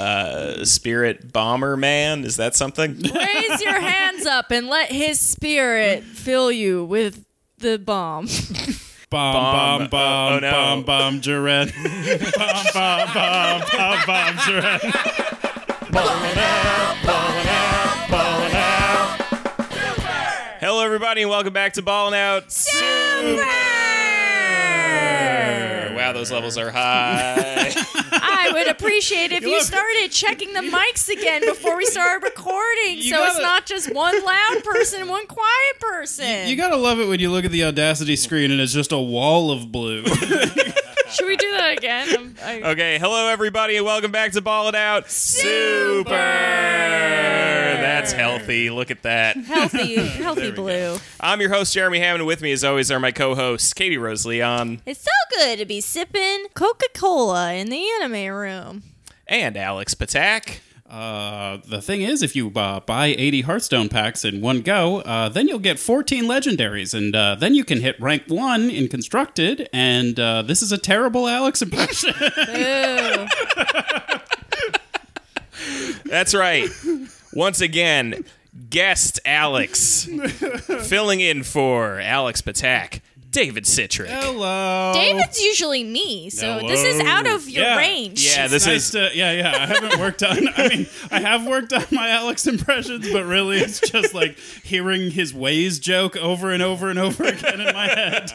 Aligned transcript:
uh, 0.00 0.64
spirit 0.64 1.32
bomber 1.32 1.76
man. 1.76 2.24
Is 2.24 2.36
that 2.36 2.54
something? 2.56 2.94
Raise 3.14 3.60
your 3.60 3.80
hands 3.80 4.26
up 4.26 4.50
and 4.50 4.68
let 4.68 4.90
his 4.90 5.20
spirit 5.20 6.02
fill 6.04 6.50
you 6.50 6.84
with 6.84 7.24
the 7.58 7.78
bomb. 7.78 8.26
Bomb, 9.10 9.32
Bomb, 9.34 9.78
bomb, 9.80 9.88
bomb, 9.90 10.32
uh, 10.32 10.36
oh 10.36 10.38
no. 10.38 10.50
bomb, 10.50 10.82
bomb, 10.84 11.20
Jiren. 11.20 11.72
bomb, 12.36 12.66
bomb, 12.72 13.12
bomb, 13.12 13.60
bomb, 13.76 14.06
bomb, 14.06 14.36
Jiren. 14.36 14.80
Hello, 20.60 20.84
everybody, 20.84 21.22
and 21.22 21.30
welcome 21.30 21.52
back 21.52 21.72
to 21.72 21.82
Ballin' 21.82 22.14
Out. 22.14 22.52
Super! 22.52 23.69
Wow, 26.00 26.12
those 26.12 26.32
levels 26.32 26.56
are 26.56 26.70
high. 26.74 27.72
I 28.12 28.50
would 28.52 28.68
appreciate 28.68 29.32
if 29.32 29.42
you 29.42 29.50
look- 29.56 29.62
started 29.64 30.10
checking 30.10 30.52
the 30.54 30.60
mics 30.60 31.08
again 31.08 31.42
before 31.46 31.76
we 31.76 31.84
started 31.84 32.24
recording, 32.24 32.96
You 32.96 33.10
so 33.10 33.22
it's 33.24 33.32
gotta- 33.34 33.42
not 33.42 33.66
just 33.66 33.92
one 33.94 34.14
loud 34.24 34.64
person 34.64 35.02
and 35.02 35.10
one 35.10 35.26
quiet 35.26 35.78
person. 35.78 36.48
You 36.48 36.56
gotta 36.56 36.76
love 36.76 36.98
it 37.00 37.06
when 37.08 37.20
you 37.20 37.30
look 37.30 37.44
at 37.44 37.50
the 37.50 37.64
Audacity 37.64 38.16
screen 38.16 38.50
and 38.50 38.60
it's 38.60 38.72
just 38.72 38.92
a 38.92 38.98
wall 38.98 39.50
of 39.50 39.70
blue. 39.70 40.04
Should 41.10 41.26
we 41.26 41.36
do 41.36 41.50
that 41.52 41.74
again? 41.76 42.08
I'm- 42.08 42.34
I- 42.42 42.62
okay, 42.70 42.98
hello, 42.98 43.28
everybody, 43.28 43.76
and 43.76 43.84
welcome 43.84 44.12
back 44.12 44.32
to 44.32 44.40
Ballin' 44.40 44.74
Out. 44.76 45.10
Super! 45.10 46.14
That's 48.00 48.12
healthy. 48.12 48.70
Look 48.70 48.90
at 48.90 49.02
that. 49.02 49.36
healthy, 49.36 49.96
healthy 49.96 50.50
blue. 50.52 50.96
I'm 51.20 51.38
your 51.38 51.50
host, 51.50 51.74
Jeremy 51.74 51.98
Hammond. 51.98 52.24
With 52.26 52.40
me, 52.40 52.50
as 52.50 52.64
always, 52.64 52.90
are 52.90 52.98
my 52.98 53.10
co-hosts, 53.12 53.74
Katie 53.74 53.98
Rose 53.98 54.24
Leon 54.24 54.80
It's 54.86 55.02
so 55.02 55.10
good 55.36 55.58
to 55.58 55.66
be 55.66 55.82
sipping 55.82 56.46
Coca 56.54 56.86
Cola 56.94 57.52
in 57.52 57.68
the 57.68 57.86
anime 58.00 58.32
room. 58.34 58.84
and 59.26 59.54
Alex 59.54 59.94
Patak. 59.94 60.60
Uh, 60.88 61.58
the 61.68 61.82
thing 61.82 62.00
is, 62.00 62.22
if 62.22 62.34
you 62.34 62.50
uh, 62.56 62.80
buy 62.80 63.08
80 63.08 63.42
Hearthstone 63.42 63.90
packs 63.90 64.24
in 64.24 64.40
one 64.40 64.62
go, 64.62 65.00
uh, 65.02 65.28
then 65.28 65.46
you'll 65.46 65.58
get 65.58 65.78
14 65.78 66.24
legendaries, 66.24 66.94
and 66.94 67.14
uh, 67.14 67.34
then 67.34 67.54
you 67.54 67.64
can 67.64 67.82
hit 67.82 68.00
rank 68.00 68.22
1 68.28 68.70
in 68.70 68.88
Constructed, 68.88 69.68
and 69.74 70.18
uh, 70.18 70.40
this 70.40 70.62
is 70.62 70.72
a 70.72 70.78
terrible 70.78 71.28
Alex 71.28 71.60
impression. 71.60 72.14
Ooh. 72.18 73.26
That's 76.06 76.34
right. 76.34 76.68
Once 77.32 77.60
again, 77.60 78.24
guest 78.70 79.20
Alex 79.24 80.04
filling 80.84 81.20
in 81.20 81.42
for 81.44 82.00
Alex 82.00 82.42
Patak, 82.42 83.00
David 83.30 83.64
Citrick. 83.64 84.08
Hello. 84.08 84.92
David's 84.94 85.40
usually 85.40 85.84
me, 85.84 86.30
so 86.30 86.58
this 86.66 86.82
is 86.82 87.00
out 87.02 87.28
of 87.28 87.48
your 87.48 87.62
Yeah. 87.64 87.76
range. 87.76 88.26
Yeah, 88.26 88.48
this 88.48 88.66
nice 88.66 88.86
is 88.86 88.90
to- 88.90 89.10
yeah, 89.14 89.30
yeah. 89.32 89.56
I 89.56 89.66
haven't 89.66 90.00
worked 90.00 90.22
on. 90.24 90.48
I 90.56 90.68
mean, 90.68 90.86
I 91.12 91.20
have 91.20 91.46
worked 91.46 91.72
on 91.72 91.84
my 91.92 92.08
Alex 92.10 92.46
impressions, 92.48 93.08
but 93.12 93.24
really, 93.24 93.58
it's 93.58 93.78
just 93.88 94.12
like 94.14 94.36
hearing 94.64 95.12
his 95.12 95.32
ways 95.32 95.78
joke 95.78 96.16
over 96.16 96.50
and 96.50 96.62
over 96.62 96.90
and 96.90 96.98
over 96.98 97.22
again 97.24 97.60
in 97.60 97.72
my 97.72 97.86
head. 97.86 98.32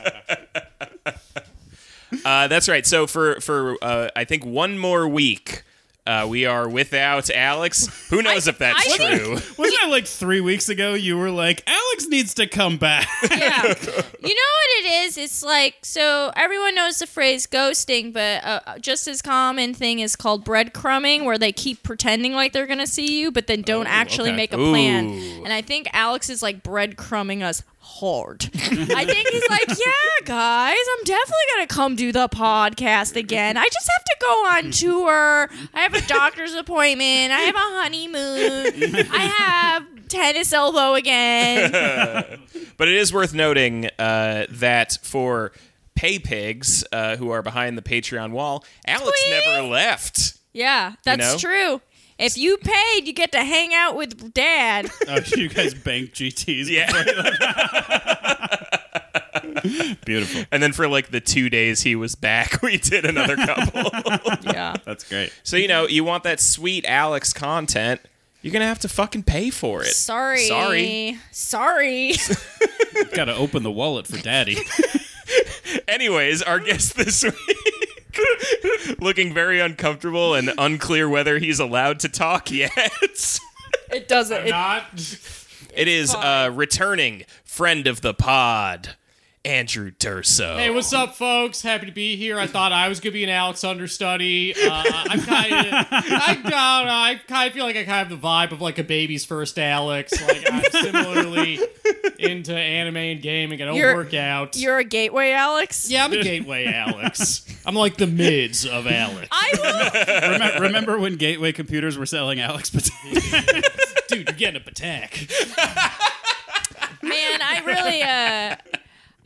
uh, 2.23 2.47
that's 2.47 2.69
right. 2.69 2.85
So 2.85 3.05
for 3.07 3.41
for 3.41 3.75
uh, 3.81 4.09
I 4.15 4.23
think 4.23 4.45
one 4.45 4.77
more 4.77 5.05
week, 5.09 5.63
uh, 6.07 6.27
we 6.29 6.45
are 6.45 6.69
without 6.69 7.29
Alex. 7.29 7.87
Who 8.09 8.21
knows 8.21 8.47
I- 8.47 8.51
if 8.51 8.57
that's 8.59 8.85
I 8.87 8.97
think- 8.97 9.21
true? 9.21 9.31
Wasn't 9.57 9.83
it 9.83 9.89
like 9.89 10.05
three 10.05 10.41
weeks 10.41 10.69
ago? 10.69 10.93
You 10.93 11.17
were 11.17 11.31
like, 11.31 11.63
Alex 11.67 12.07
needs 12.07 12.33
to 12.35 12.47
come 12.47 12.77
back. 12.77 13.07
yeah. 13.31 13.63
You 13.63 14.35
know 14.35 14.51
what 14.51 14.69
it 14.79 14.85
is? 15.05 15.17
It's 15.17 15.43
like 15.43 15.75
so 15.81 16.31
everyone 16.35 16.75
knows 16.75 16.99
the 16.99 17.07
phrase 17.07 17.47
ghosting, 17.47 18.13
but 18.13 18.43
uh, 18.43 18.79
just 18.79 19.07
as 19.07 19.21
common 19.21 19.73
thing 19.73 19.99
is 19.99 20.15
called 20.15 20.45
breadcrumbing, 20.45 21.25
where 21.25 21.37
they 21.37 21.51
keep 21.51 21.81
pretending 21.83 22.33
like 22.33 22.53
they're 22.53 22.67
gonna 22.67 22.87
see 22.87 23.19
you, 23.19 23.31
but 23.31 23.47
then 23.47 23.61
don't 23.61 23.87
actually 23.87 24.29
okay. 24.29 24.37
make 24.37 24.53
a 24.53 24.57
plan. 24.57 25.09
And 25.43 25.51
I 25.51 25.61
think 25.61 25.87
Alex 25.93 26.29
is 26.29 26.41
like 26.43 26.63
breadcrumbing 26.63 27.41
us 27.41 27.63
hard. 27.85 28.49
I 28.53 29.05
think 29.05 29.29
he's 29.29 29.49
like, 29.49 29.67
yeah, 29.69 30.25
guys, 30.25 30.75
I'm 30.97 31.03
definitely 31.03 31.45
gonna 31.55 31.67
come 31.67 31.95
do 31.95 32.11
the 32.11 32.27
podcast 32.27 33.15
again. 33.15 33.57
I 33.57 33.67
just 33.71 33.89
have 33.95 34.03
to 34.03 34.15
go 34.19 34.27
on 34.27 34.71
tour. 34.71 35.49
I 35.73 35.81
have 35.81 35.93
a 35.93 36.05
doctor's 36.07 36.53
appointment. 36.53 37.31
I 37.31 37.39
have 37.41 37.55
a 37.55 37.59
honeymoon. 37.59 39.07
I 39.11 39.33
have 39.37 40.07
tennis 40.09 40.51
elbow 40.51 40.95
again. 40.95 42.39
But 42.77 42.89
it 42.89 42.95
is 42.95 43.13
worth 43.13 43.33
noting 43.33 43.85
uh, 43.97 44.47
that 44.49 44.97
for 45.01 45.53
pay 45.95 46.19
pigs 46.19 46.83
uh, 46.91 47.15
who 47.15 47.29
are 47.29 47.41
behind 47.41 47.77
the 47.77 47.81
Patreon 47.81 48.31
wall, 48.31 48.65
Alex 48.85 49.17
never 49.29 49.65
left. 49.69 50.37
Yeah, 50.51 50.95
that's 51.05 51.21
know? 51.21 51.37
true. 51.37 51.81
If 52.17 52.37
you 52.37 52.57
paid, 52.57 53.07
you 53.07 53.13
get 53.13 53.31
to 53.33 53.43
hang 53.43 53.73
out 53.73 53.95
with 53.97 54.33
dad. 54.33 54.89
oh, 55.07 55.19
you 55.35 55.49
guys 55.49 55.73
bank 55.73 56.11
GTs. 56.11 56.69
Yeah. 56.69 56.91
Beautiful. 60.05 60.43
And 60.51 60.63
then 60.63 60.71
for 60.71 60.87
like 60.87 61.11
the 61.11 61.19
two 61.19 61.49
days 61.49 61.81
he 61.81 61.95
was 61.95 62.15
back, 62.15 62.61
we 62.63 62.77
did 62.77 63.05
another 63.05 63.35
couple. 63.35 63.91
yeah. 64.43 64.75
That's 64.85 65.03
great. 65.03 65.33
so 65.43 65.57
you 65.57 65.67
know, 65.67 65.87
you 65.87 66.03
want 66.03 66.23
that 66.23 66.39
sweet 66.39 66.85
Alex 66.85 67.33
content, 67.33 67.99
you're 68.41 68.53
gonna 68.53 68.65
have 68.67 68.79
to 68.79 68.87
fucking 68.87 69.23
pay 69.23 69.49
for 69.49 69.81
it. 69.81 69.87
Sorry. 69.87 70.47
Sorry. 70.47 71.19
Sorry. 71.31 72.13
Got 73.13 73.25
to 73.25 73.35
open 73.35 73.63
the 73.63 73.71
wallet 73.71 74.07
for 74.07 74.17
daddy. 74.17 74.57
Anyways, 75.87 76.41
our 76.43 76.59
guest 76.59 76.95
this 76.95 77.23
week, 77.23 77.84
looking 78.99 79.33
very 79.33 79.59
uncomfortable 79.59 80.33
and 80.33 80.51
unclear 80.57 81.07
whether 81.09 81.37
he's 81.39 81.59
allowed 81.59 81.99
to 82.01 82.09
talk 82.09 82.51
yet. 82.51 82.71
it 83.91 84.07
doesn't. 84.07 84.47
It, 84.47 84.49
Not. 84.49 84.83
it 85.73 85.87
is 85.87 86.13
uh, 86.13 86.51
returning 86.53 87.25
friend 87.43 87.87
of 87.87 88.01
the 88.01 88.13
pod, 88.13 88.95
Andrew 89.45 89.91
Durso. 89.91 90.57
Hey, 90.57 90.71
what's 90.71 90.91
up, 90.91 91.15
folks? 91.15 91.61
Happy 91.61 91.85
to 91.85 91.91
be 91.91 92.15
here. 92.15 92.39
I 92.39 92.47
thought 92.47 92.71
I 92.71 92.89
was 92.89 92.99
gonna 92.99 93.13
be 93.13 93.23
an 93.23 93.29
Alex 93.29 93.63
understudy. 93.63 94.55
Uh, 94.55 94.83
I'm 94.87 95.21
kind 95.21 95.53
of, 95.53 95.85
I 95.91 96.33
don't 96.41 96.43
know, 96.49 96.51
I 96.91 97.21
kind 97.27 97.47
of 97.47 97.53
feel 97.53 97.63
like 97.63 97.75
I 97.75 97.83
kind 97.83 98.01
of 98.01 98.09
have 98.09 98.09
the 98.09 98.27
vibe 98.27 98.51
of 98.51 98.61
like 98.61 98.79
a 98.79 98.83
baby's 98.83 99.23
first 99.23 99.59
Alex. 99.59 100.19
Like 100.19 100.43
I'm 100.51 100.63
similarly 100.71 101.59
into 102.17 102.55
anime 102.55 102.97
and 102.97 103.21
gaming. 103.21 103.61
I 103.61 103.65
don't 103.65 103.75
You're- 103.75 103.93
work 103.93 104.15
out. 104.15 104.57
you're 104.57 104.79
a 104.79 104.83
gateway, 104.83 105.31
Alex. 105.31 105.91
yeah, 105.91 106.05
I'm 106.05 106.13
a 106.13 106.23
gateway 106.23 106.65
Alex. 106.65 107.45
I'm 107.67 107.75
like 107.75 107.97
the 107.97 108.07
mids 108.07 108.65
of 108.65 108.87
Alex. 108.87 109.27
I 109.31 109.51
will. 109.53 110.31
Remember, 110.35 110.61
remember 110.61 110.99
when 110.99 111.15
Gateway 111.17 111.51
Computers 111.51 111.97
were 111.97 112.05
selling 112.07 112.39
Alex 112.39 112.69
Patak? 112.71 114.07
Dude, 114.07 114.27
you're 114.27 114.35
getting 114.37 114.59
a 114.61 114.63
patek. 114.63 115.29
Man, 117.03 117.39
I 117.41 117.61
really. 117.65 118.01
uh 118.01 118.74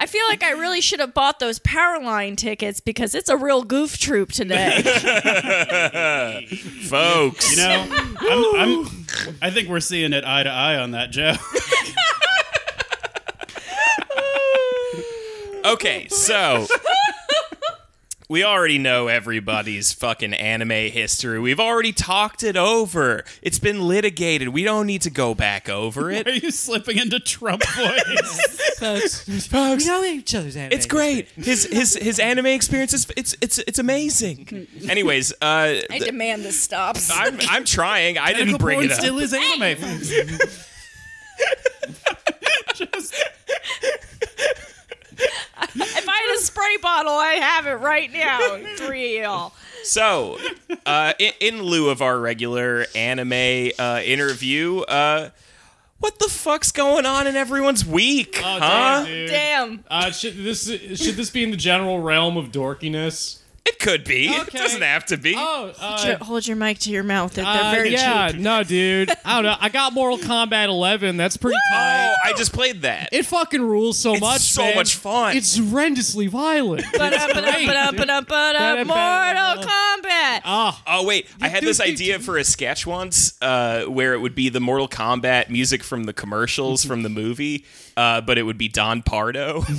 I 0.02 0.06
feel 0.06 0.24
like 0.30 0.44
I 0.44 0.52
really 0.52 0.80
should 0.82 1.02
have 1.02 1.14
bought 1.14 1.40
those 1.40 1.60
Powerline 1.60 2.38
tickets 2.38 2.80
because 2.80 3.14
it's 3.14 3.30
a 3.30 3.36
real 3.36 3.64
goof 3.64 3.98
troop 3.98 4.32
today. 4.32 4.82
Folks. 6.84 7.52
You 7.52 7.58
know, 7.58 7.86
I'm, 8.22 8.56
I'm, 8.56 8.88
I 9.42 9.52
think 9.52 9.68
we're 9.68 9.82
seeing 9.82 10.14
it 10.14 10.24
eye 10.24 10.44
to 10.44 10.50
eye 10.50 10.78
on 10.78 10.92
that, 10.92 11.12
Joe. 11.12 11.34
Okay, 15.66 16.08
so 16.08 16.66
we 18.30 18.44
already 18.44 18.78
know 18.78 19.08
everybody's 19.08 19.92
fucking 19.92 20.36
anime 20.36 20.70
history. 20.70 21.40
We've 21.40 21.60
already 21.60 21.92
talked 21.92 22.44
it 22.44 22.56
over. 22.56 23.24
It's 23.42 23.58
been 23.58 23.88
litigated. 23.88 24.50
We 24.50 24.64
don't 24.64 24.86
need 24.86 25.02
to 25.02 25.10
go 25.10 25.34
back 25.34 25.68
over 25.68 26.12
it. 26.12 26.28
Are 26.28 26.34
you 26.34 26.52
slipping 26.52 27.00
into 27.00 27.20
Trump 27.20 27.64
voice? 27.66 28.76
Folks, 28.80 29.48
Folks, 29.48 29.86
know 29.88 30.04
each 30.04 30.36
other's 30.36 30.56
anime. 30.56 30.74
it's 30.74 30.86
great. 30.86 31.28
His 31.32 31.66
his 31.66 31.96
his 31.96 32.20
anime 32.20 32.46
experience 32.46 32.94
is 32.94 33.08
it's 33.18 33.36
it's 33.42 33.58
it's 33.58 33.80
amazing. 33.80 34.68
Anyways, 34.88 35.34
uh 35.34 35.82
I 35.90 36.00
demand 36.00 36.44
this 36.44 36.60
stops. 36.60 37.10
I'm 37.12 37.40
I'm 37.50 37.66
trying. 37.66 38.20
I 38.20 38.28
didn't 38.28 38.60
Tentacle 38.60 38.66
bring 38.66 38.78
porn 38.78 38.86
it 38.86 38.92
up. 38.92 39.00
still 39.00 39.18
is 39.18 39.34
anime. 39.34 39.76
folks. 42.76 43.14
If 45.82 46.10
I 46.10 46.28
had 46.28 46.38
a 46.38 46.42
spray 46.42 46.78
bottle, 46.82 47.14
I 47.14 47.34
have 47.34 47.68
it 47.68 47.76
right 47.76 48.12
now. 48.12 48.60
Three 48.76 49.18
of 49.18 49.24
y'all. 49.24 49.54
So, 49.84 50.38
uh, 50.86 51.14
in, 51.20 51.34
in 51.40 51.64
lieu 51.64 51.90
of 51.90 52.02
our 52.02 52.20
regular 52.20 52.86
anime 52.96 53.72
uh, 53.80 54.02
interview, 54.04 54.80
uh, 54.82 55.30
what 56.00 56.20
the 56.20 56.30
fuck's 56.30 56.72
going 56.72 57.06
on 57.06 57.28
in 57.28 57.36
everyone's 57.36 57.86
week? 57.86 58.40
Oh, 58.40 58.60
huh? 58.60 58.60
damn, 58.60 59.06
dude. 59.06 59.30
Damn. 59.30 59.84
Uh, 59.90 60.12
should 60.12 60.38
this 60.38 60.66
should 60.66 61.16
this 61.16 61.30
be 61.30 61.44
in 61.44 61.52
the 61.52 61.58
general 61.58 62.00
realm 62.02 62.38
of 62.38 62.52
dorkiness? 62.52 63.39
It 63.66 63.70
It 63.76 63.80
could 63.80 64.04
be. 64.04 64.28
It 64.28 64.52
doesn't 64.52 64.82
have 64.82 65.06
to 65.06 65.16
be. 65.18 65.34
Oh, 65.38 65.72
uh, 65.80 65.98
Hold 65.98 66.08
your- 66.08 66.18
Hold 66.18 66.48
your 66.48 66.58
mic 66.58 66.80
to 66.80 66.90
your 66.92 67.04
mouth. 67.04 67.34
They're, 67.34 67.46
they're 67.46 67.64
uh, 67.64 67.72
very 67.72 67.92
yeah, 67.92 68.32
cheap. 68.32 68.42
no, 68.42 68.62
dude. 68.64 69.10
I 69.26 69.36
don't 69.36 69.44
know. 69.46 69.56
I 69.60 69.70
got 69.70 69.94
Mortal 69.94 70.18
Kombat 70.18 70.68
11. 70.68 71.16
That's 71.18 71.38
pretty 71.38 71.58
tight. 71.72 72.10
Oh, 72.12 72.30
I 72.30 72.34
just 72.34 72.52
played 72.52 72.82
that. 72.82 73.10
It 73.14 73.26
fucking 73.26 73.62
rules 73.62 73.98
so 73.98 74.12
It's 74.14 74.22
much. 74.22 74.42
so 74.42 74.64
man. 74.64 74.76
much 74.76 74.96
fun. 74.96 75.38
It's 75.38 75.58
horrendously 75.58 76.28
violent. 76.28 76.84
Mortal 78.88 79.64
Kombat. 79.64 80.42
Oh 80.46 81.04
wait, 81.06 81.28
I 81.42 81.48
had 81.48 81.64
this 81.64 81.80
idea 81.80 82.20
for 82.20 82.38
a 82.38 82.44
sketch 82.44 82.86
once, 82.86 83.42
uh, 83.42 83.86
where 83.86 84.14
it 84.14 84.20
would 84.20 84.36
be 84.36 84.50
the 84.50 84.60
Mortal 84.60 84.88
Kombat 84.90 85.50
music 85.50 85.84
from 85.84 86.04
the 86.04 86.14
commercials 86.14 86.84
from 86.84 87.04
the 87.04 87.10
movie, 87.10 87.66
uh, 87.96 88.20
but 88.22 88.38
it 88.38 88.44
would 88.44 88.58
be 88.58 88.68
Don 88.68 89.02
Pardo. 89.04 89.64
Mortal 89.64 89.70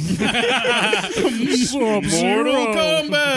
Kombat 2.03 2.90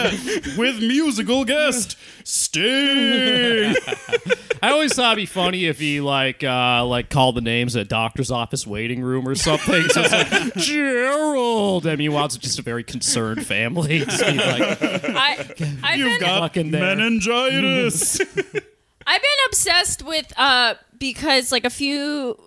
with 0.57 0.79
musical 0.79 1.45
guest 1.45 1.97
Sting. 2.23 3.75
I 4.61 4.71
always 4.71 4.93
thought 4.93 5.13
it'd 5.13 5.23
be 5.23 5.25
funny 5.25 5.65
if 5.65 5.79
he 5.79 5.99
like 6.01 6.43
uh 6.43 6.85
like 6.85 7.09
called 7.09 7.35
the 7.35 7.41
names 7.41 7.75
at 7.75 7.81
a 7.81 7.85
doctor's 7.85 8.31
office 8.31 8.65
waiting 8.65 9.01
room 9.01 9.27
or 9.27 9.35
something. 9.35 9.83
So 9.89 10.01
it's 10.03 10.11
like 10.11 10.53
Gerald. 10.57 11.85
I 11.85 11.95
meanwhile, 11.97 12.25
it's 12.25 12.37
just 12.37 12.59
a 12.59 12.61
very 12.61 12.83
concerned 12.83 13.45
family. 13.45 13.99
Just 14.05 14.23
being 14.23 14.37
like, 14.37 14.81
I, 14.81 15.45
I've 15.83 15.97
You've 15.97 16.07
been, 16.07 16.19
got 16.21 16.39
Fucking 16.39 16.71
there. 16.71 16.95
meningitis. 16.95 18.21
I've 18.21 19.21
been 19.21 19.39
obsessed 19.47 20.03
with 20.05 20.31
uh 20.37 20.75
because 20.97 21.51
like 21.51 21.65
a 21.65 21.69
few 21.69 22.37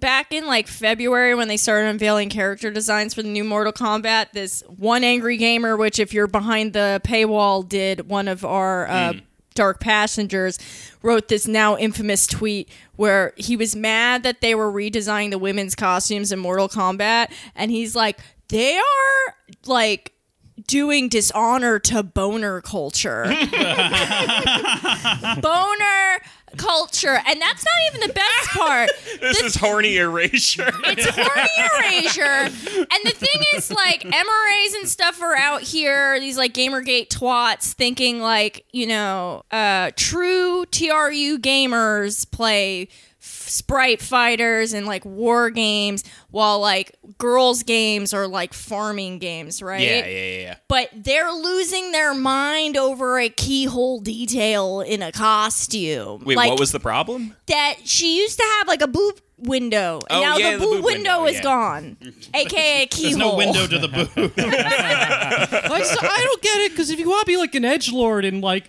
back 0.00 0.32
in 0.32 0.46
like 0.46 0.66
February 0.66 1.34
when 1.34 1.48
they 1.48 1.56
started 1.56 1.88
unveiling 1.88 2.30
character 2.30 2.70
designs 2.70 3.14
for 3.14 3.22
the 3.22 3.28
new 3.28 3.44
Mortal 3.44 3.72
Kombat, 3.72 4.32
this 4.32 4.62
one 4.66 5.04
angry 5.04 5.36
gamer, 5.36 5.76
which 5.76 5.98
if 5.98 6.12
you're 6.12 6.26
behind 6.26 6.72
the 6.72 7.00
paywall, 7.04 7.68
did 7.68 8.08
one 8.08 8.26
of 8.26 8.44
our 8.44 8.88
uh, 8.88 9.12
dark 9.54 9.80
passengers, 9.80 10.58
wrote 11.02 11.28
this 11.28 11.46
now 11.46 11.76
infamous 11.76 12.26
tweet 12.26 12.68
where 12.96 13.32
he 13.36 13.56
was 13.56 13.76
mad 13.76 14.22
that 14.22 14.40
they 14.40 14.54
were 14.54 14.72
redesigning 14.72 15.30
the 15.30 15.38
women's 15.38 15.74
costumes 15.74 16.32
in 16.32 16.38
Mortal 16.38 16.68
Kombat, 16.68 17.32
and 17.54 17.70
he's 17.70 17.94
like, 17.94 18.18
they 18.48 18.76
are 18.76 19.34
like 19.66 20.12
doing 20.66 21.08
dishonor 21.08 21.78
to 21.78 22.02
boner 22.02 22.60
culture. 22.60 23.24
boner 25.40 26.20
culture. 26.56 27.20
And 27.26 27.40
that's 27.40 27.64
not 27.64 27.94
even 27.94 28.08
the 28.08 28.14
best 28.14 28.48
part. 28.50 28.90
this 29.20 29.40
is 29.42 29.54
horny 29.54 29.96
erasure. 29.96 30.70
It's 30.84 31.06
horny 31.08 32.02
erasure. 32.02 32.54
And 32.80 33.04
the 33.04 33.14
thing 33.14 33.42
is, 33.54 33.70
like, 33.70 34.02
MRAs 34.02 34.74
and 34.80 34.88
stuff 34.88 35.20
are 35.22 35.36
out 35.36 35.62
here, 35.62 36.18
these 36.20 36.36
like 36.36 36.52
Gamergate 36.54 37.08
twats 37.08 37.72
thinking 37.72 38.20
like, 38.20 38.64
you 38.72 38.86
know, 38.86 39.42
uh 39.50 39.90
true 39.96 40.64
TRU 40.66 41.38
gamers 41.38 42.30
play 42.30 42.88
sprite 43.50 44.00
fighters 44.00 44.72
and 44.72 44.86
like 44.86 45.04
war 45.04 45.50
games 45.50 46.04
while 46.30 46.60
like 46.60 46.96
girls 47.18 47.62
games 47.62 48.14
are 48.14 48.26
like 48.26 48.52
farming 48.54 49.18
games, 49.18 49.62
right? 49.62 49.80
yeah, 49.80 50.06
yeah, 50.06 50.06
yeah, 50.06 50.40
yeah. 50.40 50.54
but 50.68 50.88
they're 50.94 51.32
losing 51.32 51.92
their 51.92 52.14
mind 52.14 52.76
over 52.76 53.18
a 53.18 53.28
keyhole 53.28 54.00
detail 54.00 54.80
in 54.80 55.02
a 55.02 55.12
costume. 55.12 56.24
Wait, 56.24 56.36
like 56.36 56.50
what 56.50 56.60
was 56.60 56.72
the 56.72 56.80
problem? 56.80 57.34
that? 57.46 57.76
She 57.84 58.18
used 58.18 58.38
to 58.38 58.44
have 58.58 58.68
like 58.68 58.82
a 58.82 58.86
boob 58.88 59.20
window, 59.38 60.00
and 60.10 60.18
Oh, 60.18 60.20
now 60.20 60.36
yeah, 60.36 60.52
the 60.52 60.58
the 60.58 60.64
boob 60.64 60.74
boob 60.76 60.84
window, 60.84 61.22
window, 61.22 61.26
is 61.26 61.34
yeah. 61.36 61.42
gone, 61.42 61.96
aka 62.34 62.86
keyhole. 62.86 63.02
There's 63.02 63.16
no 63.16 63.36
window 63.36 63.66
to 63.66 63.78
the 63.78 63.88
booth. 63.88 64.16
like 64.16 65.84
so 65.84 65.96
I 66.02 66.20
don't 66.24 66.42
get 66.42 66.58
it 66.60 66.70
because 66.72 66.90
if 66.90 66.98
you 66.98 67.08
want 67.08 67.20
to 67.22 67.26
be 67.26 67.36
like 67.36 67.54
an 67.54 67.64
edge 67.64 67.92
lord 67.92 68.24
and 68.24 68.40
like 68.42 68.68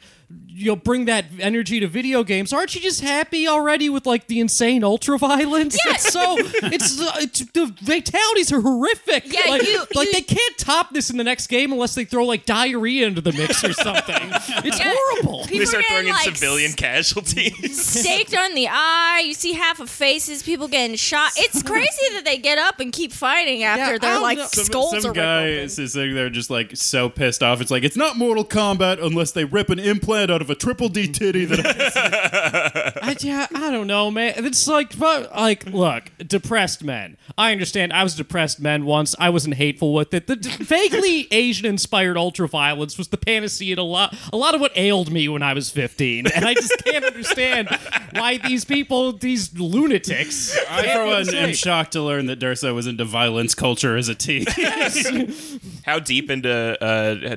you 0.53 0.65
know 0.67 0.75
bring 0.75 1.05
that 1.05 1.25
energy 1.39 1.79
to 1.79 1.87
video 1.87 2.23
games, 2.23 2.51
aren't 2.53 2.75
you 2.75 2.81
just 2.81 3.01
happy 3.01 3.47
already 3.47 3.89
with 3.89 4.05
like 4.05 4.27
the 4.27 4.39
insane 4.39 4.83
ultra 4.83 5.17
violence? 5.17 5.77
Yeah. 5.85 5.93
It's 5.93 6.11
so 6.11 6.35
it's, 6.37 6.99
uh, 7.01 7.11
it's 7.17 7.39
the 7.51 7.67
fatalities 7.83 8.51
are 8.51 8.61
horrific. 8.61 9.23
Yeah, 9.31 9.49
like, 9.49 9.63
you- 9.67 9.85
like 9.95 10.07
you- 10.07 10.13
they 10.13 10.21
can't 10.21 10.57
top 10.57 10.93
this 10.93 11.09
in 11.09 11.17
the 11.17 11.23
next 11.23 11.47
game 11.47 11.71
unless 11.71 11.95
they 11.95 12.05
throw 12.05 12.25
like 12.25 12.45
diarrhea 12.45 13.07
into 13.07 13.21
the 13.21 13.31
mix 13.33 13.63
or 13.63 13.73
something. 13.73 14.15
It's 14.63 14.77
Yeah. 14.79 14.93
horrible. 14.95 15.43
People 15.45 15.59
They 15.59 15.65
start 15.65 15.83
getting, 15.89 15.95
throwing 15.95 16.07
in 16.07 16.13
like, 16.13 16.35
civilian 16.35 16.73
casualties. 16.73 17.85
Staked 18.01 18.35
on 18.35 18.53
the 18.53 18.67
eye, 18.69 19.23
you 19.25 19.33
see 19.33 19.53
half 19.53 19.79
of 19.79 19.89
faces, 19.89 20.43
people 20.43 20.67
getting 20.67 20.95
shot. 20.95 21.31
It's 21.37 21.63
crazy 21.63 21.87
that 22.13 22.25
they 22.25 22.37
get 22.37 22.57
up 22.57 22.79
and 22.79 22.91
keep 22.91 23.11
fighting 23.11 23.63
after 23.63 23.95
I 23.95 23.97
their 23.97 24.13
don't 24.13 24.21
like 24.21 24.37
know. 24.37 24.47
Some, 24.47 24.65
skulls 24.65 25.01
some 25.01 25.11
are 25.11 25.13
guy 25.13 25.43
ripped 25.45 25.63
is 25.65 25.79
open. 25.79 25.87
sitting 25.89 26.15
there 26.15 26.29
just 26.29 26.49
like 26.49 26.75
so 26.75 27.09
pissed 27.09 27.41
off. 27.43 27.61
It's 27.61 27.71
like 27.71 27.83
it's 27.83 27.95
not 27.97 28.17
Mortal 28.17 28.45
Kombat 28.45 29.03
unless 29.03 29.31
they 29.31 29.45
rip 29.45 29.69
an 29.69 29.79
implant 29.79 30.29
out 30.31 30.40
of 30.41 30.49
a 30.49 30.55
triple 30.55 30.89
D 30.89 31.07
titty. 31.07 31.45
That 31.45 32.97
I, 33.01 33.15
yeah, 33.19 33.47
I 33.53 33.71
don't 33.71 33.87
know, 33.87 34.11
man. 34.11 34.33
It's 34.37 34.67
like, 34.67 34.97
but, 34.97 35.31
like, 35.31 35.65
look, 35.67 36.11
depressed 36.17 36.83
men. 36.83 37.17
I 37.37 37.51
understand. 37.51 37.93
I 37.93 38.03
was 38.03 38.15
a 38.15 38.17
depressed 38.17 38.59
man 38.59 38.85
once. 38.85 39.15
I 39.19 39.29
wasn't 39.29 39.55
hateful 39.55 39.93
with 39.93 40.13
it. 40.13 40.27
The 40.27 40.35
d- 40.35 40.49
vaguely 40.49 41.27
Asian-inspired 41.31 42.17
ultraviolence 42.17 42.97
was 42.97 43.09
the 43.09 43.17
panacea 43.17 43.75
to 43.75 43.81
a 43.81 43.83
lot, 43.83 44.15
a 44.33 44.37
lot 44.37 44.55
of 44.55 44.61
what 44.61 44.71
ailed 44.75 45.11
me 45.11 45.27
when 45.29 45.43
I 45.43 45.53
was 45.53 45.69
15, 45.69 46.27
and 46.27 46.45
I 46.45 46.53
just 46.53 46.73
can't 46.83 47.05
understand 47.05 47.69
why 48.13 48.37
these 48.37 48.65
people, 48.65 49.13
these 49.13 49.57
lunatics. 49.57 50.57
I, 50.69 50.93
for 50.93 51.05
one, 51.05 51.35
am 51.35 51.53
shocked 51.53 51.93
to 51.93 52.01
learn 52.01 52.25
that 52.27 52.39
Durso 52.39 52.73
was 52.73 52.87
into 52.87 53.05
violence 53.05 53.55
culture 53.55 53.97
as 53.97 54.09
a 54.09 54.15
teen. 54.15 54.45
How 55.83 55.99
deep 55.99 56.29
into 56.29 56.49
uh, 56.51 57.35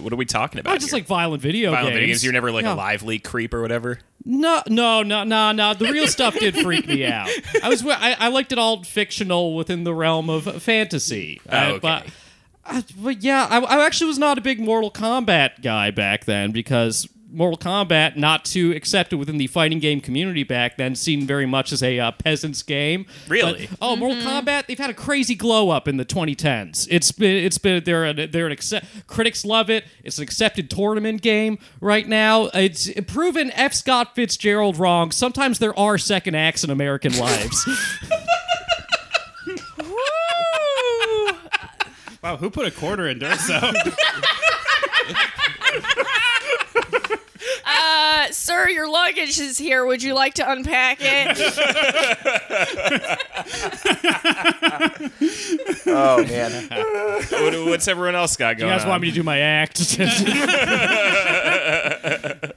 what 0.00 0.12
are 0.12 0.16
we 0.16 0.24
talking 0.24 0.60
about? 0.60 0.72
I 0.72 0.76
just 0.76 0.90
here? 0.90 0.98
like 0.98 1.06
violent 1.06 1.42
video 1.42 1.70
violent 1.70 1.88
games. 1.88 1.94
video 1.94 2.06
games. 2.08 2.24
You're 2.24 2.32
never 2.32 2.52
like 2.52 2.64
Yeah. 2.64 2.74
a 2.74 2.76
lively 2.76 3.18
creep 3.18 3.52
or 3.54 3.62
whatever. 3.62 3.98
No, 4.24 4.62
no, 4.68 5.02
no, 5.02 5.24
no, 5.24 5.52
no. 5.52 5.74
The 5.74 5.90
real 5.90 6.06
stuff 6.06 6.38
did 6.38 6.54
freak 6.56 6.86
me 6.86 7.04
out. 7.06 7.28
I 7.62 7.68
was, 7.68 7.84
I, 7.86 8.16
I 8.18 8.28
liked 8.28 8.52
it 8.52 8.58
all 8.58 8.84
fictional 8.84 9.54
within 9.56 9.84
the 9.84 9.94
realm 9.94 10.28
of 10.28 10.62
fantasy. 10.62 11.40
Oh, 11.48 11.56
Uh, 11.56 11.64
okay. 11.70 11.78
but, 11.80 12.06
uh, 12.66 12.82
but 13.02 13.22
yeah, 13.22 13.46
I, 13.50 13.58
I 13.60 13.86
actually 13.86 14.08
was 14.08 14.18
not 14.18 14.36
a 14.36 14.42
big 14.42 14.60
Mortal 14.60 14.90
Kombat 14.90 15.62
guy 15.62 15.90
back 15.90 16.26
then 16.26 16.52
because 16.52 17.08
Mortal 17.32 17.58
Kombat, 17.58 18.16
not 18.16 18.44
too 18.44 18.72
accepted 18.72 19.18
within 19.18 19.38
the 19.38 19.46
fighting 19.46 19.78
game 19.78 20.00
community 20.00 20.42
back 20.42 20.76
then, 20.76 20.94
seen 20.94 21.26
very 21.26 21.46
much 21.46 21.72
as 21.72 21.82
a 21.82 21.98
uh, 21.98 22.10
peasant's 22.12 22.62
game. 22.62 23.06
Really? 23.28 23.68
But, 23.68 23.78
oh, 23.80 23.96
Mortal 23.96 24.22
Kombat! 24.22 24.66
They've 24.66 24.78
had 24.78 24.90
a 24.90 24.94
crazy 24.94 25.34
glow 25.34 25.70
up 25.70 25.88
in 25.88 25.96
the 25.96 26.04
2010s. 26.04 26.86
It's 26.90 27.12
been, 27.12 27.44
it's 27.44 27.58
been, 27.58 27.84
they're, 27.84 28.04
an, 28.04 28.30
they're 28.30 28.46
an 28.46 28.52
accept, 28.52 29.06
critics 29.06 29.44
love 29.44 29.70
it. 29.70 29.84
It's 30.02 30.18
an 30.18 30.24
accepted 30.24 30.70
tournament 30.70 31.22
game 31.22 31.58
right 31.80 32.06
now. 32.08 32.46
It's 32.54 32.90
proven 33.06 33.50
F. 33.52 33.74
Scott 33.74 34.14
Fitzgerald 34.14 34.78
wrong. 34.78 35.12
Sometimes 35.12 35.58
there 35.58 35.78
are 35.78 35.98
second 35.98 36.34
acts 36.34 36.64
in 36.64 36.70
American 36.70 37.16
lives. 37.16 37.66
Woo! 39.78 39.94
wow, 42.22 42.36
who 42.36 42.50
put 42.50 42.66
a 42.66 42.70
quarter 42.70 43.08
in 43.08 43.18
Durso? 43.18 43.60
Uh, 47.92 48.30
sir, 48.30 48.68
your 48.68 48.88
luggage 48.88 49.40
is 49.40 49.58
here. 49.58 49.84
Would 49.84 50.00
you 50.02 50.14
like 50.14 50.34
to 50.34 50.48
unpack 50.48 50.98
it? 51.00 51.36
Oh 55.86 56.24
man. 56.24 56.68
what, 57.30 57.54
what's 57.66 57.88
everyone 57.88 58.14
else 58.14 58.36
got 58.36 58.58
going? 58.58 58.68
you 58.70 58.74
guys 58.74 58.84
on? 58.84 58.90
want 58.90 59.02
me 59.02 59.08
to 59.08 59.14
do 59.14 59.22
my 59.22 59.38
act? 59.38 59.80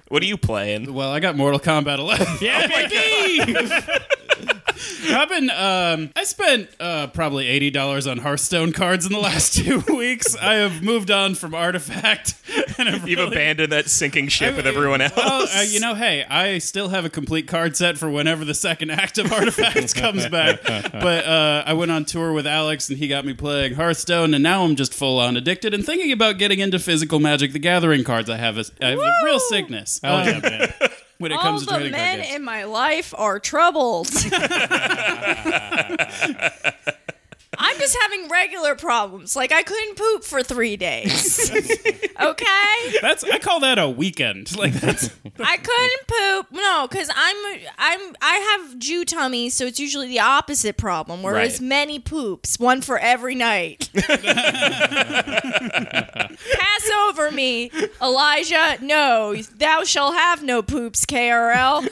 what 0.09 0.21
are 0.21 0.25
you 0.25 0.37
playing? 0.37 0.93
well, 0.93 1.11
I 1.11 1.19
got 1.19 1.35
Mortal 1.35 1.59
Kombat 1.59 1.99
11. 1.99 2.27
yeah, 2.41 2.67
Mickey! 2.67 3.55
I've 5.09 5.29
been, 5.29 5.49
um, 5.49 6.11
I 6.15 6.23
spent 6.23 6.69
uh, 6.79 7.07
probably 7.07 7.47
eighty 7.47 7.69
dollars 7.69 8.07
on 8.07 8.19
Hearthstone 8.19 8.71
cards 8.71 9.05
in 9.05 9.11
the 9.11 9.19
last 9.19 9.53
two 9.57 9.83
weeks. 9.93 10.35
I 10.35 10.55
have 10.55 10.81
moved 10.81 11.11
on 11.11 11.35
from 11.35 11.53
Artifact, 11.53 12.35
and 12.77 12.87
I've 12.89 13.07
You've 13.07 13.19
really- 13.19 13.31
abandoned 13.35 13.71
that 13.71 13.89
sinking 13.89 14.27
ship 14.29 14.55
with 14.55 14.65
everyone 14.67 15.01
else. 15.01 15.13
Well, 15.15 15.47
uh, 15.55 15.61
you 15.61 15.79
know, 15.79 15.95
hey, 15.95 16.23
I 16.23 16.57
still 16.59 16.89
have 16.89 17.05
a 17.05 17.09
complete 17.09 17.47
card 17.47 17.75
set 17.75 17.97
for 17.97 18.09
whenever 18.09 18.45
the 18.45 18.53
second 18.53 18.91
act 18.91 19.17
of 19.17 19.31
Artifacts 19.31 19.93
comes 19.93 20.27
back. 20.27 20.61
But 20.63 21.25
uh, 21.25 21.63
I 21.65 21.73
went 21.73 21.91
on 21.91 22.05
tour 22.05 22.31
with 22.33 22.47
Alex, 22.47 22.89
and 22.89 22.97
he 22.97 23.07
got 23.07 23.25
me 23.25 23.33
playing 23.33 23.73
Hearthstone, 23.75 24.33
and 24.33 24.43
now 24.43 24.63
I'm 24.63 24.75
just 24.75 24.93
full 24.93 25.19
on 25.19 25.35
addicted 25.37 25.73
and 25.73 25.85
thinking 25.85 26.11
about 26.11 26.37
getting 26.37 26.59
into 26.59 26.79
physical 26.79 27.19
Magic: 27.19 27.51
The 27.53 27.59
Gathering 27.59 28.03
cards. 28.03 28.29
I 28.29 28.37
have 28.37 28.57
a, 28.57 28.65
I 28.81 28.89
have 28.91 28.99
a 28.99 29.11
real 29.25 29.39
sickness 29.39 29.99
uh, 30.03 30.39
when 31.19 31.31
it 31.31 31.35
All 31.35 31.41
comes 31.41 31.61
to 31.61 31.65
the 31.67 31.71
trading 31.73 31.91
card 31.93 32.01
men 32.01 32.19
games. 32.21 32.35
in 32.35 32.43
my 32.43 32.63
life 32.65 33.13
are 33.17 33.39
troubled. 33.39 34.07
I'm 37.57 37.77
just 37.79 37.95
having 38.01 38.27
regular 38.29 38.75
problems. 38.75 39.35
Like 39.35 39.51
I 39.51 39.63
couldn't 39.63 39.95
poop 39.97 40.23
for 40.23 40.41
three 40.43 40.75
days. 40.77 41.49
okay, 42.21 42.93
That's 43.01 43.23
I 43.23 43.39
call 43.39 43.59
that 43.61 43.77
a 43.79 43.89
weekend. 43.89 44.55
Like 44.63 44.73
that's 44.73 45.09
I 45.39 45.57
couldn't 45.57 46.07
poop. 46.07 46.47
No, 46.51 46.87
because 46.89 47.09
I'm 47.15 47.35
I'm 47.77 48.15
I 48.21 48.35
have 48.61 48.77
Jew 48.79 49.03
tummy, 49.05 49.49
so 49.49 49.65
it's 49.65 49.79
usually 49.79 50.07
the 50.07 50.19
opposite 50.19 50.77
problem, 50.77 51.21
where 51.23 51.33
Right. 51.33 51.47
it's 51.47 51.59
many 51.59 51.99
poops, 51.99 52.59
one 52.59 52.81
for 52.81 52.97
every 52.99 53.35
night. 53.35 53.89
Pass 55.53 56.89
over 57.07 57.31
me, 57.31 57.71
Elijah. 58.01 58.77
No, 58.81 59.35
thou 59.35 59.83
shall 59.83 60.13
have 60.13 60.43
no 60.43 60.61
poops, 60.61 61.05
KRL. 61.05 61.87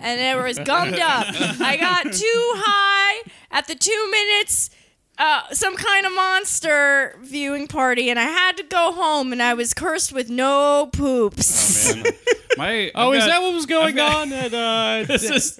And 0.00 0.20
it 0.20 0.42
was 0.42 0.58
gummed 0.58 0.98
up. 0.98 1.26
I 1.60 1.76
got 1.78 2.04
too 2.12 2.52
high 2.56 3.22
at 3.50 3.66
the 3.68 3.74
two 3.74 4.10
minutes. 4.10 4.70
Uh, 5.18 5.40
some 5.52 5.74
kind 5.76 6.04
of 6.04 6.12
monster 6.14 7.16
viewing 7.22 7.66
party, 7.66 8.10
and 8.10 8.18
I 8.18 8.24
had 8.24 8.56
to 8.58 8.62
go 8.64 8.92
home, 8.92 9.32
and 9.32 9.42
I 9.42 9.54
was 9.54 9.72
cursed 9.72 10.12
with 10.12 10.28
no 10.28 10.90
poops. 10.92 11.94
Man, 11.94 12.04
my 12.58 12.90
Oh, 12.94 13.12
is 13.12 13.20
got- 13.20 13.26
that 13.28 13.42
what 13.42 13.54
was 13.54 13.64
going 13.66 13.96
got- 13.96 14.14
on 14.14 14.32
at 14.32 14.52
uh, 14.52 15.04
This 15.06 15.22
is 15.30 15.58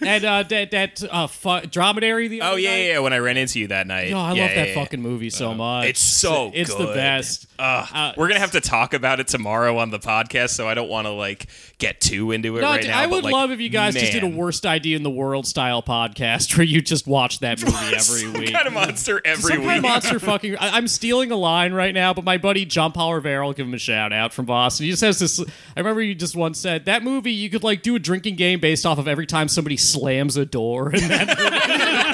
at 0.00 0.24
uh, 0.24 0.42
that 0.44 0.70
that 0.70 1.02
uh, 1.10 1.26
fu- 1.26 1.66
dromedary? 1.66 2.28
The 2.28 2.40
Oh 2.40 2.52
other 2.52 2.58
yeah, 2.58 2.70
night? 2.70 2.76
yeah, 2.78 2.92
yeah. 2.94 2.98
When 3.00 3.12
I 3.12 3.18
ran 3.18 3.36
into 3.36 3.60
you 3.60 3.66
that 3.68 3.86
night. 3.86 4.12
Oh, 4.12 4.18
I 4.18 4.20
Yeah, 4.20 4.28
love 4.28 4.36
yeah, 4.36 4.54
that 4.54 4.68
yeah. 4.68 4.74
fucking 4.74 5.02
movie 5.02 5.28
so 5.30 5.52
much. 5.54 5.86
It's 5.88 6.00
so 6.00 6.50
It's 6.54 6.70
the 6.74 6.86
good. 6.86 6.94
best. 6.94 7.46
Ugh. 7.58 7.88
Uh, 7.92 8.12
We're 8.16 8.28
gonna 8.28 8.40
have 8.40 8.52
to 8.52 8.60
talk 8.62 8.94
about 8.94 9.20
it 9.20 9.28
tomorrow 9.28 9.76
on 9.78 9.90
the 9.90 9.98
podcast, 9.98 10.50
so 10.50 10.68
I 10.68 10.74
don't 10.74 10.88
want 10.88 11.06
to 11.06 11.10
like 11.12 11.46
get 11.78 12.00
too 12.00 12.32
into 12.32 12.56
it 12.56 12.62
No, 12.62 12.68
right 12.70 12.80
dude, 12.80 12.90
now. 12.90 12.98
I 13.00 13.06
but, 13.06 13.12
would 13.16 13.24
like, 13.24 13.32
love 13.34 13.50
if 13.50 13.60
you 13.60 13.68
guys 13.68 13.92
just 13.94 14.12
did 14.12 14.22
a 14.22 14.28
worst 14.28 14.64
idea 14.64 14.96
in 14.96 15.02
the 15.02 15.10
world 15.10 15.46
style 15.46 15.82
podcast 15.82 16.56
where 16.56 16.64
you 16.66 16.80
just 16.80 17.06
watch 17.06 17.40
that 17.40 17.62
movie 17.62 17.76
every 17.88 18.20
Some 18.22 18.32
week. 18.34 18.52
kind 18.54 18.66
of 18.66 18.72
monster 18.86 19.20
every 19.24 19.42
Some 19.42 19.62
kind 19.62 19.78
of 19.78 19.82
monster 19.82 20.18
fucking. 20.20 20.56
I, 20.56 20.76
I'm 20.76 20.88
stealing 20.88 21.30
a 21.30 21.36
line 21.36 21.72
right 21.72 21.94
now, 21.94 22.14
but 22.14 22.24
my 22.24 22.38
buddy 22.38 22.64
John 22.64 22.92
Power 22.92 23.20
I'll 23.42 23.52
give 23.52 23.66
him 23.66 23.74
a 23.74 23.78
shout 23.78 24.12
out 24.12 24.32
from 24.32 24.46
Boston. 24.46 24.84
He 24.84 24.90
just 24.90 25.02
has 25.02 25.18
this. 25.18 25.40
I 25.40 25.80
remember 25.80 26.02
you 26.02 26.14
just 26.14 26.36
once 26.36 26.58
said 26.58 26.86
that 26.86 27.02
movie 27.02 27.32
you 27.32 27.50
could 27.50 27.64
like 27.64 27.82
do 27.82 27.94
a 27.94 27.98
drinking 27.98 28.36
game 28.36 28.60
based 28.60 28.86
off 28.86 28.98
of 28.98 29.08
every 29.08 29.26
time 29.26 29.48
somebody 29.48 29.76
slams 29.76 30.36
a 30.36 30.46
door 30.46 30.94
in 30.94 31.08
that 31.08 31.28
movie. 31.38 32.05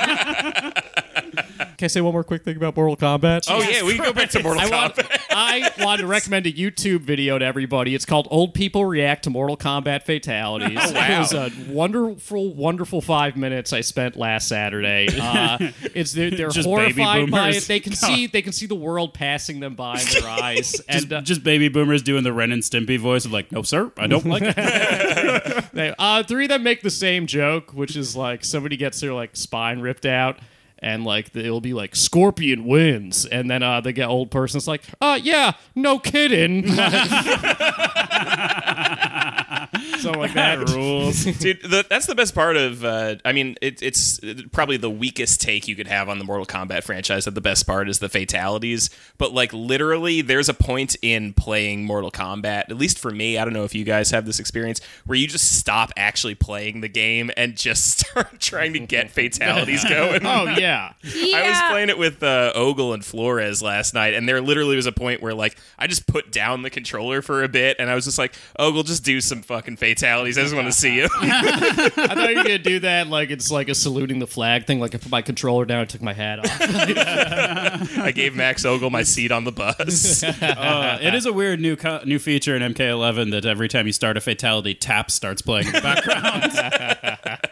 Can 1.82 1.86
I 1.86 1.88
say 1.88 2.00
one 2.00 2.12
more 2.12 2.22
quick 2.22 2.44
thing 2.44 2.56
about 2.56 2.76
Mortal 2.76 2.96
Kombat? 2.96 3.46
Oh 3.48 3.60
yeah, 3.60 3.82
we 3.82 3.96
can 3.96 4.04
go 4.04 4.12
back 4.12 4.30
to 4.30 4.40
Mortal 4.40 4.62
I 4.62 4.68
want, 4.70 4.94
Kombat. 4.94 5.20
I 5.30 5.84
want 5.84 6.00
to 6.00 6.06
recommend 6.06 6.46
a 6.46 6.52
YouTube 6.52 7.00
video 7.00 7.40
to 7.40 7.44
everybody. 7.44 7.92
It's 7.96 8.04
called 8.04 8.28
"Old 8.30 8.54
People 8.54 8.84
React 8.84 9.24
to 9.24 9.30
Mortal 9.30 9.56
Kombat 9.56 10.04
Fatalities." 10.04 10.78
Oh, 10.80 10.92
wow. 10.92 11.16
It 11.16 11.18
was 11.18 11.32
a 11.32 11.50
wonderful, 11.68 12.54
wonderful 12.54 13.00
five 13.00 13.36
minutes 13.36 13.72
I 13.72 13.80
spent 13.80 14.14
last 14.14 14.46
Saturday. 14.46 15.08
Uh, 15.32 15.72
it's 15.94 16.12
they're, 16.12 16.30
they're 16.30 16.50
Just 16.50 16.68
baby 16.68 17.02
horrified 17.02 17.30
by 17.30 17.50
it. 17.50 17.62
They 17.62 17.80
can 17.80 17.94
see 17.94 18.26
they 18.26 18.42
can 18.42 18.52
see 18.52 18.66
the 18.66 18.74
world 18.74 19.14
passing 19.14 19.60
them 19.60 19.74
by 19.74 20.00
in 20.00 20.06
their 20.20 20.28
eyes, 20.42 20.72
just, 20.72 20.82
and 20.88 21.12
uh, 21.12 21.20
just 21.22 21.42
baby 21.42 21.68
boomers 21.68 22.02
doing 22.02 22.22
the 22.22 22.32
Ren 22.32 22.52
and 22.52 22.62
Stimpy 22.62 22.98
voice 22.98 23.24
of 23.24 23.32
like, 23.32 23.50
no 23.50 23.62
sir, 23.62 23.90
I 23.96 24.06
don't 24.08 24.26
like 24.26 24.42
it. 24.44 25.64
they, 25.72 25.94
uh, 25.98 26.22
three 26.22 26.44
of 26.44 26.50
them 26.50 26.62
make 26.62 26.82
the 26.82 26.90
same 26.90 27.26
joke, 27.26 27.72
which 27.72 27.96
is 27.96 28.14
like 28.14 28.44
somebody 28.44 28.76
gets 28.76 29.00
their 29.00 29.14
like 29.14 29.34
spine 29.34 29.80
ripped 29.80 30.06
out. 30.06 30.38
And 30.82 31.04
like 31.04 31.34
it'll 31.36 31.60
be 31.60 31.74
like 31.74 31.94
Scorpion 31.94 32.64
wins, 32.64 33.24
and 33.24 33.48
then 33.48 33.62
uh, 33.62 33.80
the 33.80 33.92
get 33.92 34.08
old 34.08 34.32
person's 34.32 34.66
like, 34.66 34.82
"Uh, 35.00 35.16
yeah, 35.22 35.52
no 35.76 36.00
kidding." 36.00 36.64
Something 40.02 40.20
like 40.20 40.34
that. 40.34 40.68
rules. 40.70 41.24
Dude, 41.38 41.62
the, 41.62 41.84
that's 41.88 42.06
the 42.06 42.14
best 42.14 42.34
part 42.34 42.56
of. 42.56 42.84
Uh, 42.84 43.16
I 43.24 43.32
mean, 43.32 43.56
it, 43.60 43.82
it's 43.82 44.20
probably 44.52 44.76
the 44.76 44.90
weakest 44.90 45.40
take 45.40 45.68
you 45.68 45.76
could 45.76 45.86
have 45.86 46.08
on 46.08 46.18
the 46.18 46.24
Mortal 46.24 46.46
Kombat 46.46 46.82
franchise. 46.82 47.24
That 47.24 47.34
the 47.34 47.40
best 47.40 47.66
part 47.66 47.88
is 47.88 47.98
the 48.00 48.08
fatalities. 48.08 48.90
But 49.18 49.32
like 49.32 49.52
literally, 49.52 50.20
there's 50.22 50.48
a 50.48 50.54
point 50.54 50.96
in 51.02 51.32
playing 51.34 51.84
Mortal 51.84 52.10
Kombat. 52.10 52.70
At 52.70 52.76
least 52.76 52.98
for 52.98 53.10
me, 53.10 53.38
I 53.38 53.44
don't 53.44 53.54
know 53.54 53.64
if 53.64 53.74
you 53.74 53.84
guys 53.84 54.10
have 54.10 54.26
this 54.26 54.38
experience 54.38 54.80
where 55.06 55.16
you 55.16 55.26
just 55.26 55.58
stop 55.58 55.92
actually 55.96 56.34
playing 56.34 56.80
the 56.80 56.88
game 56.88 57.30
and 57.36 57.56
just 57.56 57.98
start 58.08 58.40
trying 58.40 58.72
to 58.72 58.80
get 58.80 59.10
fatalities 59.10 59.84
going. 59.88 60.26
Oh 60.26 60.44
yeah. 60.44 60.92
Yeah. 61.02 61.36
I 61.36 61.48
was 61.48 61.70
playing 61.70 61.88
it 61.88 61.98
with 61.98 62.22
uh, 62.22 62.52
Ogle 62.54 62.92
and 62.92 63.04
Flores 63.04 63.62
last 63.62 63.94
night, 63.94 64.14
and 64.14 64.28
there 64.28 64.40
literally 64.40 64.76
was 64.76 64.86
a 64.86 64.92
point 64.92 65.22
where 65.22 65.34
like 65.34 65.56
I 65.78 65.86
just 65.86 66.06
put 66.06 66.32
down 66.32 66.62
the 66.62 66.70
controller 66.70 67.22
for 67.22 67.42
a 67.42 67.48
bit, 67.48 67.76
and 67.78 67.88
I 67.88 67.94
was 67.94 68.04
just 68.04 68.18
like, 68.18 68.34
Ogle, 68.58 68.82
just 68.82 69.04
do 69.04 69.20
some 69.20 69.42
fucking 69.42 69.76
fatalities. 69.76 69.91
I 70.38 70.42
just 70.42 70.54
want 70.54 70.66
to 70.66 70.72
see 70.72 70.96
you. 70.96 71.08
I 71.14 71.90
thought 71.90 72.30
you 72.30 72.36
were 72.36 72.42
gonna 72.42 72.58
do 72.58 72.80
that 72.80 73.08
like 73.08 73.30
it's 73.30 73.50
like 73.50 73.68
a 73.68 73.74
saluting 73.74 74.18
the 74.18 74.26
flag 74.26 74.66
thing. 74.66 74.80
Like 74.80 74.94
I 74.94 74.98
put 74.98 75.10
my 75.10 75.22
controller 75.22 75.64
down, 75.64 75.80
I 75.80 75.84
took 75.84 76.02
my 76.02 76.12
hat 76.12 76.38
off. 76.40 76.48
I 77.98 78.12
gave 78.12 78.34
Max 78.34 78.64
Ogle 78.64 78.90
my 78.90 79.02
seat 79.02 79.32
on 79.32 79.44
the 79.44 79.52
bus. 79.52 80.22
Uh, 80.22 80.98
it 81.02 81.14
is 81.14 81.26
a 81.26 81.32
weird 81.32 81.60
new 81.60 81.76
co- 81.76 82.02
new 82.04 82.18
feature 82.18 82.56
in 82.56 82.62
MK11 82.74 83.30
that 83.32 83.44
every 83.44 83.68
time 83.68 83.86
you 83.86 83.92
start 83.92 84.16
a 84.16 84.20
fatality, 84.20 84.74
tap 84.74 85.10
starts 85.10 85.42
playing 85.42 85.66
in 85.66 85.72
the 85.72 85.80
background. 85.80 87.48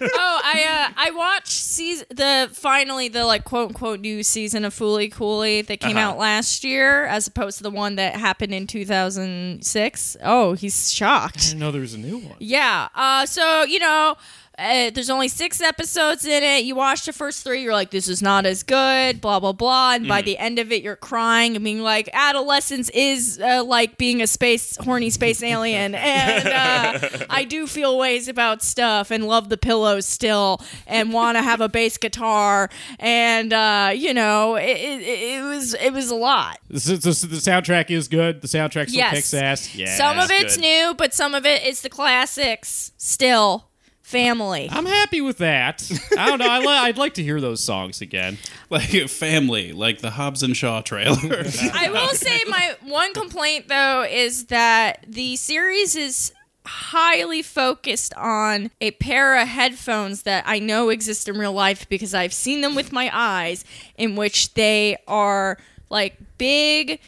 Oh, 0.00 0.40
I 0.44 0.88
uh, 0.90 0.92
I 0.96 1.10
watched 1.10 1.48
season 1.48 2.06
the 2.10 2.48
finally 2.52 3.08
the 3.08 3.24
like 3.24 3.44
quote 3.44 3.68
unquote 3.68 4.00
new 4.00 4.22
season 4.22 4.64
of 4.64 4.74
Fooly 4.74 5.10
Cooly 5.12 5.62
that 5.62 5.80
came 5.80 5.96
Uh-huh. 5.96 6.10
out 6.10 6.18
last 6.18 6.64
year, 6.64 7.04
as 7.06 7.26
opposed 7.26 7.56
to 7.58 7.62
the 7.62 7.70
one 7.70 7.96
that 7.96 8.16
happened 8.16 8.52
in 8.54 8.66
2006. 8.66 10.16
Oh, 10.22 10.52
he's 10.54 10.92
shocked. 10.92 11.36
I 11.38 11.40
didn't 11.40 11.58
know 11.60 11.70
there 11.70 11.80
was 11.80 11.94
a 11.94 11.98
new 11.98 12.18
one. 12.18 12.36
Yeah. 12.38 12.88
Uh, 12.94 13.26
so 13.26 13.62
you 13.64 13.78
know. 13.78 14.16
Uh, 14.58 14.90
there's 14.90 15.08
only 15.10 15.28
six 15.28 15.60
episodes 15.60 16.24
in 16.24 16.42
it. 16.42 16.64
You 16.64 16.74
watch 16.74 17.04
the 17.06 17.12
first 17.12 17.44
three, 17.44 17.62
you're 17.62 17.72
like, 17.72 17.90
this 17.90 18.08
is 18.08 18.20
not 18.20 18.44
as 18.44 18.62
good, 18.64 19.20
blah, 19.20 19.38
blah, 19.38 19.52
blah. 19.52 19.92
And 19.94 20.08
by 20.08 20.20
the 20.22 20.36
end 20.36 20.58
of 20.58 20.72
it, 20.72 20.82
you're 20.82 20.96
crying 20.96 21.54
and 21.54 21.64
being 21.64 21.80
like, 21.82 22.08
adolescence 22.12 22.88
is 22.90 23.38
uh, 23.40 23.62
like 23.64 23.98
being 23.98 24.20
a 24.20 24.26
space, 24.26 24.76
horny 24.76 25.10
space 25.10 25.42
alien. 25.42 25.94
And 26.18 26.48
uh, 26.48 27.26
I 27.30 27.44
do 27.44 27.66
feel 27.66 27.96
ways 27.98 28.26
about 28.28 28.62
stuff 28.62 29.10
and 29.12 29.26
love 29.28 29.48
the 29.48 29.56
pillows 29.56 30.06
still 30.06 30.60
and 30.86 31.12
want 31.12 31.36
to 31.36 31.42
have 31.42 31.60
a 31.60 31.68
bass 31.68 31.96
guitar. 31.98 32.68
And, 32.98 33.52
uh, 33.52 33.92
you 33.94 34.12
know, 34.12 34.56
it, 34.56 34.64
it, 34.76 35.02
it 35.02 35.42
was 35.44 35.74
it 35.74 35.92
was 35.92 36.10
a 36.10 36.14
lot. 36.16 36.58
This 36.68 36.88
is- 36.88 37.00
this- 37.00 37.20
the 37.20 37.36
soundtrack 37.36 37.90
is 37.90 38.08
good. 38.08 38.40
The 38.40 38.48
soundtrack 38.48 38.88
still 38.88 38.98
Yes. 38.98 39.14
kicks 39.14 39.34
ass. 39.34 39.74
Yeah. 39.74 39.94
Some 39.96 40.18
of 40.18 40.30
it's 40.30 40.42
it's 40.42 40.56
good. 40.56 40.62
new, 40.62 40.94
but 40.94 41.14
some 41.14 41.34
of 41.34 41.46
it 41.46 41.64
is 41.64 41.82
the 41.82 41.88
classics 41.90 42.90
still. 42.96 43.67
Family. 44.08 44.70
I'm 44.72 44.86
happy 44.86 45.20
with 45.20 45.36
that. 45.36 45.86
I 46.16 46.30
don't 46.30 46.38
know. 46.38 46.48
I 46.48 46.60
li- 46.60 46.66
I'd 46.66 46.96
like 46.96 47.12
to 47.14 47.22
hear 47.22 47.42
those 47.42 47.62
songs 47.62 48.00
again. 48.00 48.38
like 48.70 48.88
family, 49.10 49.72
like 49.72 50.00
the 50.00 50.12
Hobbs 50.12 50.42
and 50.42 50.56
Shaw 50.56 50.80
trailer. 50.80 51.44
I 51.74 51.90
will 51.92 52.14
say 52.14 52.40
my 52.48 52.74
one 52.80 53.12
complaint 53.12 53.68
though 53.68 54.06
is 54.08 54.46
that 54.46 55.04
the 55.06 55.36
series 55.36 55.94
is 55.94 56.32
highly 56.64 57.42
focused 57.42 58.14
on 58.14 58.70
a 58.80 58.92
pair 58.92 59.38
of 59.38 59.46
headphones 59.46 60.22
that 60.22 60.42
I 60.46 60.58
know 60.58 60.88
exist 60.88 61.28
in 61.28 61.36
real 61.36 61.52
life 61.52 61.86
because 61.90 62.14
I've 62.14 62.32
seen 62.32 62.62
them 62.62 62.74
with 62.74 62.90
my 62.92 63.10
eyes 63.12 63.62
in 63.98 64.16
which 64.16 64.54
they 64.54 64.96
are 65.06 65.58
like 65.90 66.16
big 66.38 66.98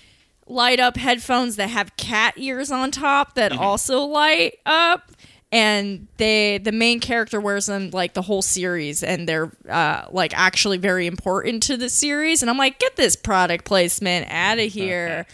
light 0.46 0.80
up 0.80 0.98
headphones 0.98 1.56
that 1.56 1.70
have 1.70 1.96
cat 1.96 2.34
ears 2.36 2.70
on 2.70 2.90
top 2.90 3.36
that 3.36 3.52
mm-hmm. 3.52 3.62
also 3.62 4.00
light 4.00 4.58
up 4.66 5.09
and 5.52 6.06
they 6.16 6.58
the 6.58 6.72
main 6.72 7.00
character 7.00 7.40
wears 7.40 7.66
them 7.66 7.90
like 7.90 8.14
the 8.14 8.22
whole 8.22 8.42
series 8.42 9.02
and 9.02 9.28
they're 9.28 9.50
uh, 9.68 10.04
like 10.10 10.32
actually 10.36 10.78
very 10.78 11.06
important 11.06 11.62
to 11.64 11.76
the 11.76 11.88
series. 11.88 12.42
And 12.42 12.50
i'm 12.50 12.58
like 12.58 12.78
get 12.78 12.96
this 12.96 13.16
product 13.16 13.64
placement 13.64 14.26
out 14.30 14.58
of 14.58 14.72
here. 14.72 15.26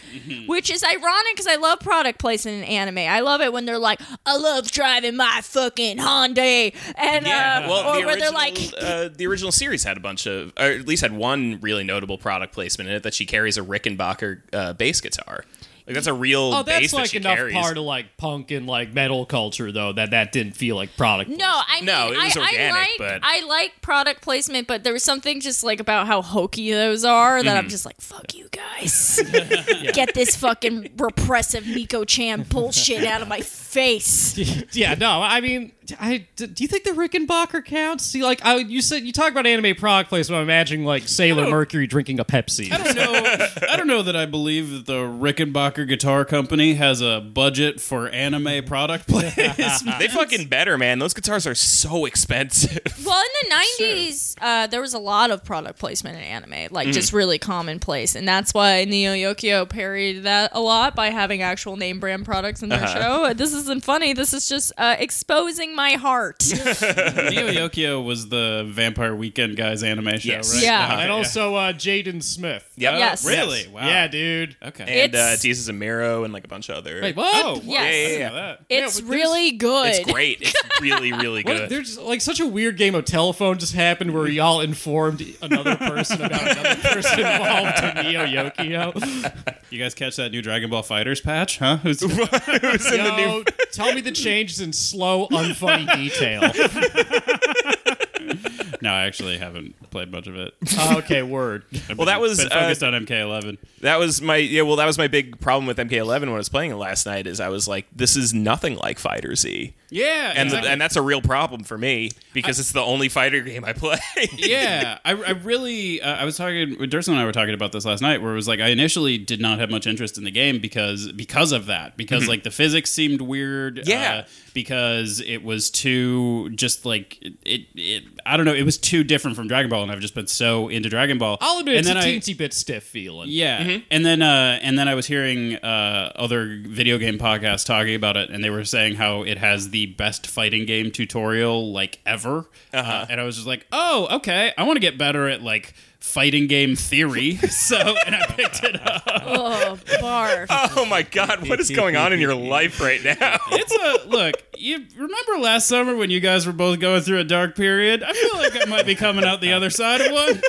Which 0.47 0.71
is 0.71 0.83
ironic 0.83 1.33
because 1.33 1.47
i 1.47 1.55
love 1.55 1.79
product 1.79 2.19
placement 2.19 2.57
in 2.57 2.63
anime. 2.63 2.99
I 2.99 3.19
love 3.19 3.41
it 3.41 3.53
when 3.53 3.65
they're 3.65 3.77
like 3.77 4.01
i 4.25 4.35
love 4.37 4.71
driving 4.71 5.15
my 5.15 5.41
fucking 5.43 5.97
Hyundai. 5.97 6.73
And 6.95 7.25
uh, 7.27 7.67
well, 7.67 7.89
or 7.89 7.99
the 7.99 8.05
where 8.05 8.15
original, 8.15 8.17
they're 8.17 8.31
like 8.31 8.57
uh, 8.79 9.09
the 9.15 9.27
original 9.27 9.51
series 9.51 9.83
had 9.83 9.97
a 9.97 9.99
bunch 9.99 10.25
of, 10.25 10.53
or 10.57 10.65
at 10.65 10.87
least 10.87 11.01
had 11.01 11.13
one 11.13 11.59
really 11.61 11.83
notable 11.83 12.17
product 12.17 12.53
placement 12.53 12.89
in 12.89 12.95
it 12.95 13.03
that 13.03 13.13
she 13.13 13.25
carries 13.25 13.57
a 13.57 13.61
Rickenbacker 13.61 14.41
uh, 14.53 14.73
bass 14.73 15.01
guitar. 15.01 15.45
Like 15.87 15.93
that's 15.93 16.07
a 16.07 16.13
real 16.13 16.53
Oh, 16.53 16.63
that's 16.63 16.91
that 16.91 16.97
like 16.97 17.09
she 17.11 17.17
enough 17.17 17.37
carries. 17.37 17.55
part 17.55 17.77
of 17.77 17.83
like 17.85 18.17
punk 18.17 18.51
and 18.51 18.67
like 18.67 18.93
metal 18.93 19.25
culture 19.25 19.71
though 19.71 19.93
that 19.93 20.11
that 20.11 20.33
didn't 20.33 20.51
feel 20.57 20.75
like 20.75 20.97
product. 20.97 21.29
No, 21.31 21.61
I 21.67 21.77
mean, 21.77 21.85
No, 21.85 22.11
it 22.11 22.17
was 22.17 22.35
I, 22.35 22.41
organic, 22.41 22.73
I 22.73 22.79
like 22.79 22.89
but- 22.97 23.19
I 23.23 23.45
like 23.45 23.81
product 23.81 24.21
placement, 24.21 24.67
but 24.67 24.83
there 24.83 24.91
was 24.91 25.03
something 25.03 25.39
just 25.39 25.63
like 25.63 25.79
about 25.79 26.05
how 26.05 26.21
hokey 26.21 26.71
those 26.73 27.05
are 27.05 27.41
that 27.41 27.49
Mm-hmm. 27.49 27.57
I'm 27.57 27.69
just 27.69 27.85
like, 27.85 28.01
fuck 28.01 28.35
you 28.35 28.49
guys, 28.51 29.21
get 29.93 30.13
this 30.13 30.35
fucking 30.35 30.91
repressive 30.97 31.65
Miko 31.65 32.03
Chan 32.03 32.43
bullshit 32.49 33.05
out 33.05 33.21
of 33.21 33.29
my 33.29 33.39
face. 33.39 34.37
yeah, 34.75 34.93
no. 34.95 35.21
I 35.21 35.39
mean, 35.41 35.71
I 35.99 36.27
d- 36.35 36.47
do 36.47 36.63
you 36.63 36.67
think 36.67 36.83
the 36.83 36.91
Rickenbacker 36.91 37.63
counts? 37.65 38.03
See, 38.05 38.23
like 38.23 38.43
I, 38.45 38.55
you 38.57 38.81
said, 38.81 39.03
you 39.03 39.11
talk 39.13 39.31
about 39.31 39.45
anime 39.45 39.75
product 39.75 40.09
placement. 40.09 40.37
I'm 40.37 40.43
imagining 40.43 40.85
like 40.85 41.07
Sailor 41.07 41.49
Mercury 41.49 41.87
drinking 41.87 42.19
a 42.19 42.25
Pepsi. 42.25 42.71
I 42.71 42.77
don't 42.77 42.95
know. 42.95 43.67
I 43.69 43.77
don't 43.77 43.87
know 43.87 44.03
that 44.03 44.15
I 44.15 44.25
believe 44.25 44.71
that 44.71 44.85
the 44.85 44.99
Rickenbacker 44.99 45.87
Guitar 45.87 46.25
Company 46.25 46.73
has 46.75 47.01
a 47.01 47.19
budget 47.21 47.79
for 47.81 48.09
anime 48.09 48.65
product 48.65 49.07
placement. 49.09 49.57
They 49.99 50.07
fucking 50.07 50.47
better, 50.47 50.77
man. 50.77 50.99
Those 50.99 51.13
guitars 51.13 51.45
are 51.47 51.55
so 51.55 52.05
expensive. 52.05 52.79
Well, 53.05 53.21
in 53.43 53.49
the 53.49 53.55
'90s, 53.85 54.35
uh, 54.41 54.67
there 54.67 54.81
was 54.81 54.93
a 54.93 54.99
lot 54.99 55.31
of 55.31 55.43
product 55.43 55.79
placement 55.79 56.17
in 56.17 56.23
anime, 56.23 56.67
like 56.71 56.87
just 56.89 57.07
Mm-hmm. 57.07 57.17
really 57.17 57.39
commonplace, 57.39 58.15
and 58.15 58.27
that's 58.27 58.53
why 58.53 58.83
Neo 58.83 59.13
Yokio 59.13 59.67
parried 59.69 60.23
that 60.23 60.51
a 60.53 60.59
lot 60.59 60.95
by 60.95 61.09
having 61.09 61.41
actual 61.41 61.77
name 61.77 61.99
brand 61.99 62.25
products 62.25 62.61
in 62.61 62.69
their 62.69 62.83
Uh-huh. 62.83 63.27
show. 63.27 63.33
This 63.33 63.53
isn't 63.53 63.83
funny. 63.83 64.13
This 64.13 64.33
is 64.33 64.49
just 64.49 64.71
uh, 64.77 64.95
exposing 64.99 65.75
my 65.77 65.91
heart. 65.93 66.43
Neo 66.51 67.51
Yokio 67.51 68.03
was 68.03 68.27
the 68.27 68.65
Vampire 68.69 69.15
Weekend 69.15 69.55
guys 69.55 69.83
anime 69.83 70.17
show, 70.19 70.29
Yes. 70.33 70.53
right? 70.53 70.63
Yeah. 70.63 70.93
Okay, 70.93 71.03
and 71.03 71.11
also 71.11 71.55
uh, 71.55 71.71
Jaden 71.71 72.21
Smith. 72.21 72.69
Yep. 72.75 72.93
Oh, 72.93 72.97
Yes. 72.97 73.25
Really? 73.25 73.67
Wow. 73.67 73.87
Yeah, 73.87 74.07
dude. 74.07 74.57
Okay. 74.61 75.03
And 75.03 75.15
uh, 75.15 75.17
It's- 75.17 75.45
it 75.45 75.47
uses 75.47 75.69
a 75.69 75.73
Miro 75.73 76.23
and 76.25 76.33
like 76.33 76.43
a 76.43 76.47
bunch 76.47 76.69
of 76.69 76.75
other. 76.77 76.99
Wait, 77.01 77.15
what? 77.15 77.31
Oh, 77.45 77.61
Yes. 77.63 77.81
I 77.81 77.91
didn't 77.91 78.19
Yeah, 78.19 78.29
know 78.29 78.35
that. 78.35 78.51
It's 78.53 78.59
but 78.59 78.67
there's- 78.69 79.01
really 79.03 79.51
good. 79.51 79.87
It's 79.87 80.11
great. 80.11 80.41
It's 80.41 80.53
really, 80.81 81.13
really 81.13 81.43
What, 81.43 81.57
good. 81.57 81.69
there's 81.69 81.97
like 81.97 82.21
such 82.21 82.39
a 82.39 82.47
weird 82.47 82.77
game 82.77 82.95
of 82.95 83.05
telephone 83.05 83.57
just 83.59 83.73
happened 83.73 84.13
where 84.13 84.27
y'all 84.27 84.61
informed 84.61 85.23
another 85.41 85.75
person 85.75 86.21
about 86.23 86.41
another 86.41 86.75
person 86.81 87.19
involved 87.19 87.83
in 87.83 88.05
Neo 88.11 88.25
Yokio. 88.25 89.53
You 89.69 89.79
guys 89.79 89.93
catch 89.93 90.15
that 90.15 90.31
new 90.31 90.41
Dragon 90.41 90.69
Ball 90.69 90.83
FighterZ 90.83 91.23
patch, 91.23 91.59
huh? 91.59 91.77
Who's- 91.77 92.01
Who's 92.01 92.91
in 92.91 93.03
the 93.03 93.15
new 93.17 93.43
tell 93.71 93.93
me 93.93 94.01
the 94.01 94.11
changes 94.11 94.59
in 94.59 94.73
slow, 94.73 95.27
unfunny 95.67 95.95
detail. 95.95 96.41
no, 98.81 98.91
I 98.93 99.05
actually 99.05 99.37
haven't 99.37 99.75
played 99.89 100.11
much 100.11 100.27
of 100.27 100.35
it. 100.35 100.53
okay, 100.97 101.23
word. 101.23 101.63
I've 101.89 101.97
Well, 101.97 102.05
that 102.07 102.21
was, 102.21 102.37
been 102.39 102.51
uh, 102.51 102.61
focused 102.61 102.83
on 102.83 102.93
MK11. 102.93 103.57
That 103.81 103.99
was 103.99 104.21
my 104.21 104.37
yeah. 104.37 104.63
Well, 104.63 104.75
that 104.77 104.85
was 104.85 104.97
my 104.97 105.07
big 105.07 105.39
problem 105.39 105.65
with 105.67 105.77
MK11 105.77 106.21
when 106.21 106.29
I 106.29 106.33
was 106.33 106.49
playing 106.49 106.71
it 106.71 106.75
last 106.75 107.05
night. 107.05 107.27
Is 107.27 107.39
I 107.39 107.49
was 107.49 107.67
like, 107.67 107.85
this 107.95 108.15
is 108.15 108.33
nothing 108.33 108.75
like 108.77 108.99
Fighter 108.99 109.35
Z, 109.35 109.73
Yeah, 109.89 110.33
and 110.35 110.47
exactly. 110.47 110.69
and 110.71 110.81
that's 110.81 110.95
a 110.95 111.01
real 111.01 111.21
problem 111.21 111.63
for 111.63 111.77
me 111.77 112.11
because 112.33 112.59
it's 112.59 112.71
the 112.71 112.81
only 112.81 113.09
fighter 113.09 113.41
game 113.41 113.63
I 113.65 113.73
play. 113.73 113.97
yeah, 114.33 114.97
I, 115.05 115.11
I 115.11 115.31
really, 115.31 116.01
uh, 116.01 116.15
I 116.15 116.25
was 116.25 116.37
talking, 116.37 116.75
Durson 116.75 117.09
and 117.09 117.17
I 117.19 117.25
were 117.25 117.31
talking 117.31 117.53
about 117.53 117.71
this 117.71 117.85
last 117.85 118.01
night, 118.01 118.21
where 118.21 118.33
it 118.33 118.35
was 118.35 118.47
like 118.47 118.59
I 118.59 118.67
initially 118.69 119.17
did 119.17 119.39
not 119.39 119.59
have 119.59 119.69
much 119.69 119.87
interest 119.87 120.17
in 120.17 120.23
the 120.23 120.31
game 120.31 120.59
because 120.59 121.11
because 121.11 121.51
of 121.51 121.67
that, 121.67 121.97
because 121.97 122.27
like 122.27 122.43
the 122.43 122.51
physics 122.51 122.91
seemed 122.91 123.21
weird, 123.21 123.87
Yeah. 123.87 124.23
uh, 124.25 124.27
because 124.57 125.21
it 125.21 125.43
was 125.43 125.69
too 125.69 126.49
just 126.49 126.83
like 126.83 127.19
it, 127.21 127.33
it, 127.45 127.61
it, 127.75 128.03
I 128.25 128.35
don't 128.37 128.47
know, 128.47 128.55
it 128.55 128.63
was 128.63 128.79
too 128.79 129.03
different 129.03 129.37
from 129.37 129.47
Dragon 129.47 129.69
Ball, 129.69 129.83
and 129.83 129.91
I've 129.91 129.99
just 129.99 130.15
been 130.15 130.25
so 130.25 130.67
into 130.67 130.89
Dragon 130.89 131.19
Ball. 131.19 131.37
I'll 131.41 131.59
admit 131.59 131.75
and 131.77 131.79
it's 131.85 131.89
a 131.89 131.93
then 131.93 132.03
I, 132.03 132.07
teensy 132.07 132.35
bit 132.35 132.53
stiff 132.53 132.83
feeling. 132.83 133.29
yeah, 133.29 133.63
Mm-hmm. 133.63 133.83
and 133.91 134.03
then 134.03 134.21
uh, 134.23 134.57
and 134.63 134.79
then 134.79 134.87
I 134.87 134.95
was 134.95 135.05
hearing 135.05 135.55
uh, 135.57 136.11
other 136.15 136.59
video 136.65 136.97
game 136.97 137.19
podcasts 137.19 137.65
talking 137.65 137.93
about 137.93 138.17
it, 138.17 138.31
and 138.31 138.43
they 138.43 138.49
were 138.49 138.65
saying 138.65 138.95
how 138.95 139.21
it 139.21 139.37
has 139.37 139.69
the 139.69 139.85
best 139.85 140.25
fighting 140.25 140.65
game 140.65 140.89
tutorial 140.89 141.71
like 141.71 141.99
ever, 142.05 142.47
uh 142.73 142.77
Uh-huh. 142.77 143.05
and 143.09 143.21
I 143.21 143.23
was 143.25 143.35
just 143.35 143.47
like, 143.47 143.67
oh, 143.71 144.07
okay, 144.17 144.53
I 144.57 144.63
want 144.63 144.77
to 144.77 144.81
get 144.81 144.97
better 144.97 145.27
at 145.29 145.43
like 145.43 145.75
fighting 145.99 146.47
game 146.47 146.75
theory, 146.75 147.35
so 147.49 147.95
and 148.05 148.15
I 148.15 148.25
picked 148.27 148.63
it 148.63 148.75
up. 148.85 149.03
oh, 149.07 149.77
barf. 150.01 150.47
oh 150.75 150.85
my 150.85 151.01
god, 151.03 151.47
what 151.47 151.59
is 151.59 151.69
going 151.69 151.95
on 151.95 152.13
in 152.13 152.19
your 152.19 152.35
life 152.35 152.79
right 152.81 153.03
now? 153.03 153.37
It's 153.51 153.75
a 153.75 154.07
look. 154.07 154.35
You 154.57 154.85
remember 154.97 155.39
last 155.39 155.67
summer 155.67 155.95
when 155.95 156.09
you 156.09 156.19
guys 156.19 156.45
were 156.45 156.53
both 156.53 156.79
going 156.79 157.01
through 157.01 157.19
a 157.19 157.23
dark 157.23 157.55
period? 157.55 158.03
I 158.03 158.13
feel 158.13 158.37
like 158.37 158.55
I 158.55 158.65
might 158.69 158.85
be 158.85 158.95
coming 158.95 159.25
out 159.25 159.41
the 159.41 159.53
other 159.53 159.69
side 159.69 160.01
of 160.01 160.11
one. 160.11 160.41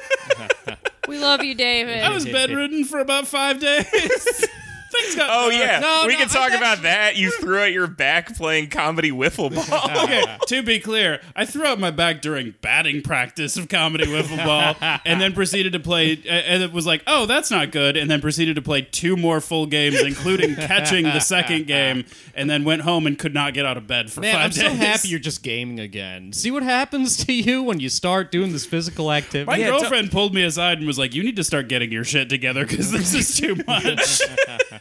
We 1.08 1.18
love 1.18 1.42
you, 1.42 1.54
David. 1.54 2.02
I 2.02 2.12
was 2.12 2.26
bedridden 2.26 2.84
for 2.84 3.00
about 3.00 3.26
five 3.26 3.60
days. 3.60 4.46
Things 4.90 5.14
got 5.16 5.28
Oh 5.30 5.50
dark. 5.50 5.54
yeah, 5.62 5.80
No, 5.80 6.04
we 6.06 6.12
no, 6.14 6.18
can 6.20 6.28
talk 6.28 6.50
I 6.52 6.56
about 6.56 6.82
that. 6.82 7.16
You 7.16 7.30
threw 7.30 7.58
out 7.60 7.72
your 7.72 7.86
back 7.86 8.34
playing 8.36 8.70
comedy 8.70 9.10
wiffle 9.10 9.54
ball. 9.54 10.02
okay, 10.04 10.24
to 10.46 10.62
be 10.62 10.78
clear, 10.80 11.20
I 11.36 11.44
threw 11.44 11.64
out 11.66 11.78
my 11.78 11.90
back 11.90 12.22
during 12.22 12.54
batting 12.62 13.02
practice 13.02 13.56
of 13.56 13.68
comedy 13.68 14.06
wiffle 14.06 14.42
ball, 14.44 14.76
and 15.04 15.20
then 15.20 15.32
proceeded 15.34 15.72
to 15.74 15.80
play. 15.80 16.12
And 16.28 16.62
it 16.62 16.72
was 16.72 16.86
like, 16.86 17.02
oh, 17.06 17.26
that's 17.26 17.50
not 17.50 17.70
good. 17.70 17.96
And 17.96 18.10
then 18.10 18.20
proceeded 18.20 18.56
to 18.56 18.62
play 18.62 18.82
two 18.82 19.16
more 19.16 19.40
full 19.40 19.66
games, 19.66 20.00
including 20.00 20.54
catching 20.54 21.04
the 21.04 21.20
second 21.20 21.66
game, 21.66 22.04
and 22.34 22.48
then 22.48 22.64
went 22.64 22.82
home 22.82 23.06
and 23.06 23.18
could 23.18 23.34
not 23.34 23.54
get 23.54 23.66
out 23.66 23.76
of 23.76 23.86
bed 23.86 24.10
for 24.10 24.20
Man, 24.22 24.34
5 24.34 24.42
I'm 24.44 24.50
days. 24.50 24.60
so 24.60 24.68
happy 24.70 25.08
you're 25.08 25.18
just 25.18 25.42
gaming 25.42 25.80
again. 25.80 26.32
See 26.32 26.50
what 26.50 26.62
happens 26.62 27.16
to 27.26 27.32
you 27.32 27.62
when 27.62 27.78
you 27.80 27.88
start 27.88 28.32
doing 28.32 28.52
this 28.52 28.64
physical 28.64 29.12
activity. 29.12 29.44
My 29.50 29.56
Yeah, 29.58 29.70
girlfriend 29.70 30.10
pulled 30.10 30.34
me 30.34 30.42
aside 30.44 30.78
and 30.78 30.86
was 30.86 30.98
like, 30.98 31.14
"You 31.14 31.22
need 31.22 31.36
to 31.36 31.44
start 31.44 31.68
getting 31.68 31.92
your 31.92 32.04
shit 32.04 32.28
together 32.28 32.64
because 32.66 32.90
this 32.90 33.12
is 33.14 33.36
too 33.36 33.56
much." 33.66 34.20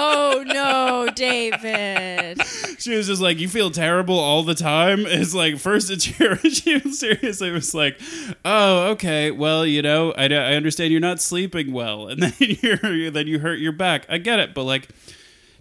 oh 0.00 0.44
no, 0.46 1.08
David. 1.14 2.40
she 2.78 2.96
was 2.96 3.06
just 3.06 3.20
like, 3.20 3.38
"You 3.38 3.48
feel 3.48 3.70
terrible 3.70 4.18
all 4.18 4.42
the 4.42 4.54
time." 4.54 5.06
It's 5.20 5.34
like 5.34 5.58
first 5.58 5.90
it's 5.90 6.18
your 6.18 6.36
she 6.38 6.78
was 6.78 6.98
seriously 6.98 7.50
was 7.50 7.74
like, 7.74 8.00
"Oh, 8.44 8.90
okay, 8.92 9.30
well, 9.30 9.66
you 9.66 9.82
know, 9.82 10.12
I, 10.12 10.24
I 10.24 10.54
understand 10.54 10.92
you're 10.92 11.00
not 11.00 11.20
sleeping 11.20 11.72
well, 11.72 12.08
and 12.08 12.22
then 12.22 12.32
you're 12.38 13.10
then 13.10 13.26
you 13.26 13.40
hurt 13.40 13.58
your 13.58 13.72
back. 13.72 14.06
I 14.08 14.18
get 14.18 14.38
it, 14.38 14.54
but 14.54 14.64
like." 14.64 14.88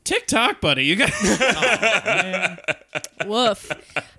TikTok, 0.03 0.62
buddy, 0.62 0.86
you 0.86 0.96
got. 0.96 1.12
Oh, 3.22 3.27
Woof. 3.27 3.70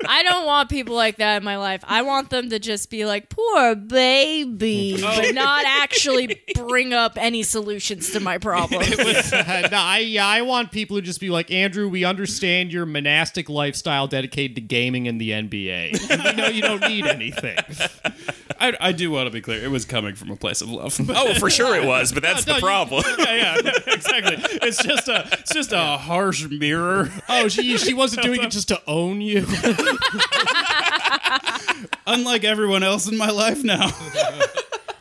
I 0.07 0.23
don't 0.23 0.47
want 0.47 0.69
people 0.69 0.95
like 0.95 1.16
that 1.16 1.38
in 1.38 1.45
my 1.45 1.57
life. 1.57 1.83
I 1.88 2.03
want 2.03 2.31
them 2.31 2.51
to 2.51 2.59
just 2.59 2.90
be 2.90 3.05
like, 3.07 3.29
poor 3.31 3.75
baby, 3.75 4.97
oh. 5.03 5.16
but 5.21 5.35
not 5.35 5.64
actually 5.66 6.40
bring 6.55 6.93
up 6.93 7.14
any 7.16 7.43
solutions 7.43 8.11
to 8.12 8.21
my 8.21 8.38
problem. 8.38 8.83
Uh, 9.40 9.69
no, 9.71 9.79
I, 9.79 9.99
yeah, 9.99 10.27
I 10.27 10.43
want 10.43 10.71
people 10.71 10.97
to 10.97 11.03
just 11.03 11.21
be 11.21 11.31
like, 11.31 11.51
Andrew, 11.51 11.88
we 11.88 12.05
understand 12.05 12.73
your 12.73 12.85
monastic 12.87 13.49
lifestyle 13.49 14.07
dedicated 14.07 14.55
to 14.57 14.61
gaming 14.61 15.07
in 15.07 15.19
the 15.19 15.31
NBA. 15.31 16.11
And 16.11 16.23
we 16.23 16.33
know 16.35 16.49
you 16.49 16.62
don't 16.62 16.81
need 16.88 17.07
anything. 17.07 17.57
I, 18.59 18.75
I 18.81 18.93
do 18.93 19.11
want 19.11 19.27
to 19.27 19.31
be 19.31 19.40
clear. 19.40 19.62
It 19.62 19.71
was 19.71 19.85
coming 19.85 20.14
from 20.14 20.31
a 20.31 20.37
place 20.37 20.61
of 20.61 20.69
love. 20.69 20.99
Oh, 21.09 21.35
for 21.35 21.49
sure 21.51 21.75
it 21.77 21.87
was, 21.87 22.12
but 22.12 22.23
that's 22.23 22.47
No, 22.47 22.55
the 22.55 22.59
you- 22.59 22.64
problem. 22.64 23.05
yeah, 23.19 23.57
yeah, 23.64 23.71
exactly. 23.87 24.37
It's 24.62 24.83
just 24.83 25.09
a, 25.09 25.29
it's 25.33 25.55
just 25.55 25.73
a 25.73 25.80
harsh 25.99 26.49
mirror. 26.49 27.11
Oh, 27.29 27.49
she 27.49 27.79
she 27.79 27.95
wasn't 27.95 28.23
doing 28.23 28.43
it 28.43 28.51
just 28.51 28.69
to 28.69 28.81
own 28.87 29.21
you. 29.21 29.47
Unlike 32.07 32.45
everyone 32.45 32.83
else 32.83 33.09
in 33.09 33.16
my 33.16 33.31
life 33.31 33.62
now. 33.62 33.90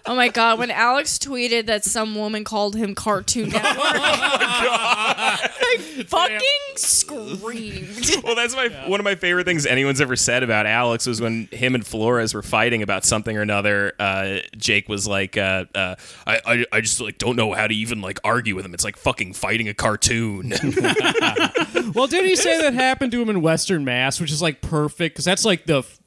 Oh 0.05 0.15
my 0.15 0.27
god, 0.27 0.57
when 0.59 0.71
Alex 0.71 1.17
tweeted 1.19 1.65
that 1.67 1.85
some 1.85 2.15
woman 2.15 2.43
called 2.43 2.75
him 2.75 2.95
Cartoon 2.95 3.49
Network, 3.53 3.75
oh 3.75 5.37
I 5.69 6.03
fucking 6.07 6.39
screamed. 6.75 8.11
well, 8.23 8.35
that's 8.35 8.55
my 8.55 8.69
one 8.87 8.99
of 8.99 9.03
my 9.03 9.15
favorite 9.15 9.45
things 9.45 9.65
anyone's 9.65 10.01
ever 10.01 10.15
said 10.15 10.43
about 10.43 10.65
Alex 10.65 11.05
was 11.05 11.21
when 11.21 11.47
him 11.51 11.75
and 11.75 11.85
Flores 11.85 12.33
were 12.33 12.41
fighting 12.41 12.81
about 12.81 13.05
something 13.05 13.35
or 13.37 13.41
another. 13.41 13.93
Uh, 13.99 14.39
Jake 14.57 14.89
was 14.89 15.07
like, 15.07 15.37
uh, 15.37 15.65
uh, 15.75 15.95
I, 16.25 16.41
I, 16.45 16.65
I 16.71 16.81
just 16.81 16.99
like 16.99 17.17
don't 17.17 17.35
know 17.35 17.53
how 17.53 17.67
to 17.67 17.73
even 17.73 18.01
like 18.01 18.19
argue 18.23 18.55
with 18.55 18.65
him. 18.65 18.73
It's 18.73 18.83
like 18.83 18.97
fucking 18.97 19.33
fighting 19.33 19.67
a 19.67 19.73
cartoon. 19.73 20.49
well, 21.93 22.07
did 22.07 22.25
he 22.25 22.35
say 22.35 22.61
that 22.61 22.73
happened 22.73 23.11
to 23.11 23.21
him 23.21 23.29
in 23.29 23.41
Western 23.41 23.85
Mass, 23.85 24.19
which 24.19 24.31
is 24.31 24.41
like 24.41 24.61
perfect 24.61 25.15
because 25.15 25.25
that's 25.25 25.45
like 25.45 25.65
the 25.65 25.79
f- 25.79 25.98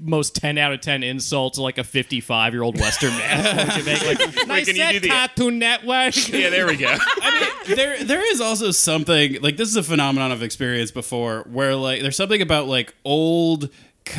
most 0.00 0.34
10 0.36 0.58
out 0.58 0.72
of 0.72 0.80
10 0.80 1.02
insults 1.02 1.56
to 1.56 1.62
like 1.62 1.78
a 1.78 1.84
55 1.84 2.52
year 2.52 2.62
old 2.62 2.78
Western 2.78 3.10
man. 3.10 3.68
one 3.68 3.84
make. 3.84 4.06
Like, 4.06 4.46
nice 4.46 4.66
can 4.66 4.76
you 4.76 5.00
set, 5.00 5.08
Cartoon 5.08 5.58
Network. 5.58 6.28
yeah, 6.28 6.50
there 6.50 6.66
we 6.66 6.76
go. 6.76 6.88
I 6.88 7.40
mean, 7.66 7.76
there 7.76 8.02
there 8.02 8.32
is 8.32 8.40
also 8.40 8.70
something 8.70 9.40
like 9.42 9.56
this 9.56 9.68
is 9.68 9.76
a 9.76 9.82
phenomenon 9.82 10.32
I've 10.32 10.42
experienced 10.42 10.94
before, 10.94 11.44
where 11.50 11.74
like 11.76 12.02
there's 12.02 12.16
something 12.16 12.42
about 12.42 12.66
like 12.66 12.94
old. 13.04 13.70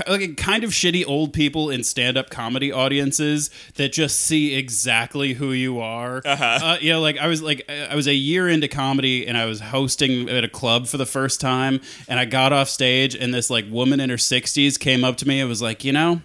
Like 0.07 0.37
kind 0.37 0.63
of 0.63 0.71
shitty 0.71 1.03
old 1.07 1.33
people 1.33 1.69
in 1.69 1.83
stand-up 1.83 2.29
comedy 2.29 2.71
audiences 2.71 3.49
that 3.75 3.91
just 3.91 4.19
see 4.19 4.55
exactly 4.55 5.33
who 5.33 5.51
you 5.51 5.79
are. 5.79 6.21
Uh-huh. 6.25 6.77
you 6.81 6.91
know, 6.91 7.01
like 7.01 7.17
I 7.17 7.27
was 7.27 7.41
like 7.41 7.69
I 7.69 7.95
was 7.95 8.07
a 8.07 8.13
year 8.13 8.47
into 8.47 8.67
comedy 8.67 9.27
and 9.27 9.37
I 9.37 9.45
was 9.45 9.59
hosting 9.59 10.29
at 10.29 10.43
a 10.43 10.49
club 10.49 10.87
for 10.87 10.97
the 10.97 11.05
first 11.05 11.41
time, 11.41 11.81
and 12.07 12.19
I 12.19 12.25
got 12.25 12.53
off 12.53 12.69
stage 12.69 13.15
and 13.15 13.33
this 13.33 13.49
like 13.49 13.65
woman 13.69 13.99
in 13.99 14.09
her 14.09 14.17
sixties 14.17 14.77
came 14.77 15.03
up 15.03 15.17
to 15.17 15.27
me 15.27 15.39
and 15.39 15.49
was 15.49 15.61
like, 15.61 15.83
you 15.83 15.91
know, 15.91 16.21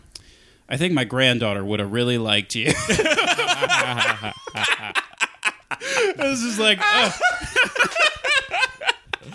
I 0.68 0.76
think 0.76 0.92
my 0.92 1.04
granddaughter 1.04 1.64
would 1.64 1.80
have 1.80 1.92
really 1.92 2.18
liked 2.18 2.54
you. 2.54 2.72
I 6.18 6.30
was 6.30 6.40
just 6.40 6.58
like, 6.58 6.78
oh. 6.82 7.18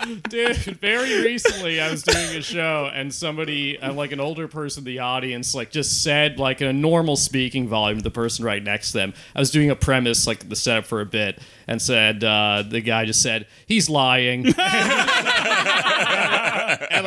Dude, 0.28 0.56
very 0.56 1.22
recently 1.22 1.80
I 1.80 1.90
was 1.90 2.02
doing 2.02 2.36
a 2.36 2.42
show 2.42 2.90
and 2.92 3.12
somebody, 3.12 3.78
uh, 3.78 3.92
like 3.92 4.12
an 4.12 4.20
older 4.20 4.48
person 4.48 4.80
in 4.82 4.84
the 4.84 4.98
audience, 5.00 5.54
like 5.54 5.70
just 5.70 6.02
said, 6.02 6.38
like 6.38 6.60
in 6.60 6.68
a 6.68 6.72
normal 6.72 7.16
speaking 7.16 7.68
volume 7.68 7.98
to 7.98 8.04
the 8.04 8.10
person 8.10 8.44
right 8.44 8.62
next 8.62 8.92
to 8.92 8.98
them. 8.98 9.14
I 9.34 9.40
was 9.40 9.50
doing 9.50 9.70
a 9.70 9.76
premise, 9.76 10.26
like 10.26 10.48
the 10.48 10.56
setup 10.56 10.86
for 10.86 11.00
a 11.00 11.06
bit, 11.06 11.40
and 11.66 11.80
said, 11.80 12.24
uh, 12.24 12.64
the 12.68 12.80
guy 12.80 13.04
just 13.04 13.22
said, 13.22 13.46
he's 13.66 13.88
lying. 13.88 14.46
and 14.46 14.54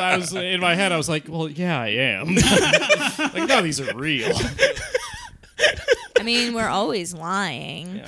I 0.00 0.16
was, 0.16 0.34
in 0.34 0.60
my 0.60 0.74
head, 0.74 0.92
I 0.92 0.96
was 0.96 1.08
like, 1.08 1.28
well, 1.28 1.48
yeah, 1.48 1.80
I 1.80 1.88
am. 1.88 2.34
like, 3.34 3.48
no, 3.48 3.62
these 3.62 3.80
are 3.80 3.96
real. 3.96 4.36
And 6.18 6.24
mean, 6.24 6.54
we're 6.54 6.68
always 6.68 7.14
lying. 7.14 8.02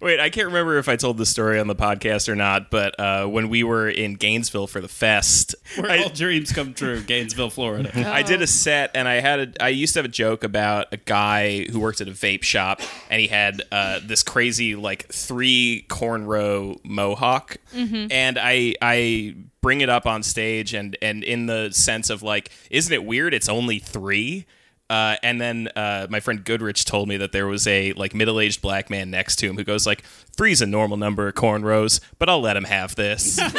Wait, 0.00 0.20
I 0.20 0.30
can't 0.30 0.46
remember 0.46 0.78
if 0.78 0.88
I 0.88 0.96
told 0.96 1.18
the 1.18 1.26
story 1.26 1.58
on 1.58 1.66
the 1.66 1.74
podcast 1.74 2.28
or 2.28 2.34
not, 2.34 2.70
but 2.70 2.98
uh, 3.00 3.26
when 3.26 3.48
we 3.48 3.62
were 3.64 3.88
in 3.88 4.14
Gainesville 4.14 4.66
for 4.66 4.80
the 4.80 4.88
fest, 4.88 5.54
Where 5.76 5.90
I- 5.90 6.02
all 6.04 6.08
dreams 6.10 6.52
come 6.52 6.74
true, 6.74 7.00
Gainesville, 7.02 7.50
Florida. 7.50 7.90
I 8.14 8.22
did 8.22 8.42
a 8.42 8.46
set, 8.46 8.90
and 8.94 9.08
I 9.08 9.14
had 9.20 9.40
a. 9.58 9.64
I 9.64 9.68
used 9.70 9.94
to 9.94 9.98
have 10.00 10.04
a 10.04 10.08
joke 10.08 10.44
about 10.44 10.92
a 10.92 10.96
guy 10.98 11.64
who 11.64 11.80
worked 11.80 12.00
at 12.00 12.08
a 12.08 12.12
vape 12.12 12.42
shop, 12.42 12.80
and 13.10 13.20
he 13.20 13.28
had 13.28 13.62
uh, 13.72 14.00
this 14.04 14.22
crazy 14.22 14.74
like 14.76 15.08
three 15.12 15.86
cornrow 15.88 16.78
mohawk, 16.84 17.56
and 17.74 18.38
I 18.38 18.74
I 18.80 19.34
bring 19.62 19.80
it 19.80 19.88
up 19.88 20.06
on 20.06 20.22
stage, 20.22 20.74
and 20.74 20.96
and 21.02 21.24
in 21.24 21.46
the 21.46 21.70
sense 21.72 22.10
of 22.10 22.22
like, 22.22 22.50
isn't 22.70 22.92
it 22.92 23.04
weird? 23.04 23.34
It's 23.34 23.48
only 23.48 23.78
three. 23.78 24.46
Uh, 24.94 25.16
and 25.24 25.40
then 25.40 25.68
uh, 25.74 26.06
my 26.08 26.20
friend 26.20 26.44
Goodrich 26.44 26.84
told 26.84 27.08
me 27.08 27.16
that 27.16 27.32
there 27.32 27.48
was 27.48 27.66
a 27.66 27.92
like 27.94 28.14
middle-aged 28.14 28.62
black 28.62 28.90
man 28.90 29.10
next 29.10 29.36
to 29.36 29.48
him 29.48 29.56
who 29.56 29.64
goes 29.64 29.86
like, 29.88 30.02
three's 30.36 30.62
a 30.62 30.66
normal 30.66 30.96
number 30.96 31.26
of 31.26 31.34
cornrows, 31.34 31.98
but 32.20 32.28
I'll 32.28 32.40
let 32.40 32.56
him 32.56 32.62
have 32.64 32.94
this. 32.94 33.40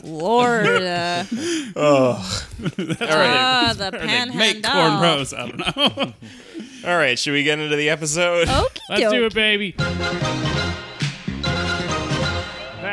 Florida. 0.00 1.26
All 1.76 2.14
right, 2.14 2.96
Ah, 3.02 3.74
the 3.76 3.90
panhandle. 3.92 4.36
Make 4.36 4.62
panhandle. 4.62 5.00
cornrows. 5.00 5.36
I 5.36 5.48
don't 5.48 6.04
know. 6.04 6.12
all 6.90 6.96
right. 6.96 7.18
Should 7.18 7.32
we 7.32 7.42
get 7.42 7.58
into 7.58 7.76
the 7.76 7.90
episode? 7.90 8.48
Okey 8.48 8.80
Let's 8.88 9.02
do 9.02 9.20
doke. 9.20 9.32
it, 9.32 9.34
baby. 9.34 9.74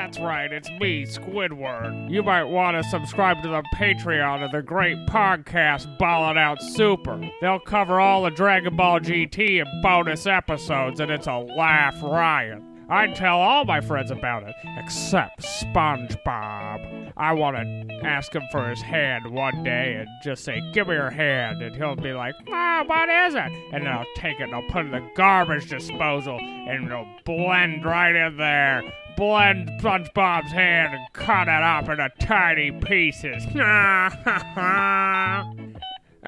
That's 0.07 0.19
right, 0.21 0.53
it's 0.53 0.69
me, 0.79 1.03
Squidward. 1.03 2.09
You 2.09 2.23
might 2.23 2.45
want 2.45 2.81
to 2.81 2.89
subscribe 2.89 3.43
to 3.43 3.49
the 3.49 3.61
Patreon 3.75 4.41
of 4.41 4.53
the 4.53 4.61
great 4.61 4.95
podcast 5.07 5.97
Ballin' 5.99 6.37
Out 6.37 6.61
Super. 6.61 7.19
They'll 7.41 7.59
cover 7.59 7.99
all 7.99 8.23
the 8.23 8.29
Dragon 8.29 8.77
Ball 8.77 9.01
GT 9.01 9.59
and 9.59 9.83
bonus 9.83 10.25
episodes, 10.25 11.01
and 11.01 11.11
it's 11.11 11.27
a 11.27 11.35
laugh 11.35 12.01
riot. 12.01 12.63
I'd 12.89 13.15
tell 13.15 13.37
all 13.37 13.65
my 13.65 13.81
friends 13.81 14.09
about 14.09 14.43
it, 14.43 14.55
except 14.77 15.41
SpongeBob. 15.41 17.11
I 17.17 17.33
want 17.33 17.57
to 17.57 17.99
ask 18.05 18.33
him 18.33 18.43
for 18.49 18.69
his 18.69 18.81
hand 18.81 19.29
one 19.29 19.61
day 19.63 19.95
and 19.99 20.07
just 20.23 20.45
say, 20.45 20.61
Give 20.71 20.87
me 20.87 20.93
your 20.93 21.09
hand. 21.09 21.61
And 21.61 21.75
he'll 21.75 21.97
be 21.97 22.13
like, 22.13 22.35
Ah, 22.49 22.85
what 22.87 23.09
is 23.09 23.35
it? 23.35 23.51
And 23.73 23.85
then 23.85 23.87
I'll 23.87 24.05
take 24.15 24.39
it 24.39 24.43
and 24.43 24.55
I'll 24.55 24.69
put 24.69 24.85
it 24.85 24.93
in 24.93 25.03
the 25.03 25.11
garbage 25.17 25.69
disposal 25.69 26.39
and 26.39 26.85
it'll 26.85 27.09
blend 27.25 27.83
right 27.83 28.15
in 28.15 28.37
there. 28.37 28.83
Blend 29.17 29.67
SpongeBob's 29.81 30.51
hand 30.51 30.93
and 30.93 31.11
cut 31.11 31.47
it 31.47 31.63
up 31.63 31.89
into 31.89 32.07
tiny 32.19 32.71
pieces. 32.71 33.43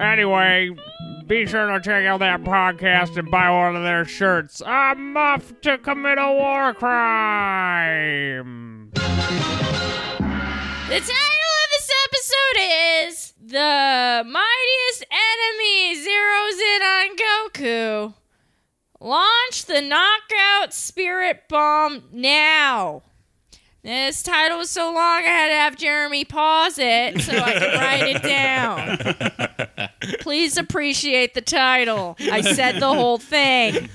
Anyway, 0.00 0.70
be 1.26 1.46
sure 1.46 1.66
to 1.66 1.78
check 1.78 2.06
out 2.06 2.20
that 2.20 2.42
podcast 2.42 3.18
and 3.18 3.30
buy 3.30 3.50
one 3.50 3.76
of 3.76 3.82
their 3.82 4.06
shirts. 4.06 4.62
I'm 4.64 5.14
off 5.14 5.52
to 5.60 5.76
commit 5.76 6.16
a 6.18 6.32
war 6.32 6.72
crime. 6.72 8.88
The 8.94 9.00
title 10.88 10.96
of 10.96 11.70
this 11.70 11.90
episode 12.06 12.60
is 13.04 13.34
The 13.44 14.24
Mightiest 14.26 15.04
Enemy 15.12 15.96
Zeroes 15.96 16.60
In 16.60 16.82
on 16.82 17.16
Goku. 17.16 18.14
Launch 19.02 19.64
the 19.64 19.80
Knockout 19.80 20.74
Spirit 20.74 21.44
Bomb 21.48 22.04
now. 22.12 23.02
This 23.82 24.22
title 24.22 24.58
was 24.58 24.70
so 24.70 24.92
long 24.92 24.96
I 24.96 25.22
had 25.22 25.48
to 25.48 25.54
have 25.54 25.76
Jeremy 25.76 26.26
pause 26.26 26.78
it 26.78 27.22
so 27.22 27.32
I 27.34 27.52
could 27.54 27.74
write 27.74 28.14
it 28.14 28.22
down. 28.22 29.88
Please 30.20 30.58
appreciate 30.58 31.32
the 31.32 31.40
title. 31.40 32.14
I 32.20 32.42
said 32.42 32.78
the 32.78 32.92
whole 32.92 33.16
thing. 33.16 33.88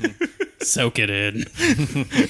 Soak 0.59 0.97
it 0.97 1.11
in. 1.11 1.45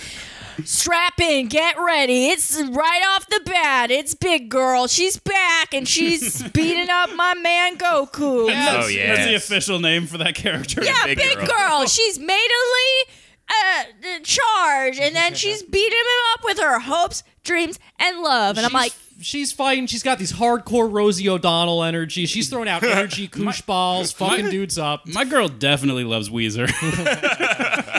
Strap 0.64 1.20
in, 1.20 1.48
get 1.48 1.76
ready. 1.80 2.28
It's 2.28 2.56
right 2.62 3.02
off 3.10 3.28
the 3.28 3.42
bat. 3.46 3.92
It's 3.92 4.14
Big 4.16 4.50
Girl. 4.50 4.88
She's 4.88 5.18
back 5.18 5.74
and 5.74 5.88
she's 5.88 6.42
beating 6.54 6.90
up 6.90 7.10
my 7.16 7.34
man 7.36 7.78
Goku. 7.78 8.16
Oh 8.22 8.48
yeah, 8.48 8.78
That's 8.78 8.94
yeah. 8.94 9.26
the 9.26 9.36
official 9.36 9.80
name 9.80 10.08
for 10.08 10.18
that 10.20 10.36
character. 10.36 10.84
Yeah, 10.84 11.06
Big 11.06 11.18
Big, 11.18 11.38
Girl. 11.38 11.46
Girl. 11.48 11.86
She's 11.86 12.18
matedly 12.18 13.12
uh, 13.50 13.84
charged, 14.24 15.00
and 15.00 15.16
then 15.16 15.36
she's 15.36 15.62
beating 15.72 15.92
him 15.92 16.34
up 16.34 16.44
with 16.44 16.60
her 16.60 16.80
hopes, 16.80 17.24
dreams, 17.44 17.80
and 18.00 18.22
love. 18.22 18.58
And 18.58 18.66
I'm 18.66 18.74
like, 18.74 18.94
she's 19.22 19.52
fighting. 19.52 19.88
She's 19.88 20.04
got 20.04 20.18
these 20.20 20.34
hardcore 20.34 20.92
Rosie 20.92 21.30
O'Donnell 21.30 21.84
energy. 21.84 22.26
She's 22.26 22.50
throwing 22.50 22.68
out 22.70 22.84
energy 22.84 23.28
koosh 23.28 23.62
balls, 23.62 24.12
fucking 24.12 24.50
dudes 24.50 24.78
up. 24.78 25.08
My 25.08 25.26
girl 25.26 25.48
definitely 25.48 26.04
loves 26.06 26.30
Weezer. 26.30 26.68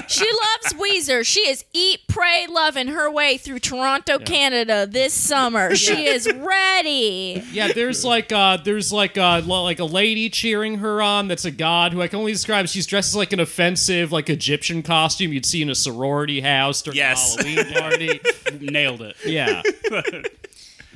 She 0.08 0.24
loves 0.26 0.74
Weezer. 0.74 1.24
She 1.24 1.40
is 1.48 1.64
eat, 1.72 2.00
pray, 2.08 2.46
loving 2.48 2.88
her 2.88 3.10
way 3.10 3.36
through 3.36 3.58
Toronto, 3.60 4.18
Canada 4.18 4.86
this 4.86 5.12
summer. 5.14 5.74
She 5.76 6.06
is 6.06 6.26
ready. 6.32 7.42
Yeah, 7.52 7.68
there's 7.72 8.04
like 8.04 8.32
uh 8.32 8.58
there's 8.58 8.92
like 8.92 9.16
uh 9.18 9.42
like 9.46 9.78
a 9.78 9.84
lady 9.84 10.28
cheering 10.30 10.78
her 10.78 11.00
on 11.02 11.28
that's 11.28 11.44
a 11.44 11.50
god 11.50 11.92
who 11.92 12.00
I 12.02 12.08
can 12.08 12.18
only 12.18 12.32
describe 12.32 12.68
she's 12.68 12.86
dressed 12.86 13.10
as 13.10 13.16
like 13.16 13.32
an 13.32 13.40
offensive 13.40 14.12
like 14.12 14.28
Egyptian 14.30 14.82
costume 14.82 15.32
you'd 15.32 15.46
see 15.46 15.62
in 15.62 15.70
a 15.70 15.74
sorority 15.74 16.40
house 16.40 16.82
during 16.82 16.96
Yes. 16.96 17.36
a 17.38 17.42
Halloween 17.46 17.74
party. 17.74 18.20
Nailed 18.60 19.02
it. 19.02 19.16
yeah. 19.24 19.62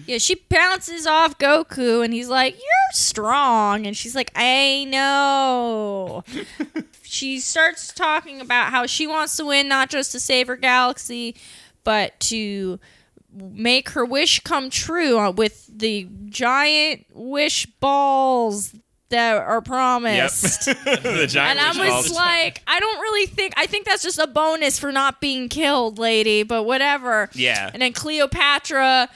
Yeah, 0.07 0.19
she 0.19 0.37
bounces 0.49 1.07
off 1.07 1.39
Goku 1.39 2.05
and 2.05 2.13
he's 2.13 2.29
like, 2.29 2.55
You're 2.55 2.93
strong. 2.93 3.87
And 3.87 3.97
she's 3.97 4.15
like, 4.15 4.31
I 4.35 4.85
know. 4.89 6.25
she 7.03 7.41
starts 7.41 7.93
talking 7.93 8.41
about 8.41 8.71
how 8.71 8.87
she 8.87 9.07
wants 9.07 9.37
to 9.37 9.45
win 9.47 9.69
not 9.69 9.91
just 9.91 10.13
to 10.13 10.21
save 10.21 10.47
her 10.49 10.57
galaxy, 10.57 11.35
but 11.85 12.19
to 12.21 12.79
make 13.33 13.91
her 13.91 14.05
wish 14.05 14.41
come 14.41 14.71
true 14.71 15.19
uh, 15.19 15.31
with 15.31 15.67
the 15.73 16.09
giant 16.27 17.07
wish 17.13 17.67
balls 17.81 18.75
that 19.11 19.37
are 19.39 19.57
Yep. 19.57 19.65
promised. 19.65 20.65
giant 20.67 21.37
And 21.37 21.59
I 21.61 21.69
was 21.77 21.89
balls. 21.89 22.13
like, 22.13 22.63
I 22.67 22.79
don't 22.79 23.01
really 23.01 23.27
think, 23.27 23.55
I 23.57 23.67
think 23.67 23.85
that's 23.87 24.03
just 24.05 24.19
a 24.19 24.27
bonus 24.29 24.79
for 24.79 24.93
not 24.93 25.21
being 25.21 25.49
killed, 25.49 25.99
lady, 25.99 26.43
but 26.45 26.63
whatever. 26.65 27.29
Yeah. 27.35 27.71
And 27.73 27.83
then 27.83 27.93
Cleopatra 27.93 29.09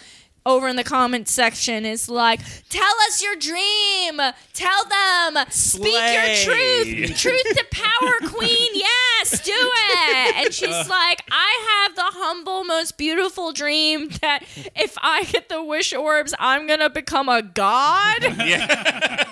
over 0.46 0.68
in 0.68 0.76
the 0.76 0.84
comment 0.84 1.28
section 1.28 1.86
is 1.86 2.08
like, 2.08 2.40
tell 2.68 2.94
us 3.06 3.22
your 3.22 3.34
dream. 3.36 4.20
Tell 4.52 4.84
them. 4.84 5.44
Speak 5.50 5.94
your 5.94 6.34
truth. 6.36 7.18
Truth 7.18 7.44
to 7.44 7.64
power, 7.70 8.12
queen. 8.30 8.70
Yes, 8.74 9.40
do 9.42 9.52
it. 9.54 10.36
And 10.36 10.52
she's 10.52 10.68
uh. 10.68 10.84
like, 10.88 11.22
I 11.30 11.84
have 11.86 11.96
the 11.96 12.18
humble, 12.18 12.64
most 12.64 12.98
beautiful 12.98 13.52
dream 13.52 14.10
that 14.20 14.44
if 14.76 14.96
I 15.02 15.24
get 15.24 15.48
the 15.48 15.62
wish 15.64 15.94
orbs, 15.94 16.34
I'm 16.38 16.66
going 16.66 16.80
to 16.80 16.90
become 16.90 17.28
a 17.28 17.42
god. 17.42 18.24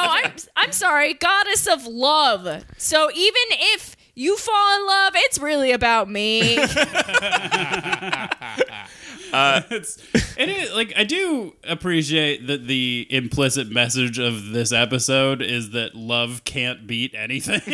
Oh, 0.00 0.06
I'm 0.08 0.32
I'm 0.54 0.70
sorry, 0.70 1.14
goddess 1.14 1.66
of 1.66 1.84
love. 1.84 2.64
So 2.76 3.10
even 3.10 3.42
if 3.50 3.96
you 4.14 4.36
fall 4.36 4.78
in 4.78 4.86
love, 4.86 5.12
it's 5.16 5.40
really 5.40 5.72
about 5.72 6.08
me. 6.08 6.56
Uh, 9.32 9.62
it's 9.70 9.98
it 10.36 10.48
is 10.48 10.72
like 10.74 10.92
I 10.96 11.04
do 11.04 11.54
appreciate 11.64 12.46
that 12.46 12.66
the 12.66 13.06
implicit 13.10 13.70
message 13.70 14.18
of 14.18 14.50
this 14.50 14.72
episode 14.72 15.42
is 15.42 15.70
that 15.70 15.94
love 15.94 16.42
can't 16.44 16.86
beat 16.86 17.14
anything. 17.14 17.60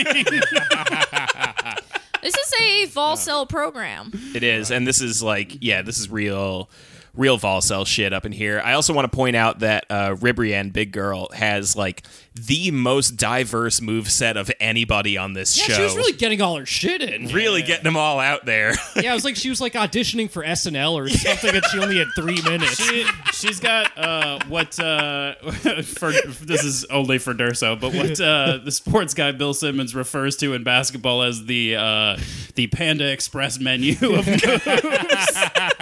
this 2.23 2.35
is 2.35 2.53
a 2.61 2.87
Volcel 2.87 3.49
program. 3.49 4.11
It 4.35 4.43
is, 4.43 4.71
and 4.71 4.87
this 4.87 5.01
is 5.01 5.23
like, 5.23 5.59
yeah, 5.61 5.83
this 5.83 5.99
is 5.99 6.11
real, 6.11 6.69
real 7.16 7.38
Volcel 7.38 7.87
shit 7.87 8.12
up 8.12 8.27
in 8.27 8.33
here. 8.33 8.61
I 8.64 8.72
also 8.74 8.92
want 8.92 9.11
to 9.11 9.14
point 9.16 9.37
out 9.37 9.61
that 9.61 9.85
uh, 9.90 10.14
Ribrianne, 10.16 10.72
Big 10.72 10.92
Girl, 10.92 11.29
has 11.33 11.77
like 11.77 12.03
the 12.35 12.72
most 12.72 13.12
diverse 13.16 13.81
move 13.81 14.11
set 14.11 14.37
of 14.37 14.50
anybody 14.59 15.16
on 15.16 15.35
this 15.35 15.57
Yeah, 15.57 15.64
show. 15.66 15.74
she 15.74 15.83
was 15.83 15.96
really 15.96 16.12
getting 16.14 16.42
all 16.42 16.57
her 16.57 16.66
shit 16.66 17.00
in. 17.00 17.29
really 17.29 17.62
getting 17.62 17.85
them 17.85 17.96
all 17.96 18.18
out 18.18 18.44
there. 18.44 18.74
Yeah, 18.96 19.11
it 19.11 19.14
was 19.14 19.24
like 19.24 19.37
she 19.37 19.50
was 19.50 19.61
like 19.61 19.74
auditioning 19.74 20.31
for 20.31 20.42
SNL 20.44 20.92
or 20.94 21.09
something 21.09 21.55
and 21.55 21.64
she 21.66 21.79
only 21.81 21.98
had 21.98 22.07
three 22.16 22.40
minutes. 22.42 22.77
she, 22.77 23.05
she's 23.33 23.61
got 23.61 23.96
uh, 23.98 24.38
what 24.48 24.79
uh, 24.81 25.35
for 25.83 26.12
this 26.42 26.64
is 26.64 26.85
only 26.87 27.18
for 27.18 27.35
Durso, 27.35 27.79
but 27.79 27.92
what 27.92 28.20
uh, 28.20 28.59
the 28.64 28.70
sports 28.70 29.12
guy 29.14 29.33
Bill 29.33 29.53
Simmons 29.53 29.94
refers 29.94 30.37
to 30.38 30.55
in 30.55 30.62
basketball 30.64 31.22
as 31.22 31.44
the 31.46 31.77
uh, 31.77 32.16
the 32.55 32.66
Panda 32.68 33.11
Express 33.11 33.59
menu 33.61 33.94
of 34.14 34.27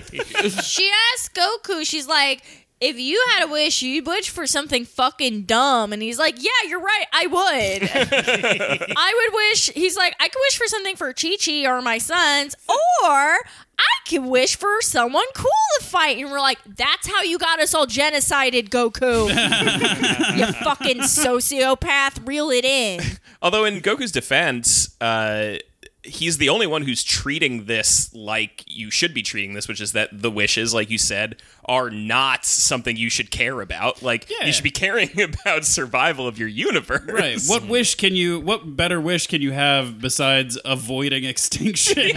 She 0.62 0.90
asked 1.12 1.34
Goku, 1.34 1.84
she's 1.84 2.06
like, 2.06 2.42
if 2.80 2.98
you 2.98 3.22
had 3.32 3.48
a 3.48 3.50
wish, 3.50 3.82
you'd 3.82 4.06
wish 4.06 4.28
for 4.28 4.46
something 4.46 4.84
fucking 4.84 5.42
dumb. 5.42 5.92
And 5.92 6.00
he's 6.00 6.18
like, 6.18 6.36
yeah, 6.42 6.68
you're 6.68 6.80
right. 6.80 7.06
I 7.12 7.26
would. 7.26 8.92
I 8.96 9.26
would 9.26 9.34
wish, 9.34 9.70
he's 9.70 9.96
like, 9.96 10.14
I 10.20 10.28
could 10.28 10.40
wish 10.46 10.56
for 10.58 10.66
something 10.66 10.94
for 10.96 11.12
Chi 11.12 11.36
Chi 11.44 11.66
or 11.66 11.82
my 11.82 11.98
sons, 11.98 12.54
or 12.68 13.08
I 13.08 14.08
could 14.08 14.24
wish 14.24 14.56
for 14.56 14.80
someone 14.80 15.24
cool 15.34 15.50
to 15.80 15.84
fight. 15.84 16.18
And 16.18 16.30
we're 16.30 16.40
like, 16.40 16.58
that's 16.76 17.08
how 17.08 17.22
you 17.22 17.38
got 17.38 17.60
us 17.60 17.74
all 17.74 17.86
genocided, 17.86 18.68
Goku. 18.68 19.28
you 20.38 20.52
fucking 20.64 20.98
sociopath. 20.98 22.26
Reel 22.26 22.50
it 22.50 22.64
in. 22.64 23.00
Although 23.42 23.64
in 23.64 23.80
Goku's 23.80 24.12
defense, 24.12 24.96
uh, 25.00 25.56
he's 26.04 26.38
the 26.38 26.48
only 26.48 26.66
one 26.66 26.82
who's 26.82 27.02
treating 27.02 27.64
this 27.66 28.14
like 28.14 28.62
you 28.66 28.90
should 28.90 29.12
be 29.12 29.22
treating 29.22 29.54
this, 29.54 29.66
which 29.68 29.80
is 29.80 29.92
that 29.92 30.08
the 30.12 30.30
wishes, 30.30 30.72
like 30.72 30.90
you 30.90 30.98
said, 30.98 31.36
are 31.64 31.90
not 31.90 32.44
something 32.44 32.96
you 32.96 33.10
should 33.10 33.30
care 33.30 33.60
about. 33.60 34.02
Like 34.02 34.30
Yeah. 34.30 34.46
you 34.46 34.52
should 34.52 34.64
be 34.64 34.70
caring 34.70 35.20
about 35.20 35.64
survival 35.64 36.26
of 36.26 36.38
your 36.38 36.48
universe. 36.48 37.02
Right. 37.06 37.40
What 37.46 37.66
wish 37.68 37.96
can 37.96 38.14
you? 38.14 38.40
What 38.40 38.76
better 38.76 39.00
wish 39.00 39.26
can 39.26 39.42
you 39.42 39.52
have 39.52 40.00
besides 40.00 40.58
avoiding 40.64 41.24
extinction? 41.24 42.12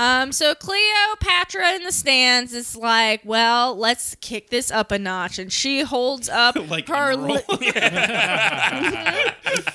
Um, 0.00 0.32
so 0.32 0.54
Cleopatra 0.54 1.72
in 1.74 1.82
the 1.82 1.92
stands 1.92 2.54
is 2.54 2.74
like, 2.74 3.20
well, 3.24 3.76
let's 3.76 4.14
kick 4.22 4.48
this 4.48 4.70
up 4.70 4.90
a 4.92 4.98
notch, 4.98 5.38
and 5.38 5.52
she 5.52 5.82
holds 5.82 6.30
up 6.30 6.56
Like 6.70 6.88
her. 6.88 7.10
in 7.12 7.20
a 7.20 7.22
roll. 7.22 7.34
li- 7.34 7.42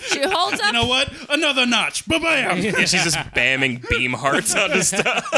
she 0.08 0.24
holds 0.24 0.60
up. 0.60 0.66
you 0.68 0.72
know 0.74 0.88
what? 0.88 1.12
Another 1.30 1.68
notch. 1.68 2.08
Ba 2.08 2.20
bam. 2.20 2.58
Yeah, 2.60 2.72
she's 2.86 3.04
just 3.04 3.18
bamming 3.36 3.88
beam 3.88 4.14
hearts 4.14 4.56
onto 4.56 4.82
stuff. 4.82 5.30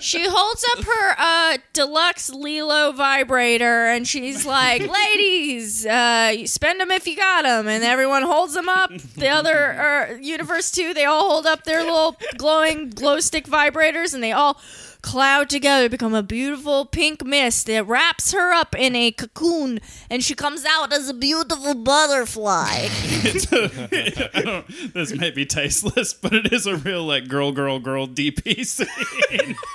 She 0.00 0.26
holds 0.28 0.64
up 0.76 0.84
her 0.84 1.14
uh, 1.18 1.58
deluxe 1.72 2.30
Lilo 2.30 2.92
vibrator, 2.92 3.86
and 3.86 4.06
she's 4.06 4.46
like, 4.46 4.82
"Ladies, 4.86 5.86
uh, 5.86 6.32
you 6.36 6.46
spend 6.46 6.80
them 6.80 6.90
if 6.90 7.06
you 7.06 7.16
got 7.16 7.42
them." 7.42 7.66
And 7.66 7.82
everyone 7.82 8.22
holds 8.22 8.54
them 8.54 8.68
up. 8.68 8.90
The 9.16 9.28
other 9.28 9.72
uh, 9.72 10.14
universe 10.20 10.70
too, 10.70 10.94
they 10.94 11.04
all 11.04 11.30
hold 11.30 11.46
up 11.46 11.64
their 11.64 11.82
little 11.82 12.16
glowing 12.36 12.90
glow 12.90 13.18
stick 13.20 13.46
vibrators, 13.78 14.14
and 14.14 14.22
they 14.22 14.32
all 14.32 14.60
cloud 15.02 15.48
together, 15.48 15.84
to 15.84 15.90
become 15.90 16.14
a 16.14 16.22
beautiful 16.22 16.84
pink 16.84 17.24
mist 17.24 17.66
that 17.66 17.86
wraps 17.86 18.32
her 18.32 18.52
up 18.52 18.74
in 18.76 18.96
a 18.96 19.10
cocoon, 19.12 19.80
and 20.10 20.22
she 20.24 20.34
comes 20.34 20.64
out 20.68 20.92
as 20.92 21.08
a 21.08 21.14
beautiful 21.14 21.74
butterfly. 21.74 22.88
I 22.90 23.40
don't- 23.50 24.66
this 24.94 25.14
may 25.14 25.30
be 25.30 25.46
tasteless, 25.46 26.12
but 26.14 26.32
it 26.34 26.52
is 26.52 26.66
a 26.66 26.76
real 26.76 27.04
like 27.04 27.28
girl, 27.28 27.52
girl, 27.52 27.78
girl 27.78 28.06
DP 28.08 28.64
scene. 28.66 29.56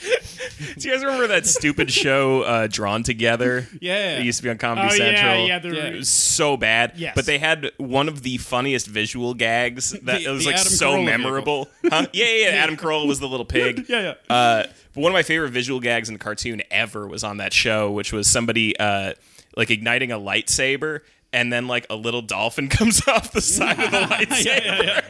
Do 0.00 0.88
you 0.88 0.94
guys 0.94 1.04
remember 1.04 1.26
that 1.28 1.46
stupid 1.46 1.90
show, 1.90 2.42
uh, 2.42 2.66
Drawn 2.66 3.02
Together? 3.02 3.66
Yeah. 3.80 4.18
It 4.18 4.24
used 4.24 4.38
to 4.38 4.42
be 4.44 4.50
on 4.50 4.58
Comedy 4.58 4.88
Oh 4.90 4.96
Central. 4.96 5.34
yeah, 5.40 5.44
yeah. 5.46 5.58
The, 5.58 5.68
Yeah. 5.68 5.84
It 5.88 5.96
was 5.96 6.08
so 6.08 6.56
bad. 6.56 6.92
Yes. 6.96 7.12
But 7.14 7.26
they 7.26 7.38
had 7.38 7.70
one 7.76 8.08
of 8.08 8.22
the 8.22 8.38
funniest 8.38 8.86
visual 8.86 9.34
gags 9.34 9.90
that 9.92 10.04
The- 10.20 10.24
it 10.24 10.30
was 10.30 10.46
like 10.46 10.56
Adam 10.56 10.66
so 10.72 10.92
Carolla 10.96 11.04
memorable. 11.04 11.68
Huh? 11.84 12.06
Yeah, 12.12 12.24
yeah, 12.26 12.48
yeah. 12.50 12.56
Adam 12.62 12.76
Carolla 12.76 13.06
was 13.06 13.20
the 13.20 13.28
little 13.28 13.44
pig. 13.46 13.86
Yeah, 13.88 14.14
yeah. 14.28 14.34
Uh, 14.34 14.64
but 14.94 15.00
one 15.02 15.12
of 15.12 15.14
my 15.14 15.22
favorite 15.22 15.50
visual 15.50 15.80
gags 15.80 16.08
in 16.08 16.14
the 16.14 16.18
cartoon 16.18 16.62
ever 16.70 17.06
was 17.06 17.22
on 17.24 17.36
that 17.38 17.52
show, 17.52 17.90
which 17.90 18.12
was 18.12 18.26
somebody 18.28 18.76
uh, 18.78 19.12
like 19.56 19.70
igniting 19.70 20.12
a 20.12 20.18
lightsaber. 20.18 21.00
And 21.32 21.52
then, 21.52 21.68
like 21.68 21.86
a 21.88 21.94
little 21.94 22.22
dolphin 22.22 22.68
comes 22.70 23.06
off 23.06 23.30
the 23.30 23.40
side 23.40 23.78
of 23.78 23.92
the 23.92 23.98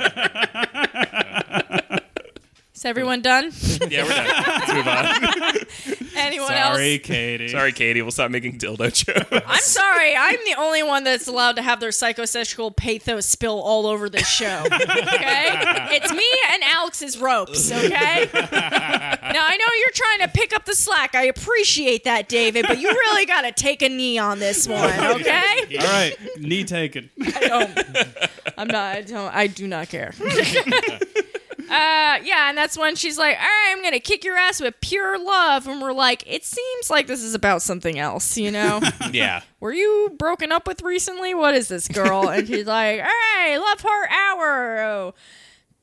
lightsaber. 0.00 1.60
Is 2.81 2.87
everyone 2.87 3.21
done? 3.21 3.53
yeah, 3.90 4.05
we're 4.05 4.09
done. 4.09 4.45
Let's 4.47 4.73
move 4.73 4.88
on. 4.88 6.07
Anyone 6.16 6.53
else? 6.53 6.77
Sorry, 6.77 6.95
else? 6.95 7.03
Katie. 7.03 7.49
Sorry, 7.49 7.73
Katie. 7.73 8.01
We'll 8.01 8.11
stop 8.11 8.31
making 8.31 8.57
dildo 8.57 8.90
jokes. 8.90 9.45
I'm 9.47 9.61
sorry. 9.61 10.16
I'm 10.16 10.38
the 10.47 10.55
only 10.57 10.83
one 10.83 11.05
that's 11.05 11.29
allowed 11.29 11.57
to 11.57 11.62
have 11.62 11.79
their 11.81 11.90
psychosexual 11.90 12.75
pathos 12.75 13.27
spill 13.27 13.61
all 13.61 13.87
over 13.87 14.09
this 14.09 14.27
show. 14.27 14.62
Okay? 14.64 14.79
It's 15.93 16.11
me 16.11 16.25
and 16.53 16.62
Alex's 16.62 17.19
ropes, 17.19 17.71
okay? 17.71 18.31
Now, 18.33 18.40
I 18.40 19.59
know 19.59 19.66
you're 19.79 19.93
trying 19.93 20.21
to 20.21 20.29
pick 20.29 20.55
up 20.55 20.64
the 20.64 20.75
slack. 20.75 21.14
I 21.14 21.25
appreciate 21.25 22.05
that, 22.05 22.31
David, 22.31 22.64
but 22.66 22.79
you 22.79 22.88
really 22.88 23.27
got 23.27 23.43
to 23.43 23.53
take 23.53 23.83
a 23.83 23.90
knee 23.90 24.16
on 24.16 24.38
this 24.38 24.66
one, 24.66 24.88
okay? 25.21 25.77
All 25.79 25.85
right, 25.85 26.16
knee 26.38 26.64
taken. 26.64 27.11
I 27.23 27.40
don't. 27.40 27.79
I'm 28.57 28.69
not. 28.69 28.97
I 28.97 29.03
don't. 29.03 29.35
I 29.35 29.47
do 29.49 29.69
not 29.69 29.90
care. 29.90 30.14
Uh, 31.71 32.19
yeah, 32.25 32.49
and 32.49 32.59
that's 32.59 32.77
when 32.77 32.97
she's 32.97 33.17
like, 33.17 33.37
"All 33.37 33.43
right, 33.43 33.73
I'm 33.77 33.83
gonna 33.83 34.01
kick 34.01 34.25
your 34.25 34.37
ass 34.37 34.61
with 34.61 34.75
pure 34.81 35.17
love," 35.19 35.67
and 35.69 35.81
we're 35.81 35.93
like, 35.93 36.25
"It 36.27 36.45
seems 36.45 36.91
like 36.91 37.07
this 37.07 37.23
is 37.23 37.35
about 37.35 37.63
something 37.63 37.99
else, 37.99 38.37
you 38.37 38.51
know? 38.51 38.81
yeah. 39.13 39.43
Were 39.61 39.73
you 39.73 40.13
broken 40.19 40.51
up 40.53 40.67
with 40.67 40.83
recently? 40.83 41.33
What 41.35 41.55
is 41.55 41.69
this 41.69 41.87
girl?" 41.89 42.29
And 42.29 42.47
she's 42.49 42.67
like, 42.79 43.01
"All 43.01 43.07
right, 43.07 43.57
love 43.57 43.81
heart 43.81 44.11
hour, 44.11 44.79
oh, 44.81 45.15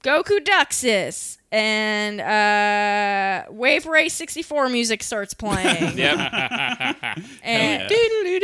Goku 0.03 0.39
Duxus," 0.43 1.37
and 1.51 2.19
uh, 2.19 3.45
Wave 3.51 3.85
Race 3.85 4.13
64 4.13 4.67
music 4.69 5.03
starts 5.03 5.33
playing. 5.33 5.57
Yep. 5.97 6.19
and 7.43 7.81
yeah. 7.81 7.87
boop, 7.87 8.41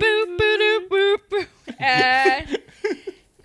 boop, 0.00 0.88
boop, 0.88 1.18
boop. 1.30 1.46
Uh, 1.80 2.56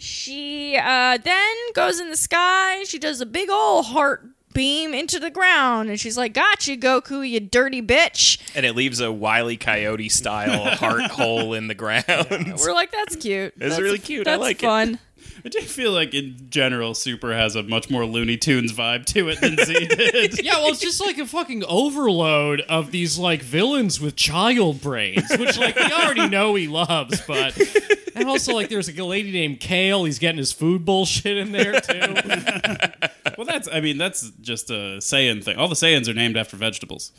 she 0.02 0.78
uh, 0.78 1.18
then 1.24 1.56
goes 1.74 2.00
in 2.00 2.10
the 2.10 2.18
sky. 2.18 2.84
She 2.84 2.98
does 3.00 3.22
a 3.22 3.26
big 3.26 3.50
old 3.50 3.86
heart 3.88 4.26
beam 4.54 4.94
into 4.94 5.20
the 5.20 5.30
ground, 5.30 5.90
and 5.90 6.00
she's 6.00 6.18
like, 6.18 6.34
"Gotcha, 6.34 6.76
Goku, 6.76 7.28
you 7.30 7.40
dirty 7.40 7.82
bitch." 7.82 8.40
and 8.56 8.66
it 8.66 8.76
leaves 8.76 9.00
a 9.00 9.12
wily 9.12 9.58
coyote 9.58 10.10
style 10.10 10.76
heart 10.76 11.10
hole 11.12 11.54
in 11.54 11.68
the 11.68 11.76
ground. 11.76 12.06
We're 12.10 12.74
like, 12.74 12.92
"That's 12.92 13.16
cute. 13.16 13.54
It's 13.56 13.60
That's- 13.60 13.80
really 13.80 14.00
cute. 14.00 14.28
I 14.28 14.36
like 14.36 14.62
it." 14.64 15.00
Fun." 15.42 15.52
I 15.56 15.60
do 15.60 15.62
feel 15.62 15.92
like 15.92 16.14
in 16.14 16.36
general, 16.50 16.94
Super 16.94 17.34
has 17.34 17.56
a 17.56 17.64
much 17.64 17.90
more 17.90 18.06
Looney 18.06 18.38
Tunes 18.38 18.74
vibe 18.74 19.06
to 19.08 19.30
it 19.30 19.42
than 19.42 19.58
Z 19.58 19.74
did. 19.88 20.44
yeah, 20.44 20.58
well, 20.58 20.70
it's 20.70 20.80
just 20.80 21.02
like 21.02 21.18
a 21.18 21.26
fucking 21.26 21.64
overload 21.66 22.62
of 22.62 22.92
these 22.92 23.18
like 23.18 23.42
villains 23.42 24.00
with 24.00 24.16
child 24.16 24.82
brains, 24.82 25.30
which 25.38 25.58
like 25.58 25.76
we 25.76 25.92
already 25.92 26.28
know 26.30 26.56
he 26.56 26.68
loves, 26.68 27.22
but 27.22 27.58
and 28.16 28.28
also 28.30 28.54
like 28.54 28.70
there's 28.70 28.88
like 28.88 28.98
a 28.98 29.04
lady 29.04 29.32
named 29.32 29.60
Kale. 29.60 30.06
He's 30.06 30.20
getting 30.20 30.38
his 30.38 30.52
food 30.52 30.86
bullshit 30.86 31.38
in 31.38 31.52
there 31.52 31.80
too. 31.82 32.00
well, 33.38 33.46
that's 33.46 33.68
I 33.72 33.82
mean 33.82 33.98
that's 33.98 34.30
just 34.42 34.70
a 34.70 34.98
Saiyan 35.00 35.44
thing. 35.44 35.58
All 35.58 35.68
the 35.68 35.76
Saiyans 35.76 36.08
are 36.08 36.14
named 36.14 36.38
after 36.38 36.58
vegetables. 36.58 37.12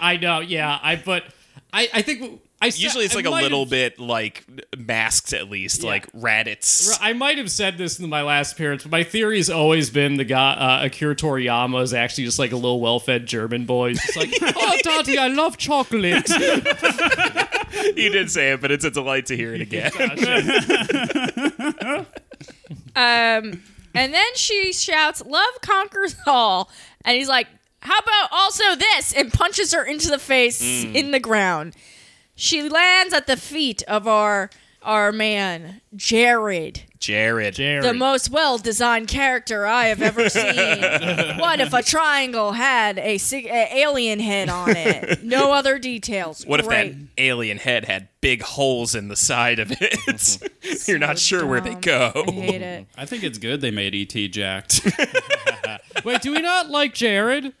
I 0.00 0.16
know, 0.16 0.40
yeah. 0.40 0.78
I 0.82 0.96
but 0.96 1.24
I 1.72 1.88
I 1.92 2.02
think 2.02 2.40
I 2.60 2.70
said- 2.70 2.80
Usually 2.82 3.04
it's 3.04 3.14
like 3.14 3.26
a 3.26 3.30
little 3.30 3.60
have- 3.64 3.70
bit 3.70 3.98
like 3.98 4.44
masked 4.76 5.32
at 5.34 5.50
least, 5.50 5.82
like 5.84 6.10
Raditz. 6.12 6.96
I 7.00 7.12
might 7.12 7.36
have 7.38 7.50
said 7.50 7.76
this 7.76 8.00
in 8.00 8.08
my 8.08 8.22
last 8.22 8.54
appearance, 8.54 8.82
but 8.84 8.90
my 8.92 9.02
theory 9.04 9.36
has 9.36 9.50
always 9.50 9.90
been 9.90 10.16
the 10.16 10.24
guy 10.24 10.54
uh, 10.54 10.86
Akira 10.86 11.14
Toriyama 11.14 11.82
is 11.82 11.92
actually 11.92 12.24
just 12.24 12.38
like 12.38 12.52
a 12.52 12.56
little 12.56 12.80
well-fed 12.80 13.26
German 13.26 13.66
boy. 13.66 13.90
He's 13.90 14.00
just 14.02 14.16
like, 14.16 14.30
oh, 14.56 14.78
Daddy, 14.82 15.18
I 15.18 15.28
love 15.28 15.58
chocolate. 15.58 16.26
you 17.96 18.08
did 18.10 18.30
say 18.30 18.52
it, 18.52 18.62
but 18.62 18.70
it's 18.70 18.86
a 18.86 18.90
delight 18.90 19.26
to 19.26 19.36
hear 19.36 19.54
it 19.54 19.60
again. 19.60 19.92
Um, 22.96 23.62
and 23.94 24.14
then 24.14 24.34
she 24.36 24.72
shouts, 24.72 25.22
"Love 25.26 25.60
conquers 25.60 26.16
all," 26.26 26.70
and 27.04 27.14
he's 27.16 27.28
like, 27.28 27.46
"How 27.80 27.98
about 27.98 28.28
also 28.32 28.74
this?" 28.74 29.12
and 29.12 29.30
punches 29.30 29.74
her 29.74 29.84
into 29.84 30.08
the 30.08 30.18
face 30.18 30.62
Mm. 30.62 30.94
in 30.94 31.10
the 31.10 31.20
ground. 31.20 31.74
She 32.36 32.68
lands 32.68 33.12
at 33.14 33.26
the 33.26 33.36
feet 33.36 33.82
of 33.88 34.06
our 34.06 34.50
our 34.82 35.10
man 35.10 35.80
Jiren. 35.96 36.80
Jiren. 37.00 37.48
Jiren. 37.52 37.82
the 37.82 37.92
most 37.92 38.30
well-designed 38.30 39.08
character 39.08 39.66
I 39.66 39.86
have 39.86 40.00
ever 40.00 40.28
seen. 40.30 40.46
what 41.40 41.58
if 41.60 41.72
a 41.72 41.82
triangle 41.82 42.52
had 42.52 42.96
a, 42.98 43.18
sig- 43.18 43.46
a 43.46 43.76
alien 43.78 44.20
head 44.20 44.48
on 44.48 44.70
it? 44.76 45.24
No 45.24 45.52
other 45.58 45.78
details. 45.80 46.44
What 46.46 46.60
if 46.60 46.68
that 46.68 46.94
alien 47.18 47.58
head 47.58 47.84
had 47.86 48.08
big 48.20 48.42
holes 48.42 48.94
in 48.94 49.08
the 49.08 49.16
side 49.16 49.58
of 49.58 49.72
it? 49.80 50.48
You're 50.88 50.98
not 51.00 51.18
sure 51.18 51.44
where 51.46 51.60
they 51.60 51.74
go. 51.74 52.12
I 52.28 52.30
hate 52.30 52.62
it. 52.62 52.86
I 52.96 53.06
think 53.06 53.24
it's 53.24 53.38
good 53.38 53.60
they 53.60 53.72
made 53.72 53.92
ET 53.94 54.30
jacked. 54.30 54.82
Wait, 56.04 56.20
do 56.22 56.30
we 56.32 56.40
not 56.42 56.70
like 56.70 56.94
Jiren? 56.94 57.52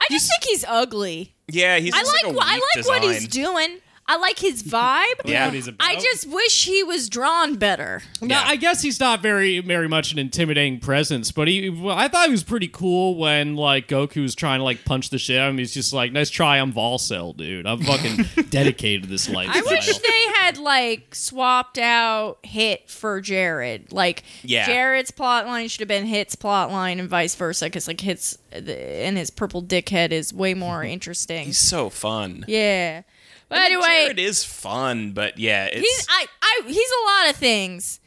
I 0.00 0.06
just 0.10 0.28
think 0.28 0.44
he's 0.44 0.64
ugly. 0.68 1.34
Yeah, 1.48 1.78
he's 1.78 1.94
I 1.94 2.02
like, 2.02 2.12
like, 2.24 2.24
a 2.32 2.36
wha- 2.36 2.42
I 2.44 2.54
weak 2.56 2.86
like 2.86 2.86
what 2.86 3.02
he's 3.04 3.26
doing. 3.28 3.78
I 4.08 4.16
like 4.16 4.38
his 4.38 4.62
vibe. 4.64 5.04
Yeah. 5.26 5.44
What 5.44 5.54
he's 5.54 5.68
about. 5.68 5.86
I 5.86 5.96
just 5.96 6.26
wish 6.28 6.64
he 6.64 6.82
was 6.82 7.08
drawn 7.08 7.56
better. 7.56 8.02
No, 8.22 8.28
Yeah. 8.36 8.42
I 8.46 8.56
guess 8.56 8.82
he's 8.82 8.98
not 8.98 9.20
very, 9.22 9.60
very 9.60 9.86
much 9.88 10.10
an 10.12 10.18
intimidating 10.18 10.80
presence, 10.80 11.30
but 11.30 11.46
he. 11.46 11.68
Well, 11.68 11.96
I 11.96 12.08
thought 12.08 12.26
he 12.26 12.32
was 12.32 12.42
pretty 12.42 12.68
cool 12.68 13.16
when 13.16 13.54
like 13.54 13.86
Goku 13.88 14.22
was 14.22 14.34
trying 14.34 14.60
to 14.60 14.64
like 14.64 14.84
punch 14.84 15.10
the 15.10 15.18
shit 15.18 15.38
out 15.38 15.48
of 15.48 15.54
him. 15.54 15.58
He's 15.58 15.74
just 15.74 15.92
like, 15.92 16.10
"Nice 16.12 16.30
try, 16.30 16.56
I'm 16.58 16.72
Volcel, 16.72 17.36
dude. 17.36 17.66
I'm 17.66 17.82
fucking 17.82 18.24
dedicated 18.50 19.02
to 19.04 19.08
this 19.08 19.28
life. 19.28 19.50
I 19.52 19.60
wish 19.60 19.86
they 19.98 20.22
had 20.38 20.56
like 20.58 21.14
swapped 21.14 21.78
out 21.78 22.38
Hit 22.42 22.88
for 22.88 23.20
Jiren. 23.20 23.92
Like 23.92 24.22
Yeah. 24.42 24.66
Jiren's 24.66 25.10
plot 25.10 25.46
line 25.46 25.68
should 25.68 25.80
have 25.80 25.88
been 25.88 26.06
Hit's 26.06 26.34
plot 26.34 26.70
line 26.70 26.98
and 26.98 27.08
vice 27.10 27.34
versa 27.34 27.66
because 27.66 27.86
like 27.86 28.00
Hit's 28.00 28.38
and 28.52 29.18
his 29.18 29.28
purple 29.30 29.62
dickhead 29.62 30.10
is 30.12 30.32
way 30.32 30.54
more 30.54 30.82
interesting. 30.96 31.44
He's 31.46 31.58
so 31.58 31.90
fun. 31.90 32.44
yeah. 32.48 33.02
But 33.48 33.58
I 33.58 33.62
mean, 33.68 33.72
anyway, 33.82 34.08
Jiren 34.14 34.18
is 34.18 34.44
fun, 34.44 35.12
but 35.12 35.38
yeah, 35.38 35.66
it's 35.66 35.80
he's 35.80 36.06
I, 36.10 36.26
I 36.42 36.60
he's 36.66 36.76
a 36.90 37.04
lot 37.24 37.30
of 37.30 37.36
things. 37.36 38.00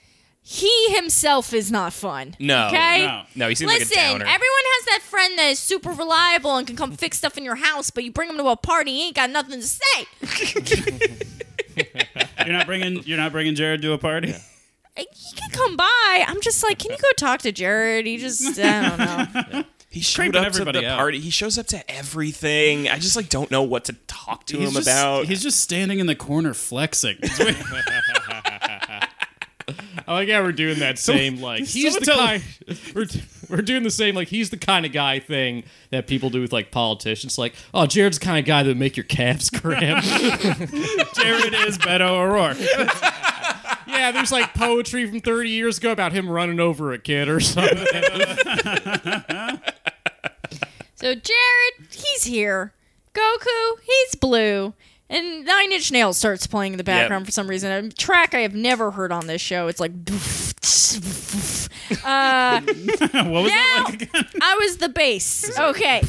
He 0.43 0.93
himself 0.95 1.53
is 1.53 1.71
not 1.71 1.93
fun. 1.93 2.35
no, 2.39 2.67
Okay. 2.67 3.05
No. 3.05 3.23
no, 3.35 3.47
he 3.49 3.55
seems 3.55 3.71
Listen, 3.71 3.87
like 3.95 4.05
a 4.05 4.09
downer. 4.09 4.25
everyone 4.25 4.63
has 4.65 4.85
that 4.85 5.01
friend 5.03 5.37
that 5.37 5.49
is 5.51 5.59
super 5.59 5.91
reliable 5.91 6.57
and 6.57 6.65
can 6.67 6.75
come 6.75 6.91
fix 6.93 7.17
stuff 7.19 7.37
in 7.37 7.43
your 7.45 7.55
house, 7.55 7.89
but 7.91 8.03
you 8.03 8.11
bring 8.11 8.29
him 8.29 8.37
to 8.37 8.47
a 8.47 8.55
party, 8.57 8.91
he 8.91 9.05
ain't 9.07 9.15
got 9.15 9.29
nothing 9.29 9.61
to 9.61 9.67
say. 9.67 11.07
You're 12.45 12.53
not 12.53 12.65
bringing. 12.65 13.03
You're 13.03 13.17
not 13.17 13.31
bringing 13.31 13.55
Jiren 13.55 13.81
to 13.81 13.93
a 13.93 13.97
party. 13.97 14.33
he 14.97 15.05
can 15.35 15.49
come 15.51 15.77
by. 15.77 16.25
I'm 16.27 16.41
just 16.41 16.63
like, 16.63 16.79
can 16.79 16.91
you 16.91 16.97
go 16.97 17.07
talk 17.17 17.41
to 17.41 17.51
Jiren? 17.51 18.05
He 18.05 18.17
just, 18.17 18.59
I 18.59 18.89
don't 18.89 19.53
know. 19.53 19.63
he 19.91 19.99
showed 19.99 20.37
up 20.37 20.53
to 20.53 20.63
the 20.63 20.87
out. 20.87 20.97
party. 20.97 21.19
He 21.19 21.29
shows 21.29 21.57
up 21.57 21.67
to 21.67 21.91
everything. 21.91 22.87
I 22.87 22.97
just 22.97 23.17
like 23.17 23.27
don't 23.27 23.51
know 23.51 23.63
what 23.63 23.83
to 23.85 23.93
talk 24.07 24.45
to 24.45 24.57
him 24.57 24.71
just, 24.71 24.87
about. 24.87 25.25
He's 25.25 25.43
just 25.43 25.59
standing 25.59 25.99
in 25.99 26.07
the 26.07 26.15
corner 26.15 26.53
flexing. 26.53 27.17
I 30.07 30.13
like 30.13 30.29
how 30.29 30.43
we're 30.43 30.53
doing 30.53 30.79
that 30.79 30.97
same 30.97 31.41
like 31.41 31.65
he's 31.65 31.97
the 31.97 32.05
kind. 32.05 32.41
We're, 32.95 33.05
we're 33.49 33.61
doing 33.61 33.83
the 33.83 33.91
same 33.91 34.15
like 34.15 34.29
he's 34.29 34.49
the 34.49 34.57
kind 34.57 34.85
of 34.85 34.93
guy 34.93 35.19
thing 35.19 35.63
that 35.89 36.07
people 36.07 36.29
do 36.29 36.39
with 36.39 36.53
like 36.53 36.71
politicians. 36.71 37.37
Like, 37.37 37.53
oh, 37.73 37.81
Jiren's 37.81 38.17
the 38.17 38.25
kind 38.25 38.39
of 38.39 38.45
guy 38.45 38.63
that 38.63 38.69
would 38.69 38.79
make 38.79 38.95
your 38.95 39.03
calves 39.03 39.49
cramp. 39.49 40.03
Jiren 40.05 41.67
is 41.67 41.77
Beto 41.77 42.09
O'Rourke. 42.09 42.59
yeah, 43.87 44.11
there's 44.11 44.31
like 44.31 44.53
poetry 44.53 45.05
from 45.05 45.19
30 45.19 45.49
years 45.49 45.77
ago 45.77 45.91
about 45.91 46.13
him 46.13 46.29
running 46.29 46.61
over 46.61 46.93
a 46.93 46.97
kid 46.97 47.27
or 47.27 47.41
something. 47.41 47.85
So 51.01 51.15
Jiren, 51.15 51.93
he's 51.93 52.23
here. 52.23 52.73
Goku, 53.13 53.79
he's 53.83 54.15
blue. 54.15 54.73
And 55.09 55.43
Nine 55.45 55.73
Inch 55.73 55.91
Nails 55.91 56.17
starts 56.17 56.47
playing 56.47 56.73
in 56.73 56.77
the 56.77 56.83
background 56.85 57.23
Yep. 57.23 57.27
for 57.27 57.31
some 57.33 57.47
reason. 57.49 57.71
A 57.71 57.89
track 57.89 58.33
I 58.33 58.39
have 58.39 58.55
never 58.55 58.91
heard 58.91 59.11
on 59.11 59.27
this 59.27 59.41
show. 59.41 59.67
It's 59.67 59.79
like. 59.79 59.91
Uh, 62.05 62.61
what 62.61 63.43
was 63.43 63.51
now, 63.51 63.83
that 63.83 63.85
like 63.89 64.01
again? 64.03 64.25
I 64.41 64.57
was 64.61 64.77
the 64.77 64.87
bass. 64.89 65.57
Okay. 65.59 66.01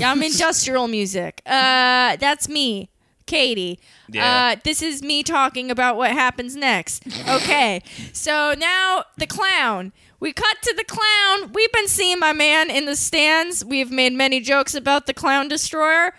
Yeah, 0.00 0.10
I'm 0.10 0.22
industrial 0.22 0.88
music. 0.88 1.42
Uh, 1.46 2.16
that's 2.16 2.48
me, 2.48 2.90
Katie. 3.26 3.78
Yeah. 4.08 4.54
Uh, 4.56 4.60
this 4.64 4.82
is 4.82 5.00
me 5.02 5.22
talking 5.22 5.70
about 5.70 5.96
what 5.96 6.10
happens 6.10 6.56
next. 6.56 7.06
Okay. 7.28 7.82
so 8.12 8.54
now 8.58 9.04
the 9.16 9.26
clown. 9.28 9.92
We 10.22 10.32
cut 10.32 10.62
to 10.62 10.74
the 10.76 10.84
clown. 10.84 11.50
We've 11.52 11.72
been 11.72 11.88
seeing 11.88 12.20
my 12.20 12.32
man 12.32 12.70
in 12.70 12.84
the 12.84 12.94
stands. 12.94 13.64
We've 13.64 13.90
made 13.90 14.12
many 14.12 14.38
jokes 14.38 14.72
about 14.72 15.06
the 15.06 15.14
clown 15.14 15.48
destroyer. 15.48 16.14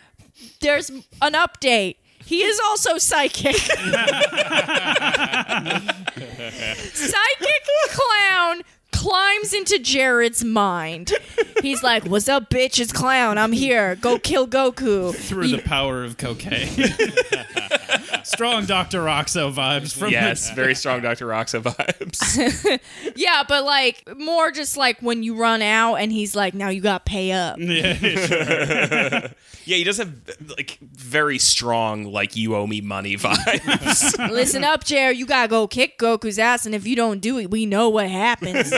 There's 0.59 0.89
an 0.89 1.31
update. 1.31 1.95
He 2.25 2.43
is 2.43 2.59
also 2.65 2.97
psychic. 2.97 3.55
psychic 3.55 3.93
clown 7.91 8.63
climbs 9.03 9.53
into 9.53 9.79
Jared's 9.79 10.43
mind. 10.43 11.11
He's 11.61 11.83
like, 11.83 12.05
"What's 12.05 12.29
up, 12.29 12.49
bitch? 12.49 12.79
It's 12.79 12.93
clown. 12.93 13.37
I'm 13.37 13.51
here. 13.51 13.95
Go 13.95 14.17
kill 14.17 14.47
Goku." 14.47 15.13
Through 15.13 15.49
the 15.49 15.61
power 15.61 16.03
of 16.03 16.17
cocaine. 16.17 16.69
Strong 18.23 18.65
Dr. 18.67 19.01
Roxo 19.01 19.53
vibes 19.53 19.93
from 19.95 20.11
yes, 20.11 20.51
very 20.51 20.73
strong 20.75 21.01
Dr. 21.01 21.27
Roxo 21.27 21.61
vibes. 21.61 22.79
Yeah, 23.15 23.43
but 23.47 23.63
like 23.63 24.07
more 24.17 24.51
just 24.51 24.77
like 24.77 24.99
when 25.01 25.23
you 25.23 25.35
run 25.35 25.61
out 25.61 25.95
and 25.95 26.11
he's 26.11 26.35
like, 26.35 26.53
"Now 26.53 26.69
you 26.69 26.81
got 26.81 27.05
pay 27.05 27.31
up." 27.31 27.57
Yeah, 27.59 27.93
sure. 27.97 29.29
yeah, 29.65 29.77
he 29.77 29.83
does 29.83 29.97
have 29.97 30.13
like 30.57 30.77
very 30.81 31.37
strong 31.37 32.05
like 32.05 32.35
you 32.35 32.55
owe 32.55 32.65
me 32.65 32.81
money 32.81 33.17
vibes. 33.17 34.31
Listen 34.31 34.63
up, 34.63 34.83
Jared. 34.83 35.17
You 35.17 35.25
gotta 35.25 35.47
go 35.49 35.67
kick 35.67 35.99
Goku's 35.99 36.39
ass, 36.39 36.65
and 36.65 36.73
if 36.73 36.87
you 36.87 36.95
don't 36.95 37.19
do 37.19 37.37
it, 37.39 37.51
we 37.51 37.65
know 37.65 37.89
what 37.89 38.09
happens. 38.09 38.71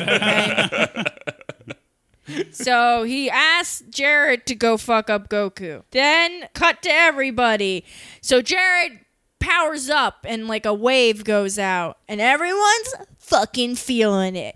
So 2.52 3.04
he 3.04 3.30
asks 3.30 3.84
Jared 3.90 4.48
to 4.48 4.56
go 4.56 4.78
fuck 4.78 5.10
up 5.10 5.30
Goku. 5.30 5.84
Then 5.92 6.48
cut 6.54 6.82
to 6.84 6.90
everybody. 6.90 7.86
So 8.22 8.42
Jared 8.42 9.00
powers 9.40 9.90
up, 9.90 10.26
and 10.28 10.48
like 10.48 10.66
a 10.66 10.74
wave 10.74 11.24
goes 11.24 11.60
out, 11.60 12.00
and 12.08 12.20
everyone's 12.20 12.96
fucking 13.20 13.76
feeling 13.76 14.36
it. 14.36 14.56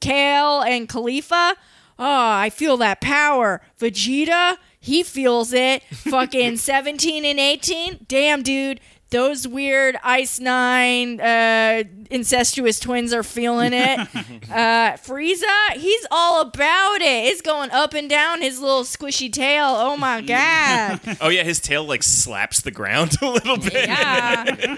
Kale 0.00 0.60
and 0.62 0.88
Caulifla. 0.88 1.54
Oh, 1.98 2.30
I 2.32 2.50
feel 2.50 2.76
that 2.78 3.00
power. 3.00 3.62
Vegeta, 3.78 4.56
he 4.78 5.02
feels 5.02 5.52
it. 5.52 5.82
Fucking 5.84 6.56
17 6.58 7.24
and 7.24 7.38
18. 7.38 8.06
Damn, 8.08 8.42
dude. 8.42 8.80
Those 9.10 9.46
weird 9.48 9.96
Ice 10.04 10.38
Nine 10.38 11.20
uh, 11.20 11.82
incestuous 12.10 12.78
twins 12.78 13.12
are 13.12 13.24
feeling 13.24 13.72
it. 13.72 13.98
uh, 14.50 14.96
Frieza, 14.98 15.72
he's 15.72 16.06
all 16.12 16.40
about 16.42 17.00
it. 17.00 17.26
It's 17.26 17.42
going 17.42 17.72
up 17.72 17.92
and 17.92 18.08
down 18.08 18.40
his 18.40 18.60
little 18.60 18.84
squishy 18.84 19.32
tail. 19.32 19.66
Oh 19.66 19.96
my 19.96 20.20
god. 20.20 21.00
oh 21.20 21.28
yeah, 21.28 21.42
his 21.42 21.58
tail 21.58 21.84
like 21.84 22.04
slaps 22.04 22.60
the 22.60 22.70
ground 22.70 23.16
a 23.22 23.28
little 23.28 23.56
bit. 23.56 23.72
Yeah. 23.88 24.76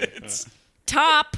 Top 0.87 1.37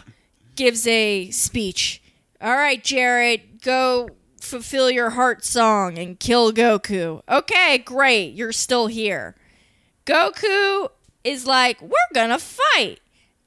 gives 0.55 0.87
a 0.87 1.29
speech. 1.31 2.01
All 2.39 2.55
right, 2.55 2.81
Jared, 2.81 3.61
go 3.61 4.09
fulfill 4.39 4.89
your 4.89 5.11
heart 5.11 5.43
song 5.43 5.97
and 5.97 6.17
kill 6.17 6.53
Goku. 6.53 7.21
Okay, 7.27 7.77
great. 7.79 8.33
You're 8.35 8.51
still 8.53 8.87
here. 8.87 9.35
Goku 10.05 10.89
is 11.25 11.45
like, 11.45 11.81
we're 11.81 11.91
gonna 12.13 12.39
fight. 12.39 12.99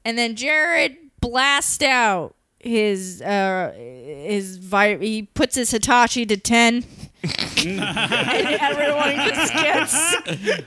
And 0.04 0.18
then 0.18 0.36
Jared 0.36 0.96
blasts 1.20 1.82
out 1.82 2.34
his 2.60 3.22
uh 3.22 3.72
his 3.76 4.56
vi- 4.58 4.98
he 4.98 5.22
puts 5.22 5.54
his 5.54 5.70
Hitachi 5.70 6.26
to 6.26 6.36
10 6.36 6.84
and 7.22 7.80
everyone 7.80 9.14
just 9.28 9.52
gets 9.54 10.16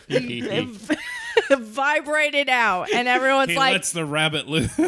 vibrated 1.59 2.47
out 2.49 2.91
and 2.93 3.07
everyone's 3.07 3.51
he 3.51 3.57
like 3.57 3.73
lets 3.73 3.91
the 3.91 4.05
rabbit 4.05 4.47
loose. 4.47 4.73
he 4.77 4.83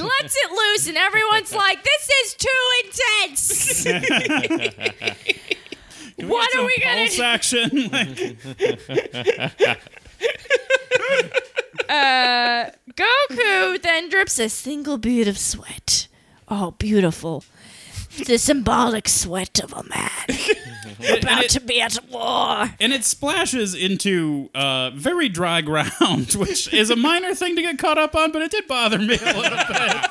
lets 0.00 0.36
it 0.36 0.50
loose, 0.50 0.86
and 0.88 0.96
everyone's 0.98 1.54
like, 1.54 1.78
"This 1.82 2.10
is 2.24 2.34
too 2.34 2.48
intense." 2.84 3.86
what 6.28 6.54
are 6.56 6.64
we 6.66 6.76
gonna 6.82 7.06
Pulse 7.06 7.16
do? 7.16 7.22
action. 7.22 7.70
Like, 7.90 8.38
Uh, 11.88 12.70
Goku 12.94 13.80
then 13.80 14.08
drips 14.08 14.38
a 14.40 14.48
single 14.48 14.98
bead 14.98 15.28
of 15.28 15.38
sweat. 15.38 16.08
Oh, 16.48 16.72
beautiful! 16.72 17.44
The 18.26 18.38
symbolic 18.38 19.08
sweat 19.08 19.60
of 19.62 19.72
a 19.72 19.84
man 19.84 21.18
about 21.20 21.48
to 21.50 21.60
be 21.60 21.80
at 21.80 21.98
war. 22.10 22.70
and 22.80 22.92
it 22.92 23.04
splashes 23.04 23.74
into 23.74 24.50
uh, 24.54 24.90
very 24.94 25.28
dry 25.28 25.60
ground, 25.60 26.32
which 26.38 26.72
is 26.72 26.90
a 26.90 26.96
minor 26.96 27.34
thing 27.34 27.54
to 27.56 27.62
get 27.62 27.78
caught 27.78 27.98
up 27.98 28.16
on, 28.16 28.32
but 28.32 28.42
it 28.42 28.50
did 28.50 28.66
bother 28.66 28.98
me 28.98 29.18
a 29.20 29.36
little 29.38 29.58
bit. 29.68 30.06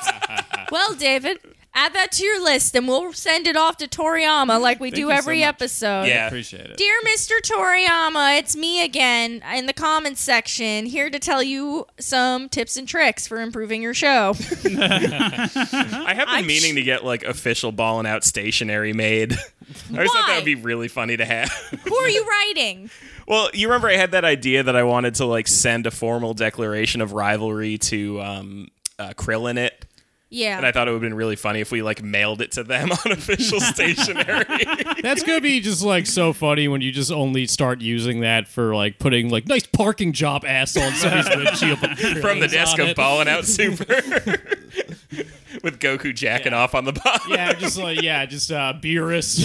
Well, 0.70 0.94
David, 0.94 1.38
add 1.76 1.92
that 1.92 2.10
to 2.12 2.24
your 2.24 2.42
list, 2.42 2.74
and 2.74 2.88
we'll 2.88 3.12
send 3.12 3.46
it 3.46 3.56
off 3.56 3.76
to 3.76 3.86
Toriyama 3.86 4.60
like 4.60 4.80
we 4.80 4.90
do 4.90 5.02
you 5.02 5.06
so 5.08 5.12
every 5.14 5.40
much. 5.40 5.48
episode. 5.48 6.04
Yeah. 6.06 6.26
Appreciate 6.26 6.66
it. 6.70 6.76
Dear 6.76 6.94
Mr. 7.06 7.32
Toriyama, 7.42 8.38
it's 8.38 8.56
me 8.56 8.82
again 8.82 9.44
in 9.54 9.66
the 9.66 9.72
comments 9.72 10.20
section, 10.20 10.86
here 10.86 11.10
to 11.10 11.18
tell 11.18 11.42
you 11.42 11.86
some 12.00 12.48
tips 12.48 12.76
and 12.76 12.88
tricks 12.88 13.26
for 13.28 13.40
improving 13.40 13.82
your 13.82 13.94
show. 13.94 14.34
I 14.64 16.14
have 16.16 16.26
been 16.26 16.28
I'm 16.28 16.46
meaning 16.46 16.72
sh- 16.72 16.76
to 16.76 16.82
get 16.82 17.04
like 17.04 17.22
official 17.24 17.70
ballin' 17.72 18.06
out 18.06 18.24
stationery 18.24 18.92
made. 18.92 19.32
I 19.32 19.36
just 19.36 19.90
thought 19.92 19.96
Why? 19.96 20.24
that 20.28 20.36
would 20.36 20.44
be 20.44 20.54
really 20.54 20.88
funny 20.88 21.16
to 21.16 21.24
have. 21.24 21.50
Who 21.86 21.94
are 21.94 22.08
you 22.08 22.24
writing? 22.24 22.90
well, 23.28 23.50
you 23.52 23.68
remember 23.68 23.88
I 23.88 23.96
had 23.96 24.12
that 24.12 24.24
idea 24.24 24.62
that 24.62 24.76
I 24.76 24.84
wanted 24.84 25.16
to 25.16 25.26
like 25.26 25.46
send 25.48 25.86
a 25.86 25.90
formal 25.90 26.34
declaration 26.34 27.00
of 27.00 27.12
rivalry 27.12 27.76
to 27.78 28.20
um, 28.22 28.68
uh, 28.98 29.10
Krill 29.10 29.50
in 29.50 29.58
it. 29.58 29.84
Yeah. 30.28 30.56
And 30.56 30.66
I 30.66 30.72
thought 30.72 30.88
it 30.88 30.90
would 30.90 31.02
have 31.02 31.08
been 31.08 31.14
really 31.16 31.36
funny 31.36 31.60
if 31.60 31.70
we 31.70 31.82
like 31.82 32.02
mailed 32.02 32.40
it 32.40 32.52
to 32.52 32.64
them 32.64 32.90
on 33.04 33.12
official 33.12 33.60
stationery. 33.60 34.44
That's 35.00 35.22
gonna 35.22 35.40
be 35.40 35.60
just 35.60 35.82
like 35.82 36.06
so 36.06 36.32
funny 36.32 36.66
when 36.68 36.80
you 36.80 36.90
just 36.90 37.12
only 37.12 37.46
start 37.46 37.80
using 37.80 38.20
that 38.20 38.48
for 38.48 38.74
like 38.74 38.98
putting 38.98 39.30
like 39.30 39.46
nice 39.46 39.66
parking 39.66 40.12
job 40.12 40.44
ass 40.44 40.76
on 40.76 40.92
somebody's 40.94 41.28
windshield 41.36 41.78
from 42.20 42.40
the 42.40 42.48
desk 42.48 42.74
on 42.74 42.80
of 42.80 42.88
it. 42.88 42.96
Ballin' 42.96 43.28
Out 43.28 43.44
Super. 43.44 43.84
With 45.62 45.80
Goku 45.80 46.14
jacking 46.14 46.52
off 46.52 46.74
on 46.74 46.84
the 46.84 46.92
bottom. 46.92 47.32
Yeah, 47.32 47.52
just 47.54 47.78
like 47.78 48.02
yeah, 48.02 48.26
just 48.26 48.50
uh 48.52 48.74
Beerus. 48.80 49.36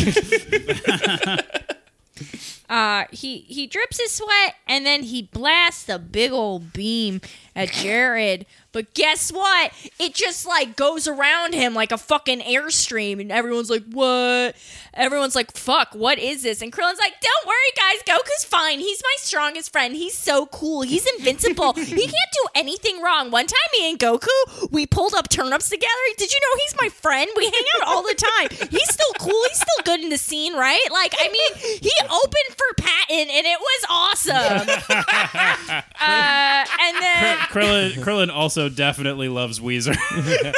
Uh, 2.71 3.03
he 3.11 3.39
he 3.39 3.67
drips 3.67 3.99
his 3.99 4.11
sweat 4.13 4.55
and 4.65 4.85
then 4.85 5.03
he 5.03 5.23
blasts 5.23 5.89
a 5.89 5.99
big 5.99 6.31
old 6.31 6.71
beam 6.71 7.19
at 7.53 7.69
Jared. 7.69 8.45
But 8.73 8.93
guess 8.93 9.31
what? 9.31 9.73
It 9.99 10.13
just 10.13 10.45
like 10.45 10.75
goes 10.75 11.07
around 11.07 11.53
him 11.53 11.73
like 11.73 11.91
a 11.91 11.97
fucking 11.97 12.39
airstream, 12.41 13.19
and 13.19 13.31
everyone's 13.31 13.69
like, 13.69 13.83
"What?" 13.91 14.55
Everyone's 14.93 15.35
like, 15.35 15.51
"Fuck, 15.51 15.89
what 15.93 16.19
is 16.19 16.43
this?" 16.43 16.61
And 16.61 16.71
Krillin's 16.71 16.99
like, 16.99 17.13
"Don't 17.21 17.47
worry, 17.47 17.55
guys. 17.75 18.01
Goku's 18.07 18.45
fine. 18.45 18.79
He's 18.79 19.01
my 19.03 19.15
strongest 19.17 19.71
friend. 19.71 19.95
He's 19.95 20.17
so 20.17 20.45
cool. 20.47 20.81
He's 20.83 21.05
invincible. 21.17 21.73
he 21.73 21.85
can't 21.85 22.33
do 22.33 22.45
anything 22.55 23.01
wrong." 23.01 23.29
One 23.29 23.47
time, 23.47 23.57
me 23.79 23.89
and 23.89 23.99
Goku, 23.99 24.71
we 24.71 24.85
pulled 24.85 25.13
up 25.13 25.29
turnips 25.29 25.69
together. 25.69 25.89
Did 26.17 26.31
you 26.31 26.39
know 26.39 26.59
he's 26.65 26.75
my 26.81 26.89
friend? 26.89 27.29
We 27.35 27.45
hang 27.45 27.65
out 27.81 27.87
all 27.87 28.03
the 28.03 28.15
time. 28.15 28.69
He's 28.69 28.89
still 28.93 29.13
cool. 29.19 29.41
He's 29.49 29.57
still 29.57 29.83
good 29.83 29.99
in 30.01 30.09
the 30.09 30.17
scene, 30.17 30.53
right? 30.53 30.79
Like, 30.91 31.13
I 31.19 31.27
mean, 31.27 31.79
he 31.81 31.91
opened 32.03 32.55
for 32.57 32.73
Patton, 32.77 33.27
and 33.29 33.45
it 33.45 33.59
was 33.59 33.85
awesome. 33.89 34.69
uh, 35.99 36.65
and 36.79 36.97
then. 37.01 37.37
Krillin, 37.49 37.91
Krillin 37.95 38.29
also 38.33 38.60
definitely 38.69 39.29
loves 39.29 39.59
Weezer. 39.59 39.95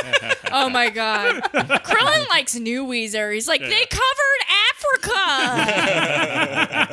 Oh 0.55 0.69
my 0.69 0.91
god. 0.91 1.41
Krillin 1.51 2.29
likes 2.29 2.53
new 2.53 2.85
Weezer. 2.85 3.33
He's 3.33 3.47
like, 3.47 3.59
they 3.59 3.85
covered 3.89 4.41
Africa. 4.69 5.13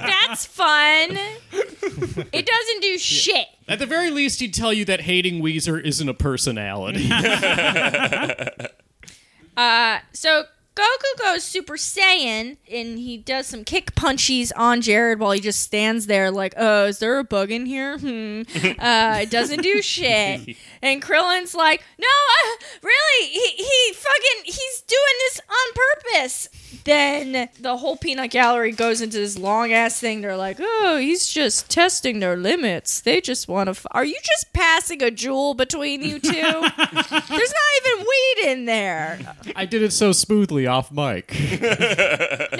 That's 0.01 0.47
fun. 0.47 1.19
It 2.33 2.47
doesn't 2.47 2.81
do 2.81 2.97
shit. 2.97 3.49
At 3.69 3.79
the 3.79 3.85
very 3.85 4.11
least, 4.11 4.41
he'd 4.41 4.55
tell 4.55 4.73
you 4.73 4.87
that 4.87 5.03
hating 5.03 5.43
Weezer 5.43 5.79
isn't 5.85 6.09
a 6.09 6.15
personality. 6.15 7.11
uh, 9.59 9.99
So 10.13 10.45
Goku 10.77 11.19
goes 11.19 11.43
Super 11.43 11.75
Saiyan 11.75 12.57
and 12.73 12.99
he 12.99 13.19
does 13.19 13.49
some 13.49 13.65
kick 13.65 13.95
punchies 13.95 14.53
on 14.57 14.81
Jared 14.81 15.19
while 15.19 15.33
he 15.33 15.41
just 15.41 15.61
stands 15.61 16.07
there 16.07 16.31
like, 16.31 16.55
oh, 16.57 16.87
is 16.87 17.01
there 17.01 17.19
a 17.19 17.25
bug 17.25 17.51
in 17.51 17.67
here? 17.67 17.99
Hmm. 17.99 18.43
Uh, 18.81 19.19
it 19.23 19.31
doesn't 19.31 19.63
do 19.63 19.83
shit. 19.83 20.57
And 20.81 21.03
Krillin's 21.03 21.55
like, 21.55 21.83
no, 21.99 22.07
uh, 22.07 22.65
really, 22.83 23.29
he, 23.29 23.63
he 23.63 23.93
fucking, 23.93 24.45
he's 24.45 24.81
doing 24.83 25.17
this 25.19 25.41
on 25.49 25.75
purpose. 25.75 26.49
Then 26.85 27.49
the 27.61 27.77
whole 27.77 27.97
peanut 27.97 28.31
gallery 28.31 28.73
goes 28.73 29.01
into 29.01 29.19
this 29.19 29.39
long 29.39 29.73
ass 29.73 29.99
thing. 30.01 30.21
They're 30.21 30.37
like, 30.37 30.57
oh, 30.61 30.99
he's 31.01 31.29
just 31.29 31.71
testing 31.71 32.21
their 32.21 32.37
limits. 32.37 33.01
They 33.01 33.21
just 33.21 33.49
want 33.49 33.67
to. 33.69 33.71
F- 33.73 33.87
Are 33.93 34.05
you 34.05 34.17
just 34.25 34.53
passing 34.53 35.03
a 35.03 35.11
jewel 35.11 35.55
between 35.55 36.03
you 36.03 36.19
two? 36.19 36.31
There's 36.33 37.11
not 37.11 37.29
even 37.29 37.99
weed 38.07 38.39
in 38.47 38.65
there. 38.67 39.19
I 39.57 39.65
did 39.67 39.83
it 39.83 39.93
so 39.93 40.13
smoothly 40.13 40.67
off 40.67 40.91
mic. 40.93 41.37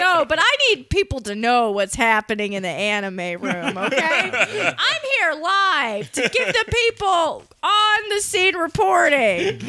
No, 0.01 0.25
but 0.25 0.39
I 0.41 0.57
need 0.69 0.89
people 0.89 1.21
to 1.21 1.35
know 1.35 1.73
what's 1.73 1.95
happening 1.95 2.53
in 2.55 2.63
the 2.63 2.69
anime 2.69 3.41
room, 3.43 3.77
okay? 3.77 4.31
I'm 4.79 5.03
here 5.19 5.43
live 5.43 6.13
to 6.13 6.23
give 6.23 6.47
the 6.49 6.65
people 6.69 7.45
on 7.63 7.99
the 8.09 8.21
scene 8.21 8.57
reporting. 8.57 9.61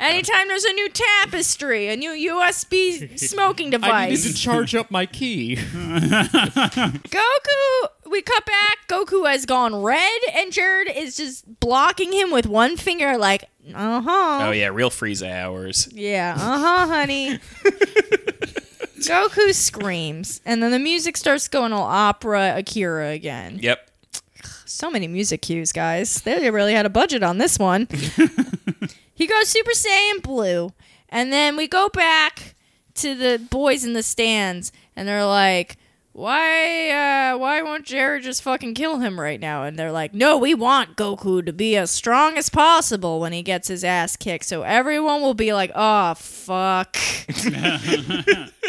Anytime 0.00 0.48
there's 0.48 0.64
a 0.64 0.72
new 0.72 0.88
tapestry, 0.90 1.88
a 1.88 1.96
new 1.96 2.10
USB 2.10 3.15
smoking 3.30 3.70
device. 3.70 3.90
I 3.90 4.08
needed 4.10 4.22
to 4.22 4.34
charge 4.34 4.74
up 4.74 4.90
my 4.90 5.06
key. 5.06 5.56
Goku, 6.76 7.88
we 8.10 8.22
cut 8.22 8.46
back. 8.46 8.88
Goku 8.88 9.28
has 9.30 9.46
gone 9.46 9.74
red, 9.82 10.20
and 10.34 10.52
Jared 10.52 10.88
is 10.94 11.16
just 11.16 11.60
blocking 11.60 12.12
him 12.12 12.30
with 12.30 12.46
one 12.46 12.76
finger, 12.76 13.16
like, 13.16 13.44
uh 13.74 14.00
huh. 14.00 14.46
Oh 14.48 14.50
yeah, 14.52 14.68
real 14.68 14.90
Frieza 14.90 15.30
hours. 15.30 15.88
Yeah, 15.92 16.34
uh 16.36 16.58
huh, 16.58 16.86
honey. 16.86 17.38
Goku 18.98 19.52
screams, 19.52 20.40
and 20.44 20.62
then 20.62 20.70
the 20.70 20.78
music 20.78 21.16
starts 21.16 21.48
going 21.48 21.72
all 21.72 21.84
opera 21.84 22.54
Akira 22.56 23.10
again. 23.10 23.58
Yep. 23.60 23.90
So 24.64 24.90
many 24.90 25.06
music 25.08 25.42
cues, 25.42 25.72
guys. 25.72 26.22
They 26.22 26.50
really 26.50 26.74
had 26.74 26.86
a 26.86 26.90
budget 26.90 27.22
on 27.22 27.38
this 27.38 27.58
one. 27.58 27.88
he 29.14 29.26
goes 29.26 29.48
Super 29.48 29.72
Saiyan 29.72 30.22
Blue, 30.22 30.72
and 31.08 31.32
then 31.32 31.56
we 31.56 31.68
go 31.68 31.88
back 31.88 32.55
to 32.96 33.14
the 33.14 33.38
boys 33.50 33.84
in 33.84 33.92
the 33.92 34.02
stands, 34.02 34.72
and 34.94 35.06
they're 35.08 35.24
like, 35.24 35.76
"Why, 36.12 36.90
uh, 36.90 37.38
why 37.38 37.62
won't 37.62 37.84
Jared 37.84 38.22
just 38.22 38.42
fucking 38.42 38.74
kill 38.74 38.98
him 38.98 39.18
right 39.20 39.40
now?" 39.40 39.64
And 39.64 39.78
they're 39.78 39.92
like, 39.92 40.14
"No, 40.14 40.36
we 40.38 40.54
want 40.54 40.96
Goku 40.96 41.44
to 41.44 41.52
be 41.52 41.76
as 41.76 41.90
strong 41.90 42.36
as 42.38 42.48
possible 42.48 43.20
when 43.20 43.32
he 43.32 43.42
gets 43.42 43.68
his 43.68 43.84
ass 43.84 44.16
kicked, 44.16 44.44
so 44.44 44.62
everyone 44.62 45.20
will 45.22 45.34
be 45.34 45.52
like, 45.52 45.70
oh 45.74 46.14
fuck." 46.14 46.96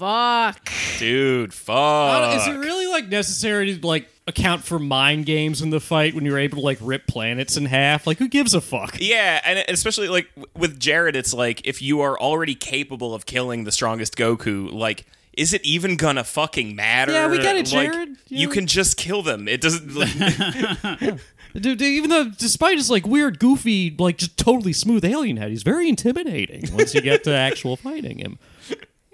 Fuck. 0.00 0.70
Dude, 0.98 1.52
fuck. 1.52 1.74
Uh, 1.76 2.36
is 2.38 2.46
it 2.46 2.58
really 2.58 2.86
like 2.86 3.08
necessary 3.10 3.76
to 3.76 3.86
like 3.86 4.08
account 4.30 4.64
for 4.64 4.78
mind 4.78 5.26
games 5.26 5.60
in 5.60 5.68
the 5.68 5.80
fight 5.80 6.14
when 6.14 6.24
you're 6.24 6.38
able 6.38 6.58
to 6.58 6.64
like 6.64 6.78
rip 6.80 7.06
planets 7.06 7.56
in 7.56 7.66
half? 7.66 8.06
Like, 8.06 8.18
who 8.18 8.28
gives 8.28 8.54
a 8.54 8.60
fuck? 8.62 8.96
Yeah, 8.98 9.40
and 9.44 9.62
especially 9.68 10.08
like 10.08 10.28
with 10.56 10.80
Jared, 10.80 11.16
it's 11.16 11.34
like 11.34 11.66
if 11.66 11.82
you 11.82 12.00
are 12.00 12.18
already 12.18 12.54
capable 12.54 13.14
of 13.14 13.26
killing 13.26 13.64
the 13.64 13.72
strongest 13.72 14.16
Goku, 14.16 14.72
like. 14.72 15.04
Is 15.34 15.54
it 15.54 15.64
even 15.64 15.96
gonna 15.96 16.24
fucking 16.24 16.74
matter? 16.74 17.12
Yeah, 17.12 17.28
we 17.28 17.38
get 17.38 17.54
it, 17.56 17.72
Like, 17.72 17.92
Jared. 17.92 18.16
You 18.28 18.48
can 18.48 18.66
just 18.66 18.96
kill 18.96 19.22
them. 19.22 19.46
It 19.46 19.60
doesn't. 19.60 19.94
Like, 19.94 20.10
Dude, 21.54 21.78
dude, 21.78 21.82
even 21.82 22.10
though, 22.10 22.28
despite 22.28 22.76
his 22.76 22.90
like 22.90 23.06
weird, 23.06 23.38
goofy, 23.38 23.94
like 23.98 24.18
just 24.18 24.36
totally 24.36 24.72
smooth 24.72 25.04
alien 25.04 25.36
head, 25.36 25.50
he's 25.50 25.62
very 25.62 25.88
intimidating 25.88 26.64
once 26.74 26.94
you 26.94 27.00
get 27.00 27.24
to 27.24 27.30
actual 27.34 27.76
fighting 27.76 28.18
him. 28.18 28.38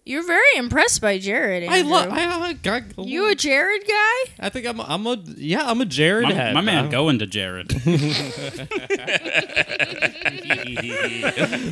You're 0.08 0.24
very 0.24 0.56
impressed 0.56 1.00
by 1.00 1.18
Jared. 1.18 1.68
I 1.68 1.82
love. 1.82 2.12
I, 2.12 2.54
I, 2.64 2.70
I, 2.76 2.82
You 3.02 3.28
a 3.28 3.34
Jared 3.34 3.82
guy? 3.88 4.30
I 4.38 4.48
think 4.50 4.64
I'm. 4.64 4.78
A, 4.78 4.84
I'm 4.84 5.04
a. 5.04 5.16
Yeah, 5.36 5.68
I'm 5.68 5.80
a 5.80 5.84
Jared 5.84 6.28
my, 6.28 6.32
head. 6.32 6.54
my 6.54 6.60
man 6.60 6.90
going 6.90 7.18
to 7.18 7.26
Jared. 7.26 7.72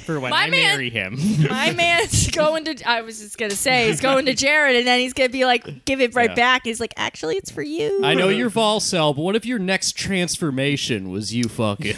for 0.03 0.19
when 0.19 0.31
My 0.31 0.45
I 0.45 0.51
man- 0.51 0.51
marry 0.51 0.91
him. 0.91 1.17
My 1.49 1.71
man's 1.73 2.29
going 2.33 2.65
to. 2.65 2.83
I 2.85 3.03
was 3.03 3.21
just 3.21 3.39
gonna 3.39 3.53
say 3.55 3.87
he's 3.89 4.01
going 4.01 4.27
to 4.27 4.35
Jared, 4.35 4.75
and 4.77 4.87
then 4.87 4.99
he's 4.99 5.13
gonna 5.13 5.29
be 5.29 5.45
like, 5.45 5.85
give 5.85 6.01
it 6.01 6.17
right 6.17 6.31
Yeah. 6.31 6.35
back. 6.35 6.63
He's 6.65 6.81
like, 6.81 6.95
actually, 6.97 7.37
it's 7.37 7.53
for 7.53 7.63
you. 7.63 8.01
I 8.03 8.15
know 8.15 8.29
you're 8.31 8.51
Volcel, 8.51 9.15
but 9.15 9.23
what 9.23 9.37
if 9.37 9.47
your 9.47 9.61
next 9.61 9.93
transformation 9.97 11.11
was 11.11 11.33
you 11.33 11.45
fucking? 11.45 11.95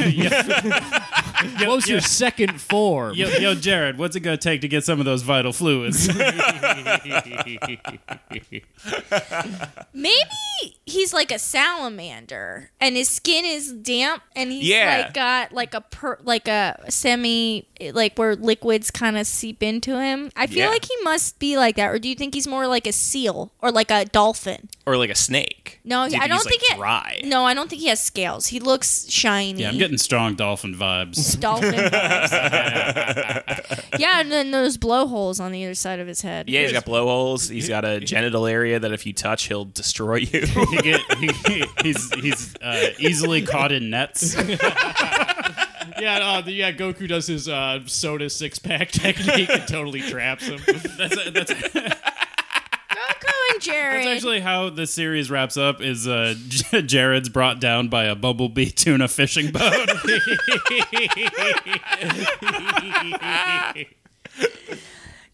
what 1.59 1.69
was 1.69 1.89
your 1.89 2.01
second 2.01 2.61
form? 2.61 3.15
yo, 3.15 3.29
yo, 3.39 3.55
Jared, 3.55 3.99
what's 3.99 4.17
it 4.17 4.21
gonna 4.21 4.37
take 4.37 4.61
to 4.63 4.69
get 4.69 4.85
some 4.85 4.99
of 5.01 5.05
those 5.07 5.23
vital 5.23 5.53
fluids? 5.53 6.09
Maybe 9.93 10.77
he's 10.85 11.13
like 11.13 11.31
a 11.33 11.39
salamander, 11.39 12.71
and 12.81 12.97
his 12.97 13.09
skin 13.09 13.45
is 13.45 13.73
damp, 13.73 14.23
and 14.35 14.51
he's 14.53 14.65
Yeah. 14.69 15.03
like 15.07 15.15
got 15.15 15.53
like 15.53 15.75
a 15.75 15.81
per, 15.81 16.19
like 16.23 16.49
a 16.49 16.79
semi 16.91 17.67
like 17.93 18.19
where 18.19 18.37
liquids 18.37 18.91
kind 18.91 19.17
of 19.19 19.27
seep 19.27 19.63
into 19.63 20.01
him. 20.01 20.31
I 20.37 20.47
feel 20.47 20.59
Yeah. 20.59 20.69
like 20.69 20.85
he 20.85 20.95
must 21.03 21.39
be 21.39 21.57
like 21.57 21.77
that, 21.77 21.91
or 21.91 21.99
do 21.99 22.09
you 22.09 22.15
think 22.15 22.35
he's 22.35 22.47
more 22.47 22.67
like 22.67 22.87
a 22.87 22.93
seal 22.93 23.53
or 23.61 23.71
like 23.71 23.91
a 23.91 24.05
dolphin? 24.05 24.69
or 24.89 24.97
like 24.97 25.11
a 25.11 25.17
snake. 25.17 25.81
No, 25.85 26.09
Do 26.09 26.15
I 26.17 26.29
don't 26.29 26.37
he's, 26.37 26.45
think 26.47 26.63
like, 26.71 26.77
it. 26.77 26.79
dry. 26.79 27.21
No, 27.25 27.45
I 27.45 27.55
don't 27.55 27.69
think 27.69 27.83
he 27.83 27.89
has 27.89 28.01
scales. 28.01 28.47
He 28.47 28.61
looks 28.61 29.11
shiny. 29.11 29.63
yeah, 29.63 29.69
I'm 29.71 29.79
getting 29.79 29.99
strong 29.99 30.37
dolphin 30.37 30.77
vibes. 30.77 31.26
Dolphin. 31.35 31.75
vibes. 31.75 33.85
yeah, 33.99 34.21
and 34.21 34.31
then 34.31 34.51
those 34.51 34.77
blowholes 34.77 35.41
on 35.41 35.53
the 35.53 35.65
other 35.65 35.75
side 35.75 36.01
of 36.01 36.07
his 36.07 36.23
head. 36.23 36.49
Yeah, 36.49 36.63
he's 36.63 36.73
got 36.73 36.85
blowholes. 36.85 37.49
He's 37.49 37.69
got 37.69 37.85
a 37.85 38.01
genital 38.01 38.47
area 38.47 38.79
that 38.79 38.93
if 38.93 39.07
you 39.07 39.13
touch, 39.13 39.45
he'll 39.45 39.65
destroy 39.65 40.17
you. 40.17 40.47
He 40.67 40.77
get, 40.79 41.01
he, 41.19 41.65
he's 41.83 42.13
he's 42.15 42.57
uh, 42.57 42.91
easily 42.99 43.43
caught 43.43 43.73
in 43.73 43.91
nets. 43.91 44.37
Yeah, 45.99 46.19
uh, 46.19 46.41
the, 46.43 46.53
yeah. 46.53 46.73
Goku 46.73 47.09
does 47.09 47.27
his 47.27 47.49
uh, 47.49 47.81
soda 47.87 48.29
six 48.29 48.59
pack 48.59 48.91
technique 48.91 49.49
and 49.49 49.67
totally 49.67 50.03
traps 50.03 50.47
him. 50.47 50.61
That's 50.67 51.31
that's, 51.31 51.53
Goku 51.53 52.13
and 53.53 53.63
Jared. 53.63 53.97
that's 54.05 54.17
actually 54.17 54.41
how 54.41 54.71
the 54.71 54.87
series 54.87 55.31
wraps 55.31 55.57
up. 55.57 55.81
Is 55.81 56.07
uh, 56.07 56.35
J- 56.49 56.83
Jared's 56.87 57.29
brought 57.29 57.61
down 57.61 57.89
by 57.89 58.05
a 58.05 58.15
bumblebee 58.15 58.71
tuna 58.71 59.09
fishing 59.09 59.51
boat. 59.51 59.73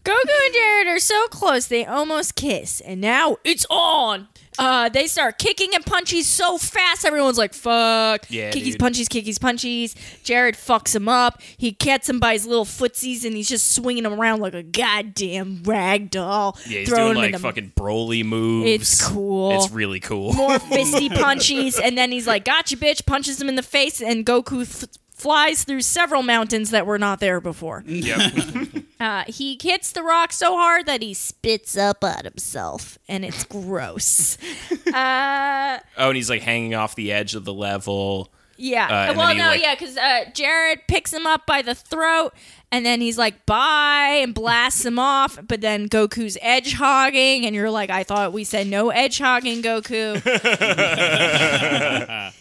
Goku 0.03 0.45
and 0.45 0.53
Jared 0.53 0.87
are 0.87 0.99
so 0.99 1.27
close 1.27 1.67
they 1.67 1.85
almost 1.85 2.35
kiss, 2.35 2.81
and 2.81 2.99
now 2.99 3.37
it's 3.43 3.65
on. 3.69 4.27
Uh, 4.59 4.89
they 4.89 5.07
start 5.07 5.37
kicking 5.37 5.69
and 5.73 5.83
punchies 5.85 6.23
so 6.23 6.57
fast, 6.57 7.05
everyone's 7.05 7.37
like, 7.37 7.53
fuck. 7.53 8.25
Yeah, 8.29 8.51
Kickies, 8.51 8.73
dude. 8.73 8.79
punchies, 8.81 9.07
kickies, 9.07 9.37
punchies. 9.39 9.95
Jared 10.23 10.55
fucks 10.55 10.95
him 10.95 11.07
up. 11.09 11.41
He 11.57 11.71
gets 11.71 12.07
him 12.09 12.19
by 12.19 12.33
his 12.33 12.45
little 12.45 12.65
footsies 12.65 13.25
and 13.25 13.35
he's 13.35 13.49
just 13.49 13.73
swinging 13.73 14.05
him 14.05 14.13
around 14.13 14.39
like 14.41 14.53
a 14.53 14.63
goddamn 14.63 15.63
rag 15.63 16.11
doll. 16.11 16.57
Yeah, 16.67 16.79
he's 16.79 16.89
doing 16.89 17.15
like 17.15 17.37
fucking 17.39 17.73
Broly 17.75 18.23
moves. 18.23 18.69
It's 18.69 19.07
cool. 19.07 19.51
It's 19.55 19.71
really 19.71 19.99
cool. 19.99 20.33
more 20.33 20.59
fisty 20.59 21.09
punchies, 21.11 21.79
and 21.81 21.97
then 21.97 22.11
he's 22.11 22.27
like, 22.27 22.45
"Gotcha, 22.45 22.77
bitch!" 22.77 23.05
Punches 23.05 23.41
him 23.41 23.49
in 23.49 23.55
the 23.55 23.63
face, 23.63 24.01
and 24.01 24.25
Goku 24.25 24.65
th- 24.79 24.91
flies 25.23 25.63
through 25.63 25.81
several 25.81 26.21
mountains 26.21 26.69
that 26.71 26.85
were 26.85 26.99
not 26.99 27.19
there 27.21 27.39
before. 27.41 27.83
yep. 27.87 28.31
Uh, 28.99 29.25
he 29.27 29.59
hits 29.61 29.91
the 29.91 30.01
rock 30.01 30.31
so 30.31 30.55
hard 30.55 30.85
that 30.85 31.01
he 31.01 31.13
spits 31.13 31.75
up 31.75 32.05
at 32.05 32.23
himself, 32.23 32.97
and 33.09 33.25
it's 33.25 33.43
gross. 33.43 34.37
uh, 34.93 35.77
Oh, 35.97 36.07
and 36.07 36.15
he's 36.15 36.29
like 36.29 36.41
hanging 36.41 36.73
off 36.73 36.95
the 36.95 37.11
edge 37.11 37.35
of 37.35 37.43
the 37.43 37.53
level. 37.53 38.31
Yeah. 38.57 39.11
Uh, 39.11 39.13
well, 39.17 39.35
no, 39.35 39.47
like- 39.47 39.61
yeah, 39.61 39.75
because 39.75 39.97
uh, 39.97 40.25
Jared 40.33 40.81
picks 40.87 41.13
him 41.13 41.27
up 41.27 41.45
by 41.45 41.61
the 41.61 41.75
throat, 41.75 42.33
and 42.71 42.85
then 42.85 43.01
he's 43.01 43.17
like, 43.17 43.45
"Bye," 43.45 44.19
and 44.21 44.33
blasts 44.33 44.85
him 44.85 44.99
off. 44.99 45.39
But 45.47 45.61
then 45.61 45.87
Goku's 45.89 46.37
edge 46.41 46.73
hogging, 46.73 47.45
and 47.45 47.55
you're 47.55 47.71
like, 47.71 47.89
"I 47.89 48.03
thought 48.03 48.33
we 48.33 48.43
said 48.43 48.67
no 48.67 48.89
edge 48.89 49.17
hogging, 49.19 49.61
Goku." 49.61 50.19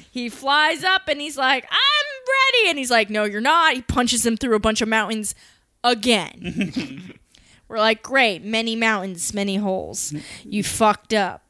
he 0.10 0.28
flies 0.28 0.84
up, 0.84 1.02
and 1.08 1.20
he's 1.20 1.36
like, 1.36 1.64
"I'm 1.70 2.06
ready," 2.60 2.70
and 2.70 2.78
he's 2.78 2.90
like, 2.90 3.10
"No, 3.10 3.24
you're 3.24 3.40
not." 3.40 3.74
He 3.74 3.82
punches 3.82 4.24
him 4.24 4.36
through 4.36 4.54
a 4.56 4.60
bunch 4.60 4.80
of 4.80 4.88
mountains 4.88 5.34
again. 5.84 7.14
We're 7.68 7.78
like, 7.78 8.02
"Great, 8.02 8.44
many 8.44 8.76
mountains, 8.76 9.32
many 9.34 9.56
holes. 9.56 10.14
You 10.44 10.62
fucked 10.62 11.14
up." 11.14 11.41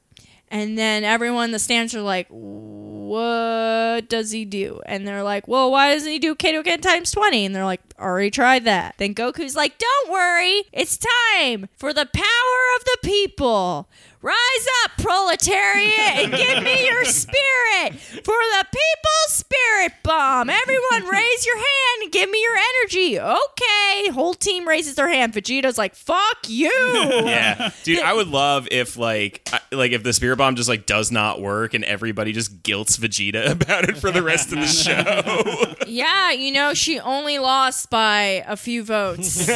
And 0.53 0.77
then 0.77 1.03
everyone 1.03 1.47
in 1.47 1.53
the 1.53 1.59
stands 1.59 1.95
are 1.95 2.03
like, 2.03 2.27
what 2.29 4.07
does 4.11 4.33
he 4.33 4.45
do? 4.45 4.83
And 4.85 5.09
they're 5.09 5.23
like, 5.23 5.49
well, 5.49 5.71
why 5.71 5.95
doesn't 5.95 6.13
he 6.13 6.19
do 6.19 6.35
Kaioken 6.35 6.83
times 6.83 7.11
20? 7.11 7.47
And 7.47 7.57
they're 7.57 7.65
like, 7.65 7.81
already 7.99 8.31
tried 8.31 8.65
that. 8.65 8.95
Then 8.99 9.15
Goku's 9.15 9.57
like, 9.57 9.79
don't 9.79 10.13
worry. 10.13 10.65
It's 10.71 10.99
time 10.99 11.71
for 11.75 11.95
the 11.95 12.05
power 12.05 12.77
of 12.77 12.85
the 12.85 12.99
people. 13.03 13.89
Rise 14.25 14.67
up, 14.85 14.93
proletariat, 14.99 15.99
and 15.99 16.33
give 16.33 16.63
me 16.63 16.85
your 16.87 17.05
spirit 17.05 17.95
for 18.01 18.23
the 18.25 18.65
people's 18.71 19.29
spirit 19.29 19.93
bomb. 20.05 20.49
Everyone 20.49 21.07
raise 21.11 21.45
your 21.45 21.57
hand 21.57 22.03
and 22.05 22.13
give 22.13 22.31
me 22.31 22.41
your 22.41 22.55
energy. 22.55 23.19
Okay. 23.19 24.09
Whole 24.13 24.35
team 24.35 24.69
raises 24.69 24.95
their 24.95 25.09
hand. 25.09 25.33
Vegeta's 25.35 25.77
like, 25.77 25.95
fuck 25.97 26.39
you. 26.49 26.71
Yeah, 27.33 27.71
dude, 27.85 28.01
I 28.01 28.13
would 28.13 28.29
love 28.29 28.69
if 28.71 28.97
like 28.97 29.49
I- 29.53 29.61
like 29.75 29.93
if 29.93 30.03
the 30.03 30.13
spirit 30.13 30.37
bomb 30.37 30.55
just 30.57 30.69
like 30.69 30.87
does 30.87 31.11
not 31.11 31.41
work 31.41 31.73
and 31.75 31.83
everybody 31.85 32.33
just 32.33 32.63
guilts 32.63 32.97
Vegeta 32.99 33.51
about 33.51 33.89
it 33.89 33.97
for 33.97 34.11
the 34.11 34.23
rest 34.23 34.53
of 34.53 34.59
the 34.61 34.67
show. 34.67 35.75
Yeah, 35.89 36.31
you 36.33 36.53
know, 36.53 36.75
she 36.75 37.01
only 37.01 37.39
lost 37.39 37.91
by 37.91 38.45
a 38.47 38.57
few 38.57 38.85
votes. 38.85 39.47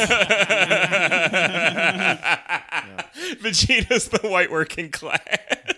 Vegeta's 3.41 4.07
the 4.09 4.27
white 4.27 4.51
working 4.57 4.89
class. 4.99 5.19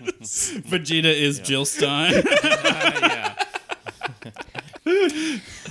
Vegeta 0.01 1.13
is 1.13 1.39
Jill 1.39 1.65
Stein. 1.65 2.13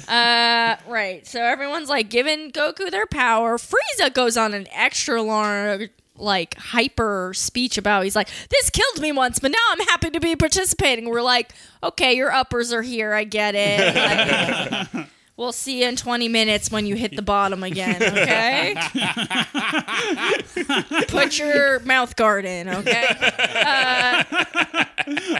uh, 0.08 0.76
right. 0.86 1.26
So 1.26 1.42
everyone's 1.42 1.88
like 1.88 2.10
giving 2.10 2.50
Goku 2.50 2.90
their 2.90 3.06
power. 3.06 3.56
Frieza 3.56 4.12
goes 4.12 4.36
on 4.36 4.52
an 4.52 4.66
extra 4.70 5.22
long, 5.22 5.88
like 6.16 6.54
hyper 6.56 7.32
speech 7.34 7.78
about. 7.78 8.04
He's 8.04 8.16
like, 8.16 8.28
"This 8.50 8.68
killed 8.70 9.00
me 9.00 9.12
once, 9.12 9.38
but 9.38 9.50
now 9.50 9.58
I'm 9.70 9.80
happy 9.86 10.10
to 10.10 10.20
be 10.20 10.36
participating." 10.36 11.08
We're 11.08 11.22
like, 11.22 11.52
"Okay, 11.82 12.14
your 12.14 12.30
uppers 12.30 12.72
are 12.72 12.82
here. 12.82 13.14
I 13.14 13.24
get 13.24 13.54
it." 13.54 14.92
Like, 14.94 15.08
We'll 15.38 15.52
see 15.52 15.82
you 15.82 15.88
in 15.88 15.94
20 15.94 16.26
minutes 16.26 16.68
when 16.68 16.84
you 16.84 16.96
hit 16.96 17.14
the 17.14 17.22
bottom 17.22 17.62
again, 17.62 18.02
okay? 18.02 18.74
Put 21.08 21.38
your 21.38 21.78
mouth 21.80 22.16
guard 22.16 22.44
in, 22.44 22.68
okay? 22.68 23.04
Uh, 23.08 24.24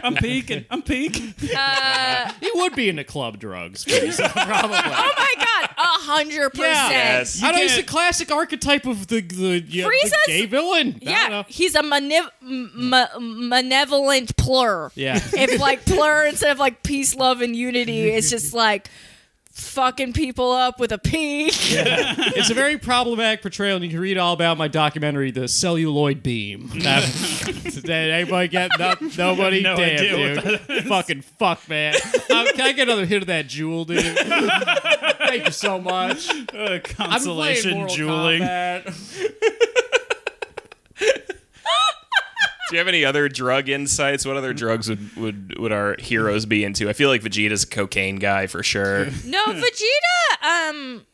I'm 0.01 0.15
peeking. 0.15 0.63
I'm 0.69 0.81
peeking. 0.83 1.33
Uh, 1.55 2.31
he 2.39 2.49
would 2.55 2.75
be 2.75 2.87
into 2.87 3.03
club 3.03 3.39
drugs, 3.39 3.83
Frieza, 3.83 4.29
probably. 4.31 4.77
Oh 4.77 5.13
my 5.17 5.33
god, 5.37 5.69
a 5.77 5.81
hundred 5.81 6.51
percent. 6.51 6.91
Yes. 6.91 7.43
I 7.43 7.51
know 7.51 7.57
he's 7.57 7.73
can't- 7.73 7.85
the 7.85 7.91
classic 7.91 8.31
archetype 8.31 8.85
of 8.85 9.07
the 9.07 9.19
the, 9.21 9.59
yeah, 9.67 9.83
the 9.83 9.89
Frieza's- 9.89 10.27
gay 10.27 10.45
villain. 10.45 10.87
I 10.87 10.91
don't 10.91 11.01
Yeah, 11.13 11.27
know. 11.27 11.43
he's 11.47 11.75
a 11.75 11.81
manev- 11.81 12.29
m- 12.41 12.93
m- 12.93 13.49
malevolent 13.49 14.37
plur. 14.37 14.91
Yeah. 14.95 15.17
If 15.33 15.59
like 15.59 15.83
plur 15.85 16.25
instead 16.27 16.51
of 16.51 16.59
like 16.59 16.83
peace, 16.83 17.15
love, 17.15 17.41
and 17.41 17.53
unity, 17.55 18.09
it's 18.09 18.29
just 18.29 18.53
like 18.53 18.87
fucking 19.59 20.13
people 20.13 20.51
up 20.51 20.79
with 20.79 20.91
a 20.91 20.97
P. 20.97 21.49
It's 22.39 22.49
a 22.49 22.53
very 22.53 22.77
problematic 22.77 23.41
portrayal, 23.41 23.75
and 23.75 23.83
you 23.83 23.91
can 23.91 23.99
read 23.99 24.17
all 24.17 24.33
about 24.33 24.57
my 24.57 24.67
documentary, 24.67 25.31
The 25.31 25.47
Celluloid 25.47 26.23
Beam. 26.23 26.69
That, 26.79 27.03
did 27.63 27.89
anybody 27.89 28.47
get 28.47 28.71
no, 28.79 28.95
nobody? 29.17 29.61
no 29.61 29.75
Damn, 29.75 29.99
idea 29.99 30.41
dude. 30.41 30.85
Fucking 30.87 31.21
fuck, 31.21 31.67
man. 31.69 31.95
Um, 31.95 32.47
can 32.47 32.61
I 32.61 32.71
get 32.71 32.87
another 32.87 33.05
hit 33.05 33.21
of 33.21 33.27
that 33.27 33.47
jewel, 33.47 33.85
dude? 33.85 34.17
Thank 34.17 35.45
you 35.45 35.51
so 35.51 35.79
much. 35.79 36.29
Uh, 36.29 36.33
I'm 36.33 36.47
playing 36.49 36.81
consolation 36.81 37.77
Mortal 37.77 37.95
jeweling. 37.95 38.41
Kombat. 42.69 42.71
Do 42.71 42.75
you 42.75 42.79
have 42.79 42.87
any 42.87 43.05
other 43.05 43.29
drug 43.29 43.69
insights? 43.69 44.25
What 44.25 44.37
other 44.37 44.53
drugs 44.53 44.89
would, 44.89 45.15
would, 45.17 45.59
would 45.59 45.71
our 45.71 45.95
heroes 45.99 46.45
be 46.45 46.63
into? 46.63 46.89
I 46.89 46.93
feel 46.93 47.09
like 47.09 47.21
Vegeta's 47.21 47.63
a 47.63 47.67
cocaine 47.67 48.17
guy 48.17 48.47
for 48.47 48.63
sure. 48.63 49.05
no, 49.25 49.43
Vegeta. 49.47 50.69
Um, 50.69 51.05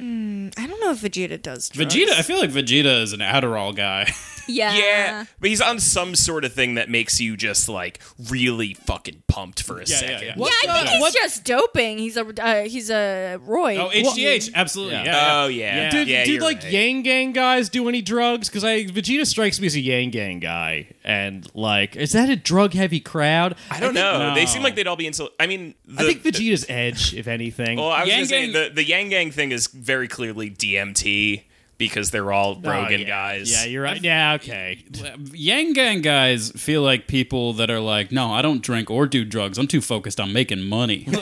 mm, 0.00 0.54
I 0.58 0.66
don't 0.66 0.80
know 0.80 0.90
if 0.92 1.00
Vegeta 1.02 1.40
does. 1.40 1.68
Drugs. 1.68 1.94
Vegeta, 1.94 2.10
I 2.10 2.22
feel 2.22 2.38
like 2.38 2.50
Vegeta 2.50 3.02
is 3.02 3.12
an 3.12 3.20
Adderall 3.20 3.74
guy. 3.74 4.10
Yeah. 4.48 4.74
Yeah, 4.76 5.24
but 5.40 5.50
he's 5.50 5.60
on 5.60 5.80
some 5.80 6.14
sort 6.14 6.44
of 6.44 6.52
thing 6.52 6.74
that 6.74 6.88
makes 6.88 7.20
you 7.20 7.36
just 7.36 7.68
like 7.68 8.00
really 8.30 8.74
fucking 8.74 9.22
pumped 9.28 9.62
for 9.62 9.74
a 9.80 9.84
Yeah, 9.86 9.94
yeah, 9.94 9.98
second. 10.00 10.12
yeah. 10.20 10.26
Yeah, 10.26 10.32
What's 10.36 10.56
I 10.56 10.72
think 10.72 10.84
the- 10.86 10.90
he's 10.92 11.00
what- 11.00 11.14
just 11.14 11.44
doping. 11.44 11.98
He's 11.98 12.16
a 12.16 12.26
uh, 12.44 12.62
he's 12.64 12.90
a 12.90 13.38
roid. 13.46 13.78
Oh, 13.78 13.90
HGH, 13.90 14.54
absolutely. 14.54 14.94
Yeah. 14.94 15.04
Yeah. 15.04 15.12
yeah. 15.14 15.42
Oh 15.44 15.46
yeah, 15.48 15.76
Yeah. 15.76 15.90
Did, 15.90 16.08
yeah. 16.08 16.24
did 16.24 16.34
you're 16.34 16.42
like 16.42 16.62
right. 16.62 16.72
Yang 16.72 17.02
Gang 17.02 17.32
guys 17.32 17.68
do 17.68 17.88
any 17.88 18.02
drugs? 18.02 18.48
Because 18.48 18.64
I 18.64 18.84
Vegeta 18.84 19.26
strikes 19.26 19.60
me 19.60 19.66
as 19.66 19.74
a 19.74 19.80
Yang 19.80 20.10
Gang 20.10 20.40
guy, 20.40 20.88
and 21.04 21.46
like, 21.54 21.96
is 21.96 22.12
that 22.12 22.28
a 22.30 22.36
drug 22.36 22.72
heavy 22.74 23.00
crowd? 23.00 23.56
I 23.70 23.80
don't 23.80 23.94
know. 23.94 24.18
No. 24.28 24.34
They 24.34 24.46
seem 24.46 24.62
like 24.62 24.74
they'd 24.76 24.86
all 24.86 24.96
be 24.96 25.06
into. 25.06 25.30
I 25.40 25.46
mean, 25.46 25.74
the, 25.86 26.02
I 26.02 26.06
think 26.06 26.22
Vegeta's 26.22 26.66
edge, 26.68 27.14
if 27.14 27.26
anything. 27.26 27.78
Well, 27.78 27.90
I 27.90 28.00
was 28.00 28.08
Yang 28.08 28.16
gonna 28.18 28.26
say 28.26 28.42
Gang- 28.44 28.52
the 28.52 28.70
the 28.74 28.84
Yang 28.84 29.08
Gang 29.10 29.30
thing 29.30 29.52
is 29.52 29.66
very 29.68 30.08
clearly 30.08 30.50
DMT 30.50 31.42
because 31.78 32.10
they're 32.10 32.32
all 32.32 32.60
Oh, 32.64 32.70
Rogan 32.70 33.00
yeah. 33.00 33.06
guys. 33.06 33.50
Yeah, 33.52 33.64
you're 33.64 33.82
right. 33.82 34.00
Yeah, 34.02 34.34
okay. 34.34 34.84
Yang 35.32 35.72
Gang 35.74 36.00
guys 36.00 36.50
feel 36.52 36.82
like 36.82 37.06
people 37.06 37.52
that 37.54 37.70
are 37.70 37.80
like, 37.80 38.10
no, 38.12 38.32
I 38.32 38.40
don't 38.42 38.62
drink 38.62 38.90
or 38.90 39.06
do 39.06 39.24
drugs. 39.24 39.58
I'm 39.58 39.66
too 39.66 39.80
focused 39.80 40.18
on 40.20 40.32
making 40.32 40.62
money. 40.62 41.06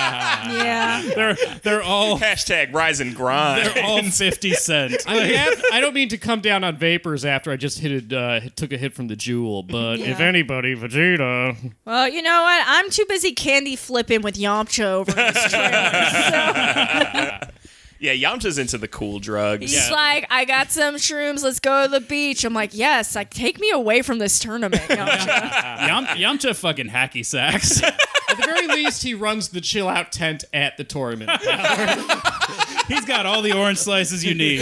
yeah. 0.00 1.02
they're 1.14 1.36
they're 1.62 1.82
all 1.82 2.18
Hashtag 2.18 2.72
rise 2.72 3.00
and 3.00 3.14
grind. 3.14 3.66
they're 3.66 3.84
all 3.84 4.02
fifty 4.10 4.52
cent. 4.54 4.96
I, 5.06 5.16
have, 5.26 5.64
I 5.72 5.80
don't 5.80 5.94
mean 5.94 6.08
to 6.10 6.18
come 6.18 6.40
down 6.40 6.62
on 6.64 6.76
vapors 6.76 7.24
after 7.24 7.50
I 7.50 7.56
just 7.56 7.78
hit 7.80 7.92
it, 7.92 8.12
uh, 8.12 8.40
took 8.56 8.72
a 8.72 8.76
hit 8.78 8.94
from 8.94 9.08
the 9.08 9.16
jewel, 9.16 9.62
but 9.62 9.98
if 10.00 10.20
anybody, 10.20 10.74
Vegeta. 10.76 11.72
Well, 11.84 12.08
you 12.08 12.22
know 12.22 12.42
what? 12.42 12.64
I'm 12.66 12.90
too 12.90 13.04
busy 13.08 13.32
candy 13.32 13.76
flipping 13.76 14.22
with 14.22 14.36
Yamcha 14.36 14.84
over 14.84 15.10
in 15.10 15.16
this 15.16 15.50
trailer. 15.50 17.38
So 17.40 17.49
yeah, 18.00 18.14
Yamcha's 18.14 18.58
into 18.58 18.78
the 18.78 18.88
cool 18.88 19.18
drugs. 19.20 19.70
he's 19.70 19.74
Yeah. 19.88 19.94
like, 19.94 20.26
I 20.30 20.44
got 20.46 20.70
some 20.72 20.94
shrooms. 20.96 21.42
Let's 21.42 21.60
go 21.60 21.84
to 21.84 21.88
the 21.90 22.00
beach. 22.00 22.44
I'm 22.44 22.54
like, 22.54 22.70
yes. 22.72 23.14
Like, 23.14 23.30
take 23.30 23.60
me 23.60 23.70
away 23.70 24.02
from 24.02 24.18
this 24.18 24.38
tournament, 24.38 24.82
Yamcha. 24.88 25.28
Yam- 25.86 26.06
Yamcha 26.38 26.56
fucking 26.56 26.88
hacky 26.88 27.24
sacks. 27.24 27.82
At 28.30 28.36
the 28.36 28.42
very 28.44 28.68
least, 28.68 29.02
he 29.02 29.12
runs 29.14 29.48
the 29.48 29.60
chill 29.60 29.88
out 29.88 30.12
tent 30.12 30.44
at 30.54 30.76
the 30.76 30.84
tournament. 30.84 31.30
He's 32.86 33.04
got 33.04 33.26
all 33.26 33.42
the 33.42 33.52
orange 33.56 33.78
slices 33.78 34.24
you 34.24 34.34
need. 34.36 34.60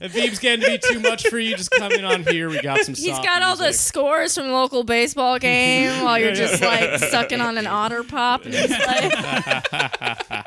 If 0.00 0.12
Veeb's 0.12 0.40
getting 0.40 0.64
to 0.64 0.70
be 0.72 0.78
too 0.78 0.98
much 1.00 1.28
for 1.28 1.38
you, 1.38 1.56
just 1.56 1.70
come 1.70 1.92
in 1.92 2.04
on 2.04 2.24
here. 2.24 2.50
We 2.50 2.60
got 2.60 2.80
some. 2.80 2.94
He's 2.96 3.06
soft 3.06 3.24
got 3.24 3.42
all 3.42 3.54
the 3.56 3.64
music. 3.66 3.80
scores 3.82 4.34
from 4.34 4.48
the 4.48 4.52
local 4.52 4.82
baseball 4.82 5.38
game 5.38 6.02
while 6.04 6.18
you're 6.18 6.34
just 6.34 6.60
like 6.60 6.98
sucking 6.98 7.40
on 7.40 7.56
an 7.56 7.68
otter 7.68 8.02
pop. 8.02 8.44
And 8.44 8.52
just 8.52 8.70
like, 8.86 10.44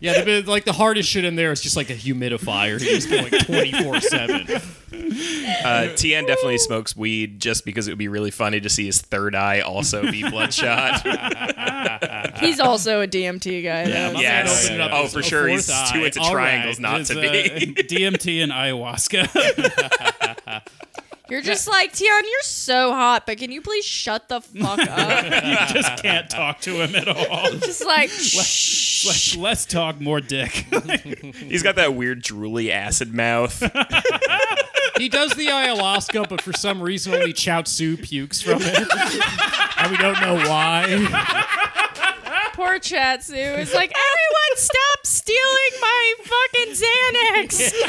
Yeah, 0.00 0.24
the, 0.24 0.42
like 0.42 0.64
the 0.64 0.72
hardest 0.72 1.08
shit 1.10 1.24
in 1.26 1.36
there 1.36 1.52
is 1.52 1.60
just 1.60 1.76
like 1.76 1.90
a 1.90 1.94
humidifier. 1.94 2.80
He's 2.80 3.06
going 3.06 3.30
twenty 3.30 3.72
four 3.72 4.00
seven. 4.00 4.46
Uh, 5.64 5.88
Tien 5.94 6.24
definitely 6.26 6.58
smokes 6.58 6.96
weed 6.96 7.40
just 7.40 7.64
because 7.64 7.86
it 7.88 7.92
would 7.92 7.98
be 7.98 8.08
really 8.08 8.30
funny 8.30 8.60
to 8.60 8.68
see 8.68 8.86
his 8.86 9.00
third 9.00 9.34
eye 9.34 9.60
also 9.60 10.08
be 10.10 10.22
bloodshot. 10.30 11.02
he's 12.38 12.58
also 12.60 13.00
a 13.02 13.06
DMT 13.08 13.62
guy. 13.62 13.84
Yeah, 13.84 14.08
though. 14.08 14.14
my 14.14 14.20
yes. 14.20 14.46
man 14.46 14.46
opened 14.48 14.74
it 14.74 14.80
up 14.80 14.90
Oh, 15.04 15.08
for 15.08 15.22
sure. 15.22 15.46
He's 15.48 15.66
fourth 15.70 15.92
too 15.92 16.00
eye. 16.00 16.06
into 16.06 16.20
All 16.20 16.30
triangles 16.30 16.76
right. 16.80 16.82
not 16.82 17.00
It's, 17.00 17.10
to 17.10 17.18
uh, 17.18 17.22
be. 17.22 17.74
DMT 17.74 18.42
and 18.42 18.52
ayahuasca. 18.52 20.16
You're 21.30 21.42
just 21.42 21.68
like, 21.68 21.92
Tien, 21.92 22.08
you're 22.24 22.42
so 22.42 22.90
hot, 22.92 23.24
but 23.26 23.38
can 23.38 23.50
you 23.52 23.60
please 23.62 23.84
shut 23.84 24.28
the 24.28 24.40
fuck 24.40 24.78
up? 24.88 25.24
you 25.24 25.74
just 25.80 26.02
can't 26.02 26.28
talk 26.28 26.60
to 26.62 26.82
him 26.82 26.94
at 26.94 27.08
all. 27.08 27.50
just 27.60 27.84
like, 27.84 28.10
shh. 28.10 29.06
Like, 29.36 29.42
let's 29.42 29.64
talk 29.64 30.00
more 30.00 30.20
dick. 30.20 30.50
He's 31.36 31.62
got 31.62 31.76
that 31.76 31.94
weird 31.94 32.22
drooly 32.22 32.70
acid 32.70 33.14
mouth. 33.14 33.60
He 34.98 35.08
does 35.08 35.32
the 35.32 35.46
ayahuasca, 35.46 36.28
but 36.28 36.42
for 36.42 36.52
some 36.52 36.82
reason 36.82 37.14
only 37.14 37.32
Chaozu 37.32 37.96
pukes 38.02 38.42
from 38.42 38.60
it. 38.60 38.88
and 39.78 39.90
we 39.90 39.96
don't 39.96 40.20
know 40.20 40.34
why. 40.48 40.84
Poor 42.60 42.78
Chaozu 42.78 43.58
is 43.58 43.72
like, 43.72 43.90
everyone 43.90 44.56
stop 44.56 45.06
stealing 45.06 45.74
my 45.80 46.14
fucking 46.18 46.74
Xanax. 46.74 47.56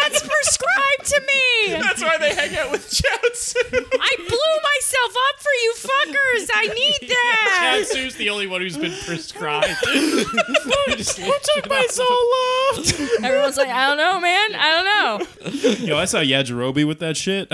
That's 0.00 0.26
prescribed 0.26 1.04
to 1.04 1.20
me. 1.20 1.72
That's 1.82 2.00
why 2.00 2.16
they 2.16 2.34
hang 2.34 2.56
out 2.56 2.70
with 2.70 2.88
Chaozu. 2.88 3.56
I 4.00 4.16
blew 4.16 4.54
myself 4.72 5.14
up 5.28 5.40
for 5.40 5.52
you 5.62 5.74
fuckers. 5.76 6.48
I 6.54 6.68
need 6.68 7.08
that. 7.10 7.84
Chaozu's 7.84 8.14
the 8.14 8.30
only 8.30 8.46
one 8.46 8.62
who's 8.62 8.78
been 8.78 8.96
prescribed. 9.04 9.66
Who 9.84 11.34
took 11.54 11.68
my 11.68 11.86
soul 11.90 12.06
off? 12.06 13.22
Everyone's 13.22 13.58
like, 13.58 13.68
I 13.68 13.88
don't 13.88 13.98
know, 13.98 14.20
man. 14.20 14.54
I 14.54 14.70
don't 14.70 15.52
know. 15.52 15.86
Yo, 15.86 15.98
I 15.98 16.06
saw 16.06 16.20
Yajirobe 16.20 16.86
with 16.86 17.00
that 17.00 17.18
shit. 17.18 17.48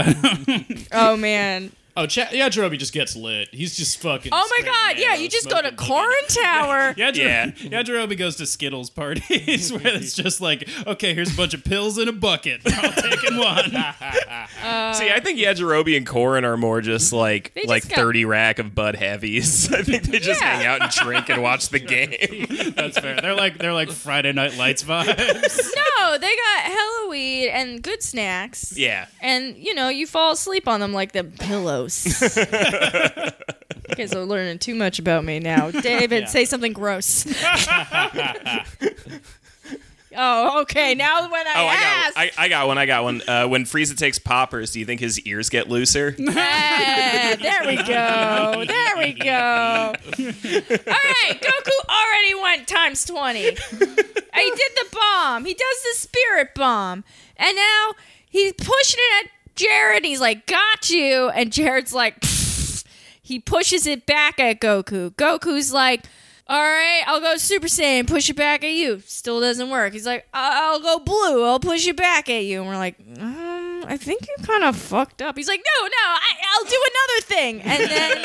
Oh 0.92 1.16
man. 1.16 1.72
Oh, 2.00 2.06
Ch- 2.06 2.16
yeah, 2.32 2.48
Jerobi 2.48 2.78
just 2.78 2.92
gets 2.92 3.14
lit. 3.14 3.48
He's 3.52 3.76
just 3.76 4.00
fucking. 4.00 4.32
Oh 4.34 4.48
my 4.58 4.64
god. 4.66 4.98
Yeah, 4.98 5.14
you 5.16 5.28
just 5.28 5.48
go 5.50 5.60
to 5.60 5.70
Korin 5.72 6.42
Tower. 6.42 6.94
Yajiro- 6.94 7.16
Yeah. 7.20 7.46
Yajirobe 7.50 8.16
goes 8.16 8.36
to 8.36 8.46
Skittles 8.46 8.88
parties 8.90 9.70
where 9.72 9.86
it's 9.86 10.14
just 10.14 10.40
like, 10.40 10.68
okay, 10.86 11.12
here's 11.14 11.32
a 11.32 11.36
bunch 11.36 11.52
of 11.54 11.62
pills 11.64 11.98
in 11.98 12.08
a 12.08 12.12
bucket. 12.12 12.62
We're 12.64 12.74
all 12.82 12.92
taking 12.92 13.36
one. 13.36 13.72
Uh, 14.62 14.92
See, 14.92 15.10
I 15.10 15.20
think 15.20 15.38
Yajirobe 15.38 15.96
and 15.96 16.06
Korin 16.06 16.44
are 16.44 16.56
more 16.56 16.80
just 16.82 17.12
like 17.14 17.52
They 17.54 17.62
just 17.62 17.68
like 17.70 17.88
got- 17.88 17.96
30 17.96 18.24
rack 18.26 18.58
of 18.58 18.74
Bud 18.74 18.94
Heavies. 18.94 19.72
I 19.72 19.82
think 19.82 20.04
they 20.04 20.18
just 20.18 20.40
Yeah. 20.40 20.56
hang 20.56 20.66
out 20.66 20.82
and 20.82 20.90
drink 20.90 21.28
and 21.30 21.42
watch 21.42 21.68
the 21.70 21.78
game. 21.78 22.46
That's 22.76 22.98
fair. 22.98 23.20
They're 23.20 23.34
like 23.34 23.58
they're 23.58 23.72
like 23.72 23.90
Friday 23.90 24.32
Night 24.32 24.56
Lights 24.58 24.82
vibes. 24.84 25.68
No, 25.98 26.18
they 26.18 26.26
got 26.36 26.62
hella 26.64 27.08
weed 27.08 27.48
and 27.48 27.82
good 27.82 28.02
snacks. 28.02 28.76
yeah. 28.76 29.06
And 29.20 29.56
you 29.56 29.74
know, 29.74 29.88
you 29.88 30.06
fall 30.06 30.32
asleep 30.32 30.68
on 30.68 30.80
them 30.80 30.92
like 30.92 31.12
the 31.12 31.24
pillows. 31.90 32.36
you 33.88 33.94
guys 33.96 34.14
are 34.14 34.24
learning 34.24 34.58
too 34.58 34.74
much 34.74 34.98
about 34.98 35.24
me 35.24 35.38
now. 35.40 35.70
David, 35.82 36.28
say 36.28 36.44
something 36.44 36.72
gross. 36.72 37.26
oh, 40.16 40.60
okay. 40.62 40.94
Now 40.94 41.30
when 41.30 41.46
I 41.46 41.52
Oh, 41.56 41.66
I 41.66 41.74
ask, 41.74 42.14
got, 42.14 42.24
I, 42.38 42.44
I 42.44 42.48
got 42.48 42.66
one. 42.66 42.78
I 42.78 42.86
got 42.86 43.04
one. 43.04 43.22
Uh, 43.26 43.46
when 43.48 43.64
Frieza 43.64 43.96
takes 43.96 44.18
poppers, 44.18 44.72
do 44.72 44.80
you 44.80 44.86
think 44.86 45.00
his 45.00 45.20
ears 45.20 45.48
get 45.48 45.68
looser? 45.68 46.14
Eh, 46.52 47.36
there 47.36 47.60
we 47.66 47.76
go. 47.76 48.64
There 48.66 48.96
we 48.98 49.12
go. 49.12 49.92
All 49.94 49.94
right, 49.94 51.40
Goku 51.40 51.88
already 51.88 52.34
went 52.42 52.66
times 52.66 53.04
20. 53.04 53.38
he 53.40 53.50
did 53.50 53.60
the 53.70 54.86
bomb. 54.92 55.44
He 55.44 55.54
does 55.54 55.82
the 55.82 55.94
spirit 55.98 56.54
bomb. 56.54 57.04
And 57.36 57.54
now 57.56 57.92
he's 58.28 58.52
pushing 58.54 58.98
it 59.00 59.26
at 59.26 59.30
Jared. 59.60 60.04
He's 60.04 60.20
like, 60.20 60.46
got 60.46 60.90
you. 60.90 61.28
And 61.30 61.52
Jared's 61.52 61.92
like, 61.92 62.20
"Pfft." 62.20 62.84
he 63.22 63.38
pushes 63.38 63.86
it 63.86 64.06
back 64.06 64.40
at 64.40 64.60
Goku. 64.60 65.10
Goku's 65.14 65.72
like, 65.72 66.04
all 66.48 66.60
right, 66.60 67.02
I'll 67.06 67.20
go 67.20 67.36
Super 67.36 67.68
Saiyan, 67.68 68.08
push 68.08 68.28
it 68.28 68.34
back 68.34 68.64
at 68.64 68.72
you. 68.72 69.00
Still 69.06 69.40
doesn't 69.40 69.70
work. 69.70 69.92
He's 69.92 70.04
like, 70.04 70.26
I- 70.34 70.62
I'll 70.64 70.80
go 70.80 70.98
blue, 70.98 71.44
I'll 71.44 71.60
push 71.60 71.86
it 71.86 71.94
back 71.96 72.28
at 72.28 72.42
you. 72.44 72.58
And 72.60 72.68
we're 72.68 72.76
like, 72.76 72.96
um, 73.20 73.84
I 73.86 73.96
think 73.96 74.22
you 74.26 74.44
kind 74.44 74.64
of 74.64 74.74
fucked 74.74 75.22
up. 75.22 75.36
He's 75.36 75.46
like, 75.46 75.60
no, 75.60 75.86
no, 75.86 75.90
I, 75.92 76.30
I'll 76.56 76.64
do 76.64 76.84
another 76.90 77.20
thing. 77.22 77.60
And 77.62 77.90
then 77.90 78.24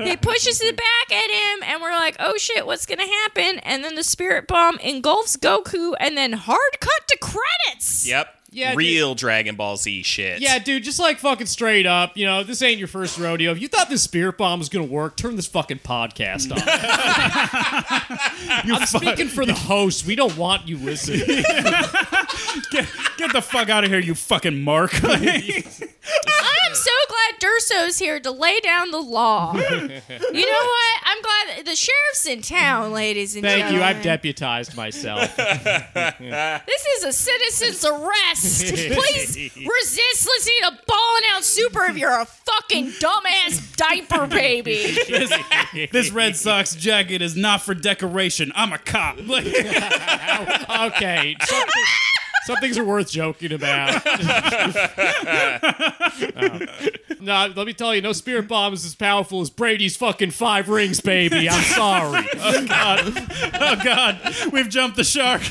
uh, 0.00 0.04
he 0.06 0.16
pushes 0.16 0.62
it 0.62 0.74
back 0.74 1.12
at 1.12 1.30
him, 1.30 1.62
and 1.64 1.82
we're 1.82 1.90
like, 1.90 2.16
oh 2.18 2.38
shit, 2.38 2.64
what's 2.64 2.86
gonna 2.86 3.06
happen? 3.06 3.58
And 3.58 3.84
then 3.84 3.94
the 3.94 4.04
spirit 4.04 4.46
bomb 4.48 4.78
engulfs 4.78 5.36
Goku, 5.36 5.92
and 6.00 6.16
then 6.16 6.32
hard 6.32 6.80
cut 6.80 7.08
to 7.08 7.18
credits. 7.18 8.06
Yep. 8.06 8.34
Yeah, 8.52 8.74
Real 8.74 9.14
Dragon 9.14 9.56
Ball 9.56 9.76
Z 9.76 10.02
shit. 10.02 10.40
Yeah, 10.42 10.58
dude, 10.58 10.84
just 10.84 10.98
like 10.98 11.18
fucking 11.18 11.46
straight 11.46 11.86
up, 11.86 12.16
you 12.16 12.26
know, 12.26 12.42
this 12.42 12.60
ain't 12.60 12.78
your 12.78 12.88
first 12.88 13.18
rodeo. 13.18 13.50
If 13.52 13.60
you 13.60 13.68
thought 13.68 13.88
this 13.88 14.02
spirit 14.02 14.36
bomb 14.36 14.58
was 14.58 14.68
gonna 14.68 14.84
work, 14.84 15.16
turn 15.16 15.36
this 15.36 15.46
fucking 15.46 15.78
podcast 15.78 16.52
off. 16.52 16.62
I'm 18.64 18.86
speaking 18.86 19.28
for 19.28 19.46
the 19.46 19.54
host. 19.54 20.06
We 20.06 20.14
don't 20.14 20.36
want 20.36 20.68
you 20.68 20.76
listening. 20.76 21.20
Get, 22.70 22.88
get 23.16 23.32
the 23.32 23.42
fuck 23.42 23.68
out 23.68 23.84
of 23.84 23.90
here, 23.90 23.98
you 24.00 24.14
fucking 24.14 24.62
Mark. 24.62 24.92
I'm 27.12 27.38
glad 27.38 27.40
Durso's 27.40 27.98
here 27.98 28.20
to 28.20 28.30
lay 28.30 28.60
down 28.60 28.90
the 28.90 29.00
law. 29.00 29.54
you 29.54 29.60
know 29.60 29.90
what? 29.90 31.00
I'm 31.04 31.22
glad 31.22 31.66
the 31.66 31.76
sheriff's 31.76 32.26
in 32.26 32.42
town, 32.42 32.92
ladies 32.92 33.34
and 33.34 33.42
gentlemen. 33.44 33.62
Thank 33.64 33.74
you. 33.74 33.80
gentlemen. 33.80 33.96
I've 33.96 34.02
deputized 34.02 34.76
myself. 34.76 35.36
This 36.22 36.86
is 36.98 37.04
a 37.04 37.12
citizen's 37.12 37.84
arrest. 37.84 38.66
Please 38.66 39.36
resist 39.56 40.26
listening 40.26 40.56
to 40.62 40.78
Ballin' 40.86 41.22
Out 41.30 41.44
Super 41.44 41.84
if 41.84 41.96
you're 41.96 42.20
a 42.20 42.24
fucking 42.24 42.92
dumbass 42.92 43.76
diaper 43.76 44.26
baby. 44.26 44.96
this, 45.08 45.32
this 45.90 46.10
Red 46.10 46.36
Sox 46.36 46.74
jacket 46.74 47.20
is 47.22 47.36
not 47.36 47.62
for 47.62 47.74
decoration. 47.74 48.52
I'm 48.54 48.72
a 48.72 48.78
cop. 48.78 49.18
Like, 49.26 49.46
okay. 49.46 51.36
Something, 51.40 51.84
some 52.44 52.56
things 52.58 52.76
are 52.78 52.84
worth 52.84 53.10
joking 53.10 53.52
about. 53.52 54.02
Oh. 56.34 56.58
No, 57.20 57.52
let 57.56 57.66
me 57.66 57.72
tell 57.72 57.94
you, 57.94 58.02
no 58.02 58.12
spirit 58.12 58.48
bomb 58.48 58.72
is 58.74 58.84
as 58.84 58.94
powerful 58.94 59.40
as 59.40 59.50
Brady's 59.50 59.96
fucking 59.96 60.30
five 60.30 60.68
rings, 60.68 61.00
baby. 61.00 61.48
I'm 61.48 61.62
sorry. 61.62 62.26
oh 62.34 62.66
god, 62.66 64.20
oh, 64.24 64.48
we've 64.52 64.68
jumped 64.68 64.96
the 64.96 65.04
shark. 65.04 65.42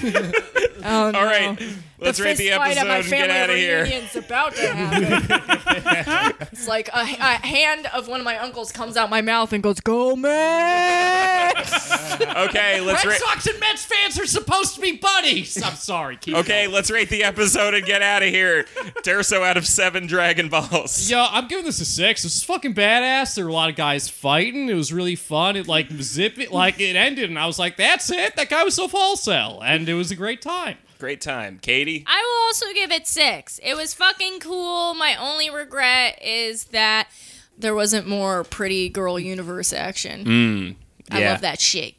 Oh 0.84 1.12
no. 1.12 1.20
All 1.20 1.26
right. 1.26 1.60
Let's 2.02 2.20
rate 2.20 2.38
the 2.38 2.48
fist 2.48 2.58
fight 2.58 2.78
episode 2.78 2.82
at 2.82 2.88
my 2.88 2.96
and 2.98 3.06
get 3.06 3.20
family 3.20 3.36
out 3.38 3.50
of 3.52 3.56
here. 3.56 3.84
reunion's 3.84 4.16
about 4.16 4.56
to 4.56 4.68
happen. 4.74 6.48
it's 6.52 6.68
like 6.68 6.88
a, 6.90 7.00
a 7.02 7.46
hand 7.48 7.86
of 7.94 8.08
one 8.08 8.20
of 8.20 8.24
my 8.26 8.38
uncles 8.38 8.72
comes 8.72 8.98
out 8.98 9.10
my 9.10 9.22
mouth 9.22 9.54
and 9.54 9.62
goes, 9.62 9.80
"Go 9.80 10.16
Mets!" 10.16 11.92
Okay, 12.22 12.80
let's 12.82 13.04
Red 13.04 13.12
rate. 13.14 13.20
Sox 13.22 13.48
and 13.48 13.60
Mets 13.60 13.84
fans 13.86 14.20
are 14.20 14.26
supposed 14.26 14.76
to 14.76 14.82
be 14.82 14.98
buddies. 14.98 15.62
I'm 15.62 15.76
sorry. 15.76 16.18
Keep 16.18 16.36
Okay, 16.38 16.64
going. 16.64 16.74
let's 16.76 16.90
rate 16.92 17.10
the 17.10 17.24
episode 17.24 17.74
and 17.74 17.86
get 17.86 18.02
out 18.02 18.22
of 18.24 18.30
here. 18.30 18.64
Durso 19.04 19.44
out 19.46 19.58
of 19.58 19.66
seven 19.68 20.08
Dragon 20.08 20.48
Balls. 20.50 21.10
Yo, 21.12 21.26
I'm 21.30 21.48
giving 21.48 21.66
this 21.66 21.82
a 21.82 21.86
six. 21.86 22.24
This 22.24 22.36
is 22.36 22.44
fucking 22.44 22.74
badass. 22.76 23.36
There 23.36 23.46
were 23.46 23.50
a 23.52 23.54
lot 23.54 23.70
of 23.70 23.76
guys 23.76 24.08
fighting. 24.10 24.70
It 24.70 24.74
was 24.76 24.94
really 24.94 25.16
fun. 25.16 25.56
It 25.56 25.68
like 25.68 25.90
zip 26.02 26.38
it 26.40 26.52
like 26.52 26.80
it 26.80 26.96
ended, 26.96 27.30
and 27.30 27.38
I 27.40 27.46
was 27.48 27.58
like, 27.60 27.76
"That's 27.78 28.10
it." 28.12 28.36
That 28.36 28.50
guy 28.50 28.64
was 28.64 28.76
so 28.76 28.88
volcel, 28.88 29.60
and 29.64 29.88
it 29.90 29.94
was 29.96 30.12
a 30.12 30.16
great 30.16 30.42
time. 30.42 30.78
Great 31.02 31.20
time. 31.20 31.58
Katie? 31.60 32.04
I 32.06 32.22
will 32.22 32.46
also 32.46 32.68
give 32.76 32.92
it 32.92 33.08
six. 33.08 33.60
It 33.64 33.76
was 33.76 33.96
fucking 33.96 34.40
cool. 34.40 34.94
My 34.94 35.16
only 35.16 35.50
regret 35.50 36.20
is 36.24 36.66
that 36.66 37.10
there 37.58 37.74
wasn't 37.74 38.06
more 38.06 38.44
pretty 38.44 38.88
girl 38.88 39.18
universe 39.20 39.74
action. 39.74 40.26
Hmm. 40.26 40.72
I 41.10 41.22
yeah. 41.22 41.32
love 41.32 41.42
that 41.42 41.60
shit. 41.60 41.96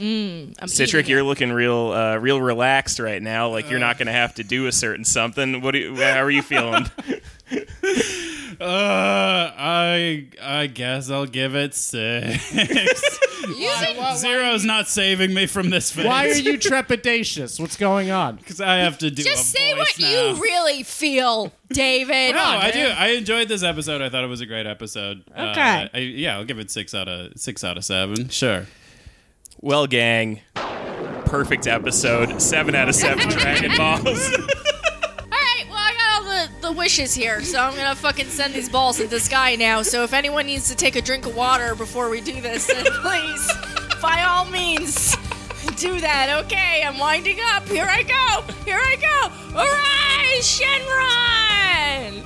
Mm, 0.00 0.54
I'm 0.58 0.68
Citric, 0.68 1.08
you're 1.08 1.22
looking 1.22 1.52
real, 1.52 1.92
uh, 1.92 2.16
real 2.16 2.40
relaxed 2.40 2.98
right 2.98 3.20
now. 3.20 3.48
Like 3.50 3.68
you're 3.68 3.78
not 3.78 3.98
going 3.98 4.06
to 4.06 4.12
have 4.12 4.34
to 4.36 4.42
do 4.44 4.66
a 4.66 4.72
certain 4.72 5.04
something. 5.04 5.60
What? 5.60 5.72
Do 5.72 5.78
you, 5.78 5.94
how 5.96 6.22
are 6.22 6.30
you 6.30 6.42
feeling? 6.42 6.86
Uh, 8.60 9.50
I 9.56 10.26
I 10.42 10.66
guess 10.66 11.08
I'll 11.08 11.24
give 11.24 11.54
it 11.54 11.74
six. 11.74 12.50
Zero's 14.18 14.66
not 14.66 14.86
saving 14.86 15.32
me 15.32 15.46
from 15.46 15.70
this 15.70 15.90
phase. 15.90 16.04
Why 16.04 16.28
are 16.28 16.34
you 16.34 16.58
trepidatious? 16.58 17.58
What's 17.58 17.78
going 17.78 18.10
on? 18.10 18.36
Because 18.36 18.60
I 18.60 18.76
have 18.78 18.98
to 18.98 19.10
do. 19.10 19.22
Just 19.22 19.54
a 19.54 19.58
say 19.58 19.72
voice 19.72 19.78
what 19.78 20.00
now. 20.00 20.10
you 20.34 20.42
really 20.42 20.82
feel, 20.82 21.52
David. 21.70 22.34
No, 22.34 22.42
I 22.42 22.70
do. 22.70 22.84
I 22.86 23.08
enjoyed 23.12 23.48
this 23.48 23.62
episode. 23.62 24.02
I 24.02 24.10
thought 24.10 24.24
it 24.24 24.28
was 24.28 24.42
a 24.42 24.46
great 24.46 24.66
episode. 24.66 25.24
Uh, 25.34 25.50
Okay. 25.52 25.90
I, 25.94 25.98
yeah, 25.98 26.36
I'll 26.36 26.44
give 26.44 26.58
it 26.58 26.70
six 26.70 26.94
out 26.94 27.08
of 27.08 27.32
six 27.36 27.64
out 27.64 27.78
of 27.78 27.84
seven. 27.84 28.28
Sure. 28.28 28.66
Well, 29.60 29.86
gang, 29.86 30.40
perfect 31.26 31.66
episode. 31.66 32.40
Seven 32.40 32.74
out 32.74 32.88
of 32.88 32.94
seven 32.94 33.28
Dragon 33.30 33.72
Balls. 33.76 34.06
All 34.06 35.30
right, 35.30 35.64
well, 35.68 35.76
I 35.76 35.94
got 35.96 36.22
all 36.22 36.24
the, 36.24 36.50
the 36.68 36.72
wishes 36.72 37.14
here, 37.14 37.42
so 37.42 37.60
I'm 37.60 37.74
gonna 37.76 37.94
fucking 37.94 38.26
send 38.26 38.54
these 38.54 38.68
balls 38.68 38.98
into 38.98 39.10
the 39.10 39.20
sky 39.20 39.54
now. 39.56 39.82
So 39.82 40.02
if 40.02 40.12
anyone 40.12 40.46
needs 40.46 40.68
to 40.68 40.76
take 40.76 40.96
a 40.96 41.02
drink 41.02 41.26
of 41.26 41.36
water 41.36 41.74
before 41.74 42.08
we 42.10 42.20
do 42.20 42.40
this, 42.40 42.66
then 42.66 42.84
please, 43.02 43.52
by 44.00 44.22
all 44.22 44.46
means, 44.46 45.16
do 45.76 46.00
that. 46.00 46.44
Okay, 46.44 46.82
I'm 46.84 46.98
winding 46.98 47.38
up. 47.52 47.68
Here 47.68 47.86
I 47.88 48.02
go. 48.02 48.42
Here 48.64 48.80
I 48.80 48.96
go. 48.96 49.30
Arise, 49.58 50.60
Shenron! 50.60 52.24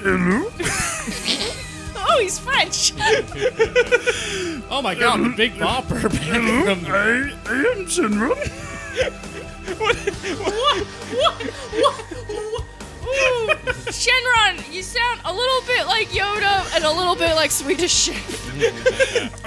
Hello? 0.00 1.58
Oh, 2.14 2.20
he's 2.20 2.38
French. 2.38 2.92
Oh 4.70 4.80
my 4.80 4.94
god, 4.94 5.20
the 5.24 5.28
big 5.36 5.52
bopper 5.54 6.02
back 6.02 6.20
from 6.64 6.86
I 6.90 7.28
am 7.50 7.84
Shenron. 7.84 8.38
what? 9.78 9.96
What? 10.40 10.86
What? 11.12 11.42
What? 11.82 12.64
Ooh, 13.04 13.48
Shenron, 13.92 14.72
you 14.72 14.82
sound 14.82 15.20
a 15.26 15.32
little 15.32 15.60
bit 15.66 15.86
like 15.86 16.08
Yoda 16.08 16.74
and 16.74 16.84
a 16.84 16.90
little 16.90 17.14
bit 17.14 17.34
like 17.34 17.50
Swedish 17.50 17.92
Chef. 17.92 19.44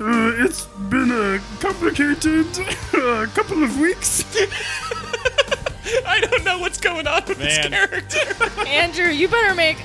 Uh, 0.00 0.32
it's 0.44 0.64
been 0.88 1.10
a 1.10 1.38
complicated 1.60 2.46
uh, 2.94 3.26
couple 3.34 3.62
of 3.62 3.78
weeks. 3.78 4.24
I 6.06 6.20
don't 6.20 6.44
know 6.44 6.58
what's 6.60 6.78
going 6.80 7.06
on 7.06 7.22
with 7.26 7.38
this 7.38 7.58
character. 7.68 8.64
Andrew, 8.66 9.08
you 9.08 9.28
better 9.28 9.54
make 9.54 9.76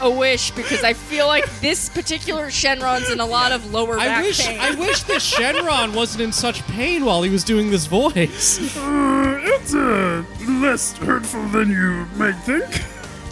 a 0.00 0.10
wish 0.10 0.50
because 0.52 0.82
I 0.84 0.92
feel 0.92 1.26
like 1.26 1.44
this 1.60 1.88
particular 1.88 2.46
Shenron's 2.46 3.10
in 3.10 3.20
a 3.20 3.26
lot 3.26 3.52
of 3.52 3.72
lower 3.72 3.98
I 3.98 4.06
back 4.06 4.24
wish 4.24 4.44
pain. 4.46 4.58
I 4.60 4.74
wish 4.74 5.02
that 5.04 5.20
Shenron 5.20 5.94
wasn't 5.94 6.22
in 6.22 6.32
such 6.32 6.62
pain 6.68 7.04
while 7.04 7.22
he 7.22 7.30
was 7.30 7.44
doing 7.44 7.70
this 7.70 7.86
voice. 7.86 8.58
Uh, 9.26 9.38
it's 9.42 9.74
uh, 9.74 10.24
less 10.60 10.96
hurtful 10.98 11.42
than 11.48 11.68
you 11.70 12.06
might 12.16 12.36
think. 12.44 12.64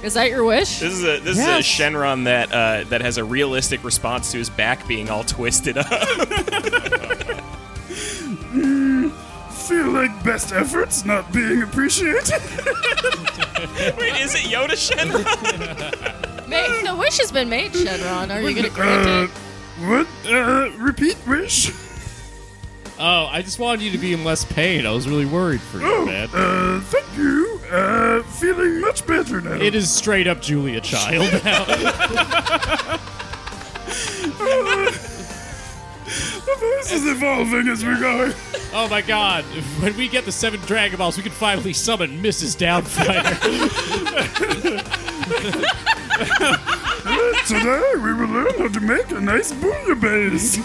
Is 0.04 0.14
that 0.14 0.28
your 0.30 0.44
wish? 0.44 0.80
This 0.80 0.92
is 0.92 1.02
a 1.04 1.18
this 1.20 1.36
Yes. 1.36 1.60
is 1.60 1.66
a 1.66 1.82
Shenron 1.82 2.24
that 2.24 2.52
uh, 2.52 2.84
that 2.90 3.00
has 3.00 3.16
a 3.16 3.24
realistic 3.24 3.82
response 3.84 4.30
to 4.32 4.38
his 4.38 4.50
back 4.50 4.86
being 4.86 5.08
all 5.10 5.24
twisted 5.24 5.78
up. 5.78 5.86
Feel 9.50 9.90
like 9.92 10.22
best 10.24 10.52
efforts 10.52 11.04
not 11.04 11.32
being 11.32 11.62
appreciated. 11.62 12.30
Wait, 13.98 14.20
is 14.20 14.34
it 14.34 14.44
Yoda 14.50 14.76
Shenron? 14.76 15.24
Ma- 16.48 16.82
the 16.92 16.96
wish 16.98 17.18
has 17.18 17.32
been 17.32 17.48
made, 17.48 17.72
Shenron. 17.72 18.30
Are 18.34 18.40
you 18.40 18.52
going 18.54 18.64
to 18.64 18.70
grant 18.70 19.06
Uh, 19.06 19.24
it? 19.24 19.30
what? 19.88 20.06
Uh, 20.32 20.70
repeat 20.78 21.16
wish? 21.26 21.70
Oh, 22.98 23.26
I 23.26 23.42
just 23.42 23.58
wanted 23.58 23.82
you 23.82 23.90
to 23.90 23.98
be 23.98 24.12
in 24.12 24.22
less 24.24 24.44
pain. 24.44 24.86
I 24.86 24.90
was 24.92 25.08
really 25.08 25.26
worried 25.26 25.60
for 25.60 25.78
you, 25.80 25.86
Oh, 25.86 26.06
man. 26.06 26.28
uh, 26.32 26.80
thank 26.84 27.06
you. 27.16 27.60
Uh, 27.72 28.22
feeling 28.22 28.80
much 28.80 29.04
better 29.06 29.40
now. 29.40 29.54
It 29.54 29.74
is 29.74 29.90
straight 29.90 30.26
up 30.28 30.40
Julia 30.40 30.80
Child 30.80 31.42
now. 31.44 31.64
The 36.04 36.56
voice 36.60 36.92
is 36.92 37.06
evolving 37.06 37.68
as 37.68 37.82
we 37.84 37.98
go. 37.98 38.32
oh 38.74 38.86
my 38.88 39.00
god. 39.00 39.42
When 39.82 39.96
we 39.96 40.06
get 40.06 40.24
the 40.26 40.32
seven 40.32 40.60
Dragon 40.60 40.98
Balls, 40.98 41.16
we 41.16 41.22
can 41.22 41.32
finally 41.32 41.72
summon 41.72 42.22
Mrs. 42.22 42.54
Doubtfire. 42.56 43.24
Today 47.46 47.92
we 47.96 48.14
will 48.14 48.28
learn 48.28 48.54
how 48.58 48.68
to 48.68 48.80
make 48.80 49.10
a 49.10 49.20
nice 49.20 49.52
bouillabaisse. 49.52 50.58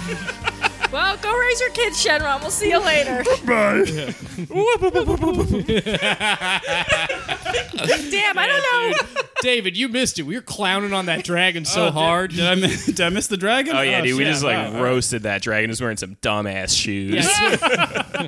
Well, 0.91 1.17
go 1.17 1.35
raise 1.37 1.59
your 1.59 1.69
kids, 1.71 2.03
Shenron. 2.03 2.41
We'll 2.41 2.49
see 2.51 2.69
you 2.69 2.79
later. 2.83 3.23
Bye. 3.45 3.83
Damn, 8.09 8.37
I 8.37 8.47
don't 8.47 9.13
know. 9.13 9.21
David, 9.41 9.77
you 9.77 9.87
missed 9.87 10.19
it. 10.19 10.23
We 10.23 10.35
were 10.35 10.41
clowning 10.41 10.93
on 10.93 11.05
that 11.05 11.23
dragon 11.23 11.63
so 11.65 11.87
Oh, 11.87 11.91
hard. 11.91 12.31
Did, 12.31 12.37
did 12.37 12.45
I 12.47 12.55
miss, 12.55 12.85
did 12.87 13.01
I 13.01 13.09
miss 13.09 13.27
the 13.27 13.37
dragon? 13.37 13.75
Oh 13.75 13.81
yeah, 13.81 13.99
oh, 13.99 14.03
dude, 14.03 14.17
we 14.17 14.23
shit. 14.23 14.33
just 14.33 14.43
like 14.43 14.73
Wow. 14.73 14.81
roasted 14.81 15.23
that 15.23 15.41
dragon. 15.41 15.69
Just 15.69 15.81
wearing 15.81 15.97
some 15.97 16.15
dumbass 16.17 16.75
shoes. 16.77 17.25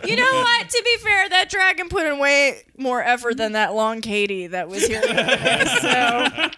You 0.08 0.16
know 0.16 0.32
what? 0.34 0.70
To 0.70 0.82
be 0.86 0.98
fair, 0.98 1.30
that 1.30 1.50
dragon 1.50 1.90
put 1.90 2.06
in 2.06 2.20
way 2.20 2.62
more 2.78 3.04
effort 3.04 3.38
than 3.38 3.54
that 3.54 3.74
long 3.74 4.02
Katie 4.02 4.48
that 4.48 4.70
was 4.70 4.86
here. 4.88 5.02
so 5.02 6.50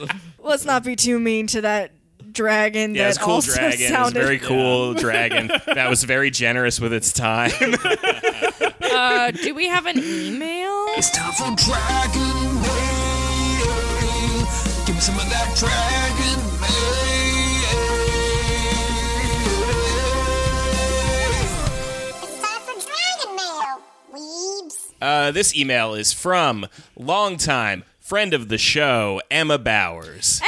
let's 0.42 0.64
not 0.64 0.84
be 0.84 0.96
too 0.96 1.18
mean 1.18 1.46
to 1.48 1.60
that 1.62 1.92
dragon. 2.32 2.94
Yeah, 2.94 3.08
that 3.10 3.20
cool 3.20 3.34
also 3.34 3.52
dragon. 3.54 3.72
It's 3.72 3.82
a 3.82 3.88
Sounded, 3.88 4.22
very 4.22 4.38
cool 4.38 4.94
dragon 4.94 5.48
that 5.66 5.88
was 5.90 6.04
very 6.04 6.30
generous 6.30 6.80
with 6.80 6.92
its 6.92 7.12
time. 7.12 7.50
uh, 8.82 9.30
do 9.32 9.54
we 9.54 9.66
have 9.68 9.86
an 9.86 9.98
email? 9.98 10.86
It's 10.96 11.10
time 11.10 11.32
for 11.32 11.54
Dragon 11.64 12.54
Mail. 12.62 14.46
Give 14.86 14.94
me 14.94 15.00
some 15.00 15.16
of 15.18 15.28
that 15.30 15.54
Dragon 15.56 16.60
Mail. 16.60 16.68
It's 22.22 22.40
time 22.40 22.60
for 22.62 22.74
Dragon 22.86 23.36
Mail, 23.36 23.82
weebs. 24.12 24.92
uh, 25.00 25.30
this 25.32 25.54
email 25.56 25.94
is 25.94 26.12
from 26.12 26.66
longtime 26.96 27.84
friend 28.12 28.34
of 28.34 28.48
the 28.50 28.58
show, 28.58 29.22
Emma 29.30 29.56
Bowers. 29.56 30.42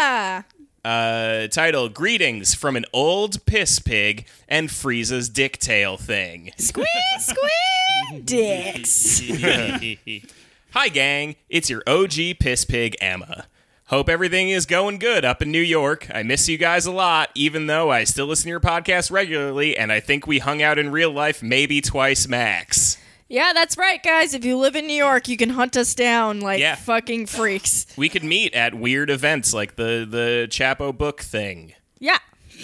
Emma. 0.00 0.44
Uh, 0.84 1.48
title: 1.48 1.88
Greetings 1.88 2.54
from 2.54 2.76
an 2.76 2.84
old 2.92 3.44
piss 3.46 3.80
pig 3.80 4.28
and 4.48 4.68
Frieza's 4.68 5.28
dick 5.28 5.58
tail 5.58 5.96
thing. 5.96 6.52
Squeeze, 6.56 6.86
squeeze, 7.18 8.22
dicks. 8.24 9.20
Hi, 10.70 10.88
gang. 10.88 11.34
It's 11.48 11.68
your 11.68 11.82
OG 11.84 12.38
piss 12.38 12.64
pig, 12.64 12.94
Emma. 13.00 13.46
Hope 13.86 14.08
everything 14.08 14.50
is 14.50 14.64
going 14.64 15.00
good 15.00 15.24
up 15.24 15.42
in 15.42 15.50
New 15.50 15.58
York. 15.58 16.08
I 16.14 16.22
miss 16.22 16.48
you 16.48 16.58
guys 16.58 16.86
a 16.86 16.92
lot, 16.92 17.30
even 17.34 17.66
though 17.66 17.90
I 17.90 18.04
still 18.04 18.26
listen 18.26 18.44
to 18.44 18.50
your 18.50 18.60
podcast 18.60 19.10
regularly, 19.10 19.76
and 19.76 19.90
I 19.90 19.98
think 19.98 20.28
we 20.28 20.38
hung 20.38 20.62
out 20.62 20.78
in 20.78 20.92
real 20.92 21.10
life 21.10 21.42
maybe 21.42 21.80
twice 21.80 22.28
max. 22.28 22.98
Yeah, 23.28 23.52
that's 23.54 23.76
right, 23.78 24.02
guys. 24.02 24.34
If 24.34 24.44
you 24.44 24.56
live 24.58 24.76
in 24.76 24.86
New 24.86 24.92
York, 24.96 25.28
you 25.28 25.36
can 25.36 25.50
hunt 25.50 25.76
us 25.76 25.94
down 25.94 26.40
like 26.40 26.60
Yeah. 26.60 26.74
fucking 26.76 27.26
freaks. 27.26 27.86
We 27.96 28.08
could 28.08 28.24
meet 28.24 28.54
at 28.54 28.74
weird 28.74 29.08
events 29.10 29.54
like 29.54 29.76
the 29.76 30.06
the 30.08 30.46
Chapo 30.50 30.96
book 30.96 31.20
thing. 31.22 31.74
Yeah. 31.98 32.18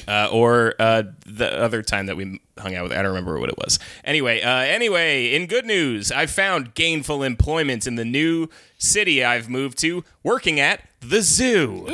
uh, 0.06 0.28
or 0.30 0.74
uh, 0.78 1.02
the 1.26 1.50
other 1.60 1.82
time 1.82 2.06
that 2.06 2.16
we 2.16 2.40
hung 2.58 2.74
out 2.76 2.84
with. 2.84 2.92
I 2.92 2.96
don't 2.96 3.06
remember 3.06 3.40
what 3.40 3.48
it 3.48 3.56
was. 3.58 3.78
Anyway, 4.04 4.40
uh, 4.42 4.48
anyway, 4.58 5.34
in 5.34 5.46
good 5.46 5.64
news, 5.66 6.12
I 6.12 6.26
found 6.26 6.74
gainful 6.74 7.22
employment 7.24 7.86
in 7.86 7.96
the 7.96 8.04
new 8.04 8.48
city 8.78 9.24
I've 9.24 9.48
moved 9.48 9.78
to, 9.78 10.04
working 10.22 10.60
at 10.60 10.82
the 11.00 11.22
zoo. 11.22 11.86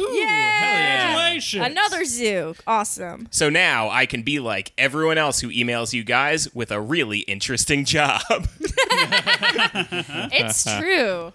Congratulations. 1.40 1.66
Another 1.66 2.04
zoo. 2.04 2.54
Awesome. 2.66 3.28
So 3.30 3.48
now 3.50 3.88
I 3.90 4.06
can 4.06 4.22
be 4.22 4.38
like 4.40 4.72
everyone 4.78 5.18
else 5.18 5.40
who 5.40 5.48
emails 5.48 5.92
you 5.92 6.04
guys 6.04 6.54
with 6.54 6.70
a 6.70 6.80
really 6.80 7.20
interesting 7.20 7.84
job. 7.84 8.22
It's 10.32 10.64
true. 10.78 11.32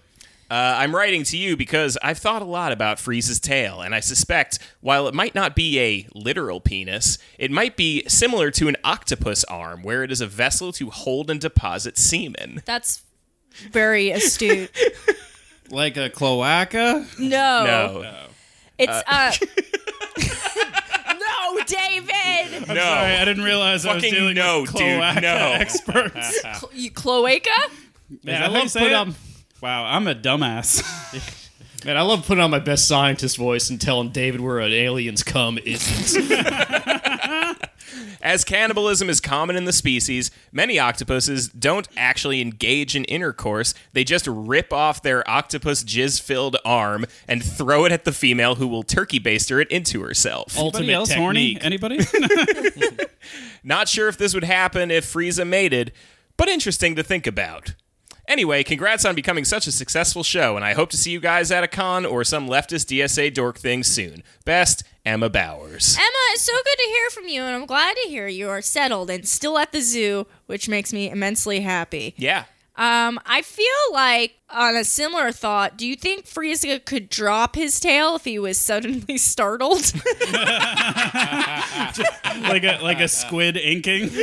Uh, 0.50 0.74
I'm 0.78 0.94
writing 0.94 1.22
to 1.24 1.36
you 1.36 1.56
because 1.56 1.96
I've 2.02 2.18
thought 2.18 2.42
a 2.42 2.46
lot 2.46 2.72
about 2.72 2.98
Frieza's 2.98 3.40
tail, 3.40 3.80
and 3.80 3.94
I 3.94 4.00
suspect 4.00 4.58
while 4.80 5.08
it 5.08 5.14
might 5.14 5.34
not 5.34 5.56
be 5.56 5.78
a 5.80 6.06
literal 6.14 6.60
penis, 6.60 7.16
it 7.38 7.50
might 7.50 7.76
be 7.76 8.04
similar 8.06 8.50
to 8.52 8.68
an 8.68 8.76
octopus 8.84 9.44
arm, 9.44 9.82
where 9.82 10.02
it 10.04 10.12
is 10.12 10.20
a 10.20 10.26
vessel 10.26 10.72
to 10.74 10.90
hold 10.90 11.30
and 11.30 11.40
deposit 11.40 11.96
semen. 11.96 12.62
That's 12.66 13.02
very 13.70 14.10
astute. 14.10 14.70
Like 15.70 15.96
a 15.96 16.10
cloaca? 16.10 17.06
No. 17.18 17.64
No, 18.02 18.26
It's 18.76 18.92
uh, 18.92 19.32
No, 19.40 19.46
David. 22.50 22.68
no, 22.68 22.74
Sorry, 22.74 23.12
I 23.14 23.24
didn't 23.24 23.44
realize 23.44 23.84
I 23.86 23.94
was 23.94 24.02
Fucking 24.02 24.14
dealing 24.18 24.34
no, 24.36 24.62
with 24.62 24.70
dude, 24.74 24.78
cloaca 25.00 25.20
no. 25.20 25.52
experts. 25.58 26.40
Cl- 26.42 26.70
you 26.74 26.90
cloaca? 26.90 27.50
Man, 28.22 28.40
that 28.40 28.42
I 28.42 28.46
how 28.46 28.52
you 28.52 28.58
love 28.60 28.70
say 28.70 28.80
putting 28.80 28.94
it? 28.94 28.98
on 29.00 29.14
Wow, 29.60 29.84
I'm 29.84 30.08
a 30.08 30.14
dumbass. 30.14 30.82
man, 31.84 31.96
I 31.96 32.02
love 32.02 32.26
putting 32.26 32.42
on 32.42 32.50
my 32.50 32.58
best 32.58 32.88
scientist 32.88 33.36
voice 33.36 33.70
and 33.70 33.80
telling 33.80 34.10
David 34.10 34.40
where 34.40 34.58
an 34.58 34.72
alien's 34.72 35.22
cum 35.22 35.58
isn't. 35.64 36.30
As 38.22 38.44
cannibalism 38.44 39.10
is 39.10 39.20
common 39.20 39.56
in 39.56 39.64
the 39.64 39.72
species, 39.72 40.30
many 40.52 40.78
octopuses 40.78 41.48
don't 41.48 41.88
actually 41.96 42.40
engage 42.40 42.94
in 42.94 43.04
intercourse. 43.04 43.74
They 43.94 44.04
just 44.04 44.28
rip 44.28 44.72
off 44.72 45.02
their 45.02 45.28
octopus 45.28 45.82
jizz 45.82 46.20
filled 46.20 46.56
arm 46.64 47.04
and 47.26 47.44
throw 47.44 47.84
it 47.84 47.90
at 47.90 48.04
the 48.04 48.12
female 48.12 48.54
who 48.54 48.68
will 48.68 48.84
turkey 48.84 49.18
baster 49.18 49.60
it 49.60 49.68
into 49.72 50.02
herself. 50.02 50.56
Ultimate 50.56 50.84
Anybody 50.84 50.94
else 50.94 51.12
horny? 51.12 51.54
technique. 51.54 51.64
Anybody? 51.64 53.06
Not 53.64 53.88
sure 53.88 54.06
if 54.06 54.16
this 54.16 54.34
would 54.34 54.44
happen 54.44 54.92
if 54.92 55.04
Frieza 55.04 55.46
mated, 55.46 55.92
but 56.36 56.48
interesting 56.48 56.94
to 56.94 57.02
think 57.02 57.26
about. 57.26 57.74
Anyway, 58.28 58.62
congrats 58.62 59.04
on 59.04 59.14
becoming 59.14 59.44
such 59.44 59.66
a 59.66 59.72
successful 59.72 60.22
show, 60.22 60.56
and 60.56 60.64
I 60.64 60.74
hope 60.74 60.90
to 60.90 60.96
see 60.96 61.10
you 61.10 61.20
guys 61.20 61.50
at 61.50 61.64
a 61.64 61.68
con 61.68 62.06
or 62.06 62.22
some 62.24 62.48
leftist 62.48 62.86
DSA 62.86 63.34
dork 63.34 63.58
thing 63.58 63.82
soon. 63.82 64.22
Best, 64.44 64.84
Emma 65.04 65.28
Bowers. 65.28 65.96
Emma, 65.98 66.32
it's 66.32 66.42
so 66.42 66.52
good 66.52 66.76
to 66.78 66.88
hear 66.88 67.10
from 67.10 67.28
you, 67.28 67.42
and 67.42 67.54
I'm 67.54 67.66
glad 67.66 67.96
to 67.96 68.08
hear 68.08 68.28
you 68.28 68.48
are 68.48 68.62
settled 68.62 69.10
and 69.10 69.26
still 69.26 69.58
at 69.58 69.72
the 69.72 69.80
zoo, 69.80 70.26
which 70.46 70.68
makes 70.68 70.92
me 70.92 71.10
immensely 71.10 71.60
happy. 71.60 72.14
Yeah. 72.16 72.44
Um, 72.76 73.20
I 73.26 73.42
feel 73.42 73.66
like 73.92 74.34
on 74.52 74.76
a 74.76 74.84
similar 74.84 75.32
thought, 75.32 75.76
do 75.76 75.86
you 75.86 75.96
think 75.96 76.26
Frieza 76.26 76.84
could 76.84 77.08
drop 77.08 77.56
his 77.56 77.80
tail 77.80 78.14
if 78.16 78.24
he 78.24 78.38
was 78.38 78.58
suddenly 78.58 79.18
startled? 79.32 79.92
like 80.32 80.32
like 82.42 82.64
a 82.64 82.78
like 82.82 83.00
a 83.00 83.08
squid 83.08 83.56
inking. 83.56 84.10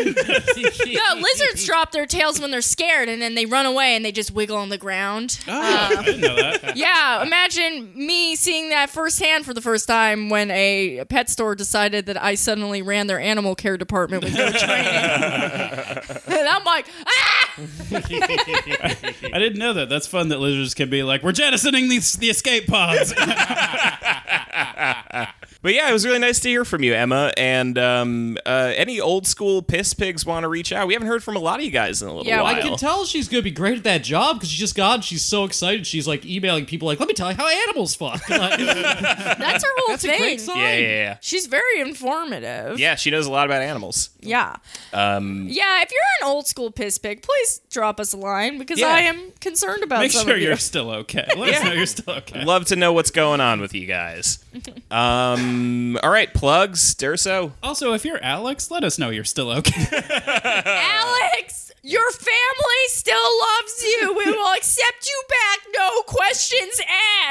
No, 0.90 1.16
lizards 1.22 1.66
drop 1.66 1.92
their 1.92 2.06
tails 2.06 2.40
when 2.40 2.52
they're 2.52 2.62
scared, 2.62 3.10
and 3.10 3.22
then 3.22 3.36
they 3.36 3.46
run 3.46 3.66
away 3.66 3.96
and 3.96 4.04
they 4.04 4.12
just 4.12 4.32
wiggle 4.32 4.58
on 4.58 4.70
the 4.70 4.78
ground. 4.78 5.40
Oh, 5.48 5.52
I 5.62 6.04
didn't 6.04 6.22
know 6.22 6.36
that. 6.36 6.76
Yeah, 6.76 7.24
imagine 7.24 7.92
me 7.96 8.36
seeing 8.36 8.70
that 8.70 8.90
firsthand 8.90 9.46
for 9.46 9.54
the 9.54 9.62
first 9.62 9.88
time 9.88 10.30
when 10.30 10.52
a 10.52 11.04
pet 11.10 11.30
store 11.30 11.56
decided 11.56 12.06
that 12.08 12.22
I 12.22 12.36
suddenly 12.36 12.82
ran 12.82 13.08
their 13.08 13.20
animal 13.20 13.56
care 13.56 13.78
department 13.78 14.24
with 14.24 14.34
no 14.36 14.52
training. 14.52 14.88
and 16.28 16.48
I'm 16.50 16.64
like, 16.66 16.86
ah! 17.06 17.52
I 17.92 19.40
didn't 19.40 19.60
know 19.60 19.74
that. 19.74 19.88
That's 19.90 20.08
fun 20.08 20.19
that 20.28 20.40
lizards 20.40 20.74
can 20.74 20.90
be 20.90 21.02
like, 21.02 21.24
we're 21.24 21.32
jettisoning 21.32 21.88
these 21.88 22.14
the 22.14 22.30
escape 22.30 22.68
pods. 22.68 23.14
But 25.62 25.74
yeah, 25.74 25.90
it 25.90 25.94
was 25.94 26.06
really 26.06 26.20
nice 26.20 26.40
to 26.40 26.48
hear 26.50 26.64
from 26.64 26.84
you, 26.84 26.94
Emma. 26.94 27.34
And 27.36 27.78
um, 27.78 28.38
uh, 28.46 28.72
any 28.78 29.02
old 29.02 29.28
school 29.28 29.62
piss 29.62 29.94
pigs 29.94 30.26
want 30.26 30.46
to 30.46 30.48
reach 30.48 30.72
out? 30.72 30.88
We 30.88 30.94
haven't 30.94 31.10
heard 31.10 31.22
from 31.22 31.36
a 31.36 31.40
lot 31.40 31.60
of 31.60 31.66
you 31.66 31.72
guys 31.72 32.02
in 32.02 32.08
a 32.08 32.14
little 32.14 32.26
Yeah, 32.26 32.42
while. 32.42 32.56
I 32.56 32.60
I 32.60 32.62
can 32.62 32.78
tell 32.78 33.04
she's 33.04 33.28
gonna 33.28 33.44
be 33.44 33.52
great 33.52 33.78
at 33.78 33.84
that 33.84 34.02
job 34.02 34.38
because 34.38 34.50
she 34.50 34.58
just 34.58 34.74
got. 34.76 34.94
and 34.96 35.04
She's 35.04 35.22
so 35.24 35.44
excited. 35.44 35.86
She's 35.86 36.08
like 36.08 36.26
emailing 36.26 36.66
people 36.66 36.88
like, 36.88 36.98
"Let 37.00 37.10
me 37.10 37.14
tell 37.14 37.30
you 37.30 37.36
how 37.36 37.48
animals 37.68 37.94
fuck." 37.94 38.26
That's 38.28 39.64
her 39.64 39.70
whole 39.80 39.88
That's 39.90 40.04
a 40.06 40.08
thing. 40.08 40.20
great 40.20 40.40
sign. 40.42 40.58
Yeah, 40.58 40.78
yeah, 40.78 40.88
yeah. 40.88 41.18
She's 41.20 41.48
very 41.48 41.82
informative. 41.82 42.80
Yeah, 42.80 42.96
she 42.96 43.12
knows 43.12 43.26
a 43.26 43.32
lot 43.32 43.46
about 43.46 43.62
animals. 43.62 44.12
Yeah. 44.22 44.56
Um, 44.94 45.48
Yeah, 45.50 45.82
if 45.82 45.92
you're 45.92 46.28
an 46.28 46.34
old 46.34 46.48
school 46.48 46.72
piss 46.72 46.98
pig, 46.98 47.22
please 47.22 47.60
drop 47.70 48.00
us 48.00 48.14
a 48.14 48.18
line 48.18 48.58
because 48.60 48.80
Yeah. 48.80 48.88
I 48.88 49.02
am 49.02 49.32
concerned 49.42 49.84
about 49.84 50.00
Make 50.02 50.12
some 50.14 50.26
sure 50.26 50.36
of 50.36 50.42
you. 50.42 50.48
you're 50.48 50.58
still 50.58 50.90
okay. 50.92 51.28
Let 51.36 51.50
us 51.50 51.56
Yeah. 51.62 51.68
know 51.70 51.74
you're 51.74 51.86
still 51.86 52.14
okay. 52.16 52.44
love 52.46 52.66
to 52.68 52.76
know 52.78 52.94
what's 52.94 53.12
going 53.12 53.42
on 53.42 53.60
with 53.60 53.74
you 53.74 53.86
guys. 53.86 54.40
Um, 54.92 55.49
all 56.04 56.10
right, 56.12 56.34
plugs, 56.34 56.96
Durso. 56.96 57.52
Also, 57.64 57.94
if 57.94 58.06
you're 58.06 58.24
Alex, 58.24 58.70
let 58.72 58.84
us 58.84 58.98
know 59.00 59.10
you're 59.10 59.24
still 59.24 59.50
okay. 59.52 59.86
Alex, 60.66 61.72
your 61.84 62.10
family 62.12 62.84
still 62.88 63.18
loves 63.40 63.84
you. 63.84 64.14
We 64.18 64.26
will 64.32 64.54
accept 64.54 65.08
you 65.08 65.24
back. 65.30 65.60
No 65.76 66.02
questions 66.04 66.82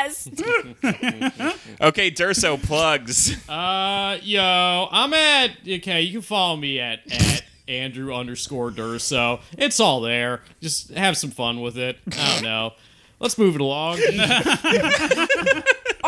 asked. 0.01 0.43
Okay, 1.81 2.11
Durso 2.11 2.61
plugs. 2.61 3.49
uh, 3.49 4.19
yo, 4.23 4.89
I'm 4.91 5.12
at. 5.14 5.51
Okay, 5.69 6.03
you 6.03 6.12
can 6.12 6.23
follow 6.23 6.57
me 6.57 6.81
at 6.81 7.01
at 7.12 7.43
Andrew 7.69 8.12
underscore 8.14 8.71
Durso. 8.73 9.41
It's 9.57 9.79
all 9.79 10.01
there. 10.01 10.43
Just 10.61 10.91
have 10.91 11.16
some 11.16 11.31
fun 11.31 11.61
with 11.61 11.77
it. 11.79 11.99
I 12.12 12.35
don't 12.35 12.43
know. 12.43 12.73
Let's 13.21 13.39
move 13.39 13.55
it 13.55 13.61
along. 13.61 13.99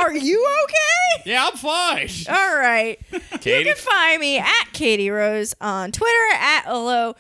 Are 0.00 0.14
you 0.14 0.46
okay? 0.64 1.30
yeah, 1.30 1.46
I'm 1.46 1.56
fine. 1.56 2.08
All 2.28 2.56
right. 2.56 2.98
Katie. 3.40 3.68
You 3.68 3.74
can 3.74 3.76
find 3.76 4.20
me 4.20 4.38
at 4.38 4.64
Katie 4.72 5.10
Rose 5.10 5.54
on 5.60 5.92
Twitter, 5.92 6.34
at 6.34 6.62
hello 6.64 7.14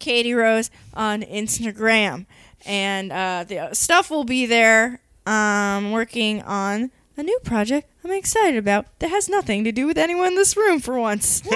Katie 0.00 0.34
Rose 0.34 0.70
on 0.94 1.22
Instagram. 1.22 2.26
And 2.66 3.12
uh, 3.12 3.44
the 3.46 3.70
stuff 3.72 4.10
will 4.10 4.24
be 4.24 4.46
there. 4.46 5.00
I'm 5.26 5.92
working 5.92 6.42
on 6.42 6.90
a 7.16 7.22
new 7.22 7.38
project 7.44 7.88
I'm 8.04 8.10
excited 8.10 8.58
about 8.58 8.98
that 8.98 9.08
has 9.08 9.30
nothing 9.30 9.64
to 9.64 9.72
do 9.72 9.86
with 9.86 9.96
anyone 9.96 10.28
in 10.28 10.34
this 10.34 10.56
room 10.58 10.78
for 10.78 10.98
once. 10.98 11.40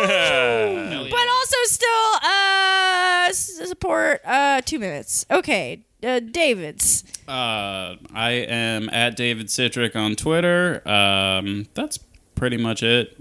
But 1.10 1.28
also 1.28 1.56
still 1.64 2.14
uh, 2.22 3.32
support 3.32 4.22
uh, 4.24 4.62
two 4.64 4.78
minutes. 4.78 5.26
Okay, 5.30 5.84
uh, 6.02 6.20
David's. 6.20 7.04
Uh, 7.26 7.96
I 8.14 8.30
am 8.48 8.88
at 8.90 9.16
David 9.16 9.50
Citric 9.50 9.94
on 9.96 10.14
Twitter. 10.16 10.86
Um, 10.88 11.66
that's 11.74 11.98
pretty 12.34 12.56
much 12.56 12.82
it. 12.82 13.16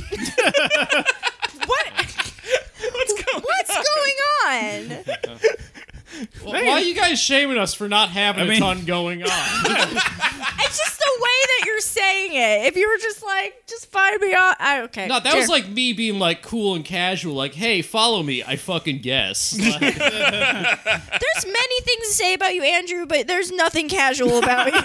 What? 1.67 1.87
What's 2.93 3.95
going 3.95 4.19
on? 4.47 5.05
Why 6.43 6.69
are 6.69 6.81
you 6.81 6.95
guys 6.95 7.21
shaming 7.21 7.59
us 7.59 7.75
for 7.75 7.89
not 7.89 8.11
having 8.11 8.45
I 8.45 8.47
mean- 8.47 8.57
a 8.57 8.61
ton 8.61 8.85
going 8.85 9.23
on? 9.23 9.29
It's 10.67 10.79
just 10.79 10.99
the 10.99 11.13
way 11.21 11.29
that 11.47 11.67
you're 11.67 11.81
saying 11.81 12.31
it. 12.35 12.67
If 12.67 12.77
you 12.77 12.89
were 12.89 12.97
just 12.99 13.23
like, 13.23 13.65
just 13.69 13.93
find 13.93 14.19
me 14.21 14.35
on. 14.35 14.55
I, 14.59 14.81
okay. 14.83 15.07
no, 15.07 15.21
that 15.21 15.35
was 15.37 15.47
Jer- 15.47 15.53
like 15.53 15.69
me 15.69 15.93
being 15.93 16.19
like 16.19 16.43
cool 16.43 16.75
and 16.75 16.85
casual, 16.85 17.35
like, 17.35 17.55
"Hey, 17.55 17.83
follow 17.83 18.23
me." 18.23 18.43
I 18.43 18.57
fucking 18.57 18.99
guess. 19.01 19.55
Like, 19.65 19.81
There's 19.81 21.45
many 21.47 21.81
things 21.83 22.09
to 22.09 22.13
say 22.15 22.35
about 22.35 22.55
you, 22.55 22.63
Andrew, 22.63 23.07
but 23.07 23.27
there's 23.29 23.53
nothing 23.53 23.89
casual 23.89 24.39
about 24.39 24.67
you. 24.73 24.81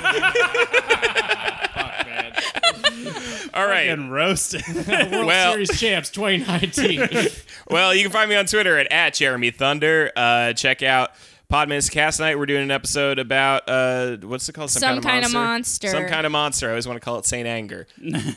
Fuck, 3.52 3.56
man. 3.56 3.64
All 3.64 3.68
right. 3.70 3.90
And 3.90 4.12
roasted. 4.12 4.64
World 5.12 5.26
Well- 5.28 5.52
Series 5.54 5.80
champs 5.80 6.10
2019. 6.10 7.08
Well, 7.70 7.94
you 7.94 8.02
can 8.02 8.12
find 8.12 8.28
me 8.30 8.36
on 8.36 8.48
Twitter 8.48 8.80
at, 8.80 8.92
at 8.92 9.14
Jeremy 9.14 9.52
Thunder. 9.52 10.12
Uh, 10.16 10.54
check 10.54 10.82
out 10.82 11.12
Podminutes 11.52 11.92
Cast 11.92 12.20
Night. 12.20 12.40
We're 12.40 12.48
doing 12.48 12.64
an 12.64 12.72
episode 12.72 13.20
about 13.20 13.64
uh, 13.70 14.18
what's 14.24 14.50
it 14.50 14.54
called? 14.54 14.72
Some 14.72 15.02
kind 15.02 15.24
of 15.24 15.32
monster. 15.34 15.88
Some 15.90 16.08
kind 16.08 16.26
of 16.26 16.32
monster. 16.32 16.66
I 16.66 16.70
always 16.72 16.88
want 16.88 16.98
to 16.98 17.06
call 17.06 17.20
it 17.20 17.26
Saint 17.28 17.48
Anger. 17.48 17.86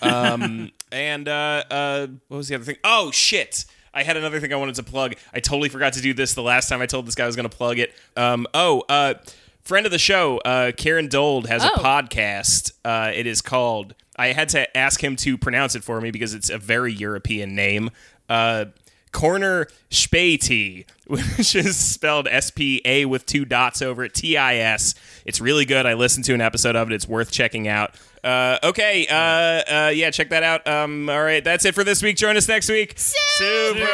um, 0.03 0.71
and 0.91 1.29
uh, 1.29 1.65
uh, 1.71 2.07
what 2.29 2.37
was 2.37 2.49
the 2.49 2.55
other 2.57 2.65
thing? 2.65 2.77
Oh 2.85 3.11
shit! 3.11 3.65
I 3.95 4.03
had 4.03 4.19
another 4.19 4.39
thing 4.39 4.53
I 4.53 4.57
wanted 4.57 4.75
to 4.75 4.83
plug. 4.83 5.15
I 5.33 5.41
totally 5.41 5.71
forgot 5.71 5.95
to 5.95 6.03
do 6.03 6.13
this 6.13 6.35
the 6.35 6.43
last 6.43 6.69
time 6.69 6.83
I 6.83 6.87
told 6.87 7.07
this 7.07 7.15
guy 7.15 7.25
I 7.25 7.27
was 7.27 7.37
going 7.37 7.49
to 7.49 7.57
plug 7.57 7.79
it. 7.79 7.95
Um, 8.17 8.47
oh, 8.53 8.83
uh, 8.89 9.15
friend 9.65 9.87
of 9.87 9.93
the 9.93 9.99
show, 9.99 10.39
uh, 10.39 10.73
Karen 10.73 11.09
Dold 11.09 11.47
has 11.49 11.65
a 11.65 11.71
Oh. 11.73 11.77
podcast. 11.77 12.73
Uh, 12.85 13.13
it 13.15 13.27
is 13.27 13.41
called. 13.41 13.95
I 14.17 14.29
had 14.29 14.49
to 14.51 14.77
ask 14.77 15.03
him 15.03 15.17
to 15.17 15.39
pronounce 15.39 15.75
it 15.75 15.85
for 15.85 16.01
me 16.01 16.11
because 16.11 16.35
it's 16.35 16.51
a 16.51 16.59
very 16.59 16.93
European 16.93 17.55
name. 17.55 17.91
Uh, 18.29 18.67
Corner 19.13 19.69
Späti, 19.91 20.87
which 21.07 21.55
is 21.55 21.77
spelled 21.77 22.27
S 22.29 22.51
P 22.51 22.81
A 22.85 23.05
with 23.05 23.27
two 23.27 23.45
dots 23.45 23.83
over 23.83 24.05
it, 24.05 24.15
T 24.15 24.37
I 24.37 24.57
S. 24.57 24.95
It's 25.25 25.41
really 25.41 25.65
good. 25.65 25.87
I 25.87 25.95
listened 25.95 26.25
to 26.27 26.35
an 26.35 26.41
episode 26.41 26.77
of 26.77 26.91
it. 26.91 26.95
It's 26.95 27.07
worth 27.07 27.31
checking 27.31 27.69
out. 27.69 27.95
Uh, 28.25 28.59
okay, 28.63 29.07
uh, 29.09 29.87
uh, 29.87 29.89
yeah, 29.91 30.11
check 30.11 30.31
that 30.31 30.43
out. 30.43 30.67
Um, 30.67 31.09
all 31.11 31.23
right, 31.23 31.45
that's 31.45 31.65
it 31.65 31.75
for 31.75 31.85
this 31.85 32.03
week. 32.03 32.17
Join 32.17 32.37
us 32.37 32.49
next 32.49 32.69
week. 32.69 32.95
Super. 32.97 33.89